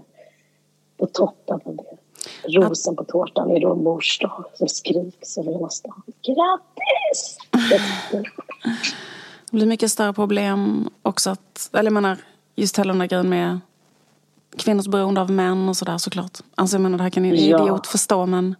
på 0.97 1.05
toppen 1.05 1.59
av 1.65 1.75
det 1.75 1.97
rosen 2.43 2.95
på 2.95 3.03
tårtan 3.03 3.51
är 3.51 3.59
då 3.59 3.75
mors 3.75 4.19
dag 4.19 4.45
som 4.53 4.67
skriks 4.67 5.37
över 5.37 5.51
hela 5.51 5.69
stan. 5.69 6.01
Grattis! 6.05 7.37
Det 9.51 9.57
blir 9.57 9.67
mycket 9.67 9.91
större 9.91 10.13
problem 10.13 10.89
också 11.01 11.29
att, 11.29 11.69
eller 11.73 11.83
jag 11.83 11.93
menar, 11.93 12.17
just 12.55 12.79
hela 12.79 12.93
den 12.93 12.99
där 12.99 13.07
grejen 13.07 13.29
med 13.29 13.59
kvinnors 14.57 14.87
beroende 14.87 15.21
av 15.21 15.31
män 15.31 15.69
och 15.69 15.77
sådär 15.77 15.97
såklart. 15.97 16.39
Alltså 16.55 16.75
jag 16.75 16.81
menar 16.81 16.97
det 16.97 17.03
här 17.03 17.09
kan 17.09 17.25
en 17.25 17.49
ja. 17.49 17.63
idiot 17.63 17.87
förstå 17.87 18.25
men 18.25 18.55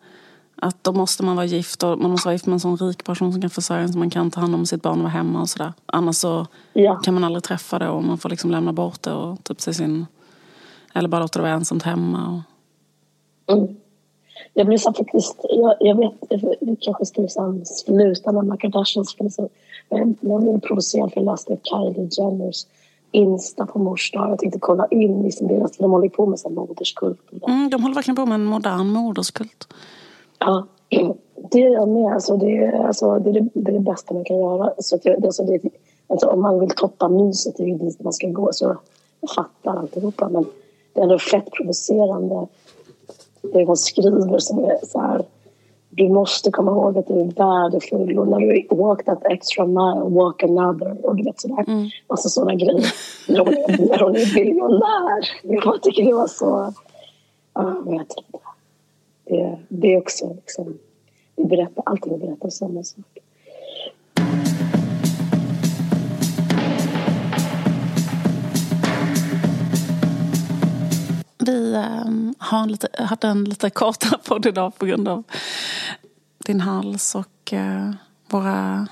att 0.56 0.84
då 0.84 0.92
måste 0.92 1.24
man 1.24 1.36
vara 1.36 1.46
gift 1.46 1.84
och 1.84 2.00
man 2.00 2.12
måste 2.12 2.28
vara 2.28 2.34
gift 2.34 2.46
med 2.46 2.54
en 2.54 2.60
sån 2.60 2.78
rik 2.78 3.04
person 3.04 3.32
som 3.32 3.42
kan 3.42 3.50
försörja 3.50 3.82
en 3.82 3.94
så 3.94 4.00
man 4.00 4.10
kan 4.10 4.32
ta 4.32 4.42
hand 4.42 4.56
om 4.56 4.66
sitt 4.66 4.82
barn 4.82 4.94
och 4.94 5.04
vara 5.04 5.10
hemma 5.10 5.42
och 5.42 5.50
sådär. 5.50 5.74
Annars 5.86 6.16
så 6.16 6.48
ja. 6.74 6.96
kan 6.96 7.14
man 7.14 7.24
aldrig 7.24 7.44
träffa 7.44 7.80
det 7.80 7.90
och 7.90 8.04
man 8.04 8.18
får 8.18 8.30
liksom 8.30 8.52
lämna 8.52 8.74
bort 8.74 9.02
det 9.02 9.14
och 9.14 9.44
typ 9.44 9.62
se 9.62 9.74
sin... 9.74 10.06
Eller 10.94 11.10
bara 11.10 11.22
låta 11.22 11.40
det 11.40 11.44
vara 11.44 11.54
ensamt 11.54 11.84
hemma. 11.84 12.28
Och... 12.28 12.42
Mm. 13.52 13.76
Jag 14.54 14.68
blir 14.68 14.78
så 14.78 14.94
faktiskt, 14.94 15.46
jag, 15.50 15.76
jag 15.80 15.96
vet, 15.96 16.14
vi 16.62 16.76
kanske 16.76 17.06
ska 17.06 17.22
liksom 17.22 17.66
sluta 17.66 18.32
med 18.32 18.60
Kardashians 18.60 19.16
för 19.16 19.30
så, 19.30 19.50
men 19.90 20.18
jag 20.22 20.42
blev 20.42 20.60
provocerad 20.60 21.14
för 21.14 21.22
jag 21.22 21.32
läste 21.32 21.58
Kylie 21.64 22.10
Jenners 22.12 22.66
Insta 23.12 23.66
på 23.66 23.80
mors 23.80 24.12
dag. 24.12 24.32
Jag 24.32 24.40
tänkte 24.40 24.60
kolla 24.60 24.88
in 24.92 25.24
liksom 25.24 25.48
deras, 25.48 25.78
de 25.78 25.92
håller 25.92 26.10
på 26.10 26.26
med 26.26 26.40
sån 26.40 26.54
moderskult. 26.54 27.20
Mm, 27.48 27.70
de 27.70 27.82
håller 27.82 27.96
verkligen 27.96 28.16
på 28.16 28.26
med 28.26 28.36
en 28.36 28.44
modern 28.44 28.88
moderskult. 28.88 29.68
Ja, 30.40 30.68
det 31.52 31.60
gör 31.60 31.74
jag 31.74 31.90
med. 31.90 32.14
Alltså, 32.14 32.38
det, 32.38 32.58
är, 32.58 32.88
alltså, 32.88 33.20
det, 33.20 33.30
är 33.30 33.34
det, 33.34 33.50
det, 33.54 33.72
är 33.72 33.74
det 33.74 33.80
bästa 33.80 34.14
man 34.14 34.24
kan 34.24 34.38
göra. 34.38 34.74
Så 34.78 34.96
att 34.96 35.06
jag, 35.06 35.26
alltså, 35.26 35.44
det, 35.44 35.62
alltså, 36.08 36.28
om 36.28 36.42
man 36.42 36.60
vill 36.60 36.70
toppa 36.70 37.10
myset, 37.10 37.58
det 37.58 37.64
är 37.64 37.76
dit 37.76 38.04
man 38.04 38.14
ska 38.14 38.28
gå. 38.28 38.50
Så 38.54 38.78
jag 39.22 39.30
fattar 39.30 39.80
alltihopa. 39.80 40.30
Men 40.30 40.46
det 40.94 41.00
är 41.00 41.04
ändå 41.04 41.20
fett 41.20 41.52
provocerande 41.52 42.48
det 43.42 43.66
hon 43.66 43.78
skriver 43.78 44.40
som 44.40 44.60
är 44.60 44.86
så 44.86 45.00
här 45.00 45.26
du 45.94 46.10
måste 46.10 46.52
komma 46.52 46.72
ihåg 46.72 46.98
att 46.98 47.08
du 47.08 47.14
är 47.14 47.26
värdefull 47.26 48.20
och 48.20 48.28
när 48.28 48.40
du 48.40 48.68
walk 48.76 49.06
that 49.06 49.26
extra 49.26 49.66
mile, 49.66 50.04
walk 50.04 50.44
another 50.44 51.06
och 51.06 51.16
du 51.16 51.24
vet 51.24 51.42
sådär. 51.42 51.66
Mm. 51.68 51.90
Massa 52.10 52.30
sådana 52.30 52.56
grejer. 52.56 52.94
När 53.28 53.40
hon 53.40 53.54
är, 53.54 53.90
när 53.90 54.00
hon 54.00 54.16
är 54.16 54.34
biljonär. 54.34 55.30
Jag 55.64 55.84
tycker 55.84 56.06
det 56.06 56.14
var 56.14 56.28
så... 56.28 56.74
Ja, 57.54 57.84
jag 57.86 57.92
vet 57.92 58.14
inte. 58.18 58.40
Det, 59.26 59.58
det 59.70 59.94
är 59.94 59.98
också 59.98 60.34
liksom... 60.36 60.78
Vi 61.36 61.46
berättar, 61.46 61.84
allting 61.86 62.20
berättar 62.20 62.50
samma 62.50 62.84
sak. 62.84 63.21
Vi 71.52 71.74
ähm, 71.74 72.36
har 72.38 72.64
en 72.64 72.72
lite, 72.72 72.88
hade 72.94 73.28
en 73.28 73.44
lite 73.44 73.70
kortare 73.70 74.18
podd 74.28 74.46
idag 74.46 74.78
på 74.78 74.86
grund 74.86 75.08
av 75.08 75.24
din 76.38 76.62
hals 76.62 77.16
och 77.16 77.54
äh, 77.54 77.92
våra 78.30 78.88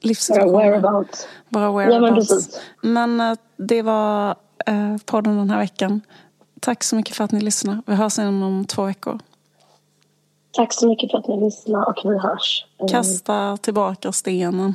livssituationer. 0.00 0.52
Våra 0.52 0.64
whereabouts. 0.64 1.28
Våra 1.48 1.72
whereabouts. 1.72 2.30
Ja, 2.30 2.60
men, 2.80 3.16
men 3.16 3.30
äh, 3.30 3.38
det 3.56 3.82
var 3.82 4.36
äh, 4.66 4.96
podden 5.04 5.36
den 5.36 5.50
här 5.50 5.58
veckan. 5.58 6.00
Tack 6.60 6.84
så 6.84 6.96
mycket 6.96 7.16
för 7.16 7.24
att 7.24 7.32
ni 7.32 7.40
lyssnar. 7.40 7.82
Vi 7.86 7.94
hörs 7.94 8.18
igen 8.18 8.42
om 8.42 8.64
två 8.64 8.84
veckor. 8.84 9.18
Tack 10.52 10.72
så 10.72 10.88
mycket 10.88 11.10
för 11.10 11.18
att 11.18 11.28
ni 11.28 11.40
lyssnar 11.40 11.88
och 11.88 12.12
vi 12.12 12.18
hörs. 12.18 12.66
Kasta 12.90 13.56
tillbaka 13.56 14.12
stenen. 14.12 14.74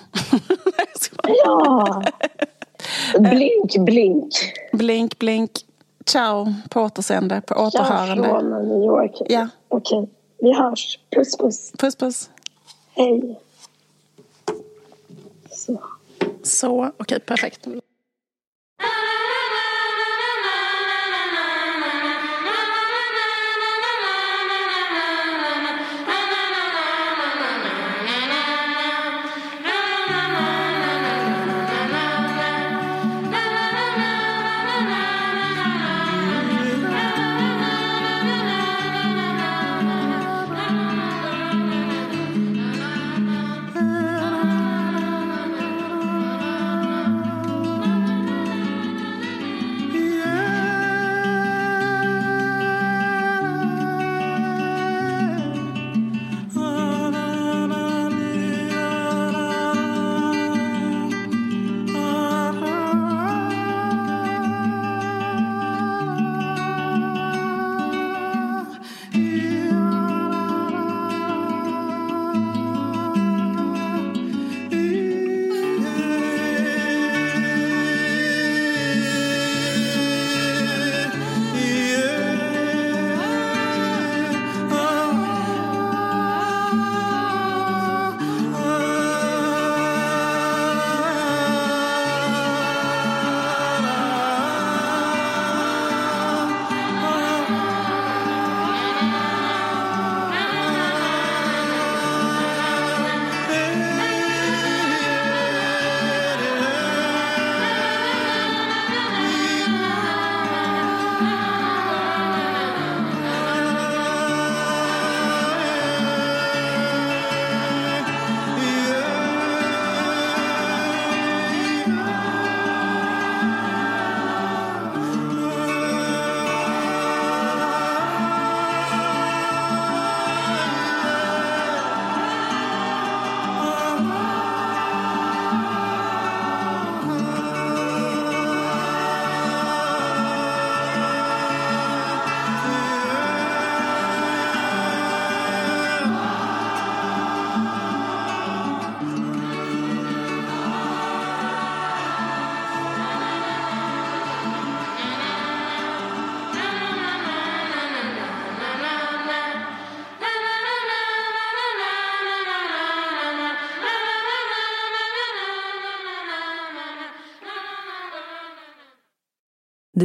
ja! 1.24 2.04
Blink, 3.20 3.86
blink. 3.86 4.34
Blink, 4.74 5.20
blink. 5.20 5.52
Ciao, 6.06 6.54
på 6.70 6.82
återseende, 6.82 7.42
på 7.42 7.56
återhörande. 7.56 8.24
Ciao 8.24 8.40
från 8.40 8.68
New 8.68 8.84
York. 8.84 9.22
Ja. 9.30 9.48
Okej, 9.68 10.00
okay. 10.00 10.10
vi 10.40 10.54
hörs. 10.54 11.00
Puss, 11.16 11.38
puss. 11.38 11.72
Puss, 11.78 11.96
puss. 11.96 12.30
Hej. 12.94 13.40
Så. 15.52 15.82
Så, 16.44 16.80
okej, 16.80 16.92
okay, 17.00 17.20
perfekt. 17.20 17.68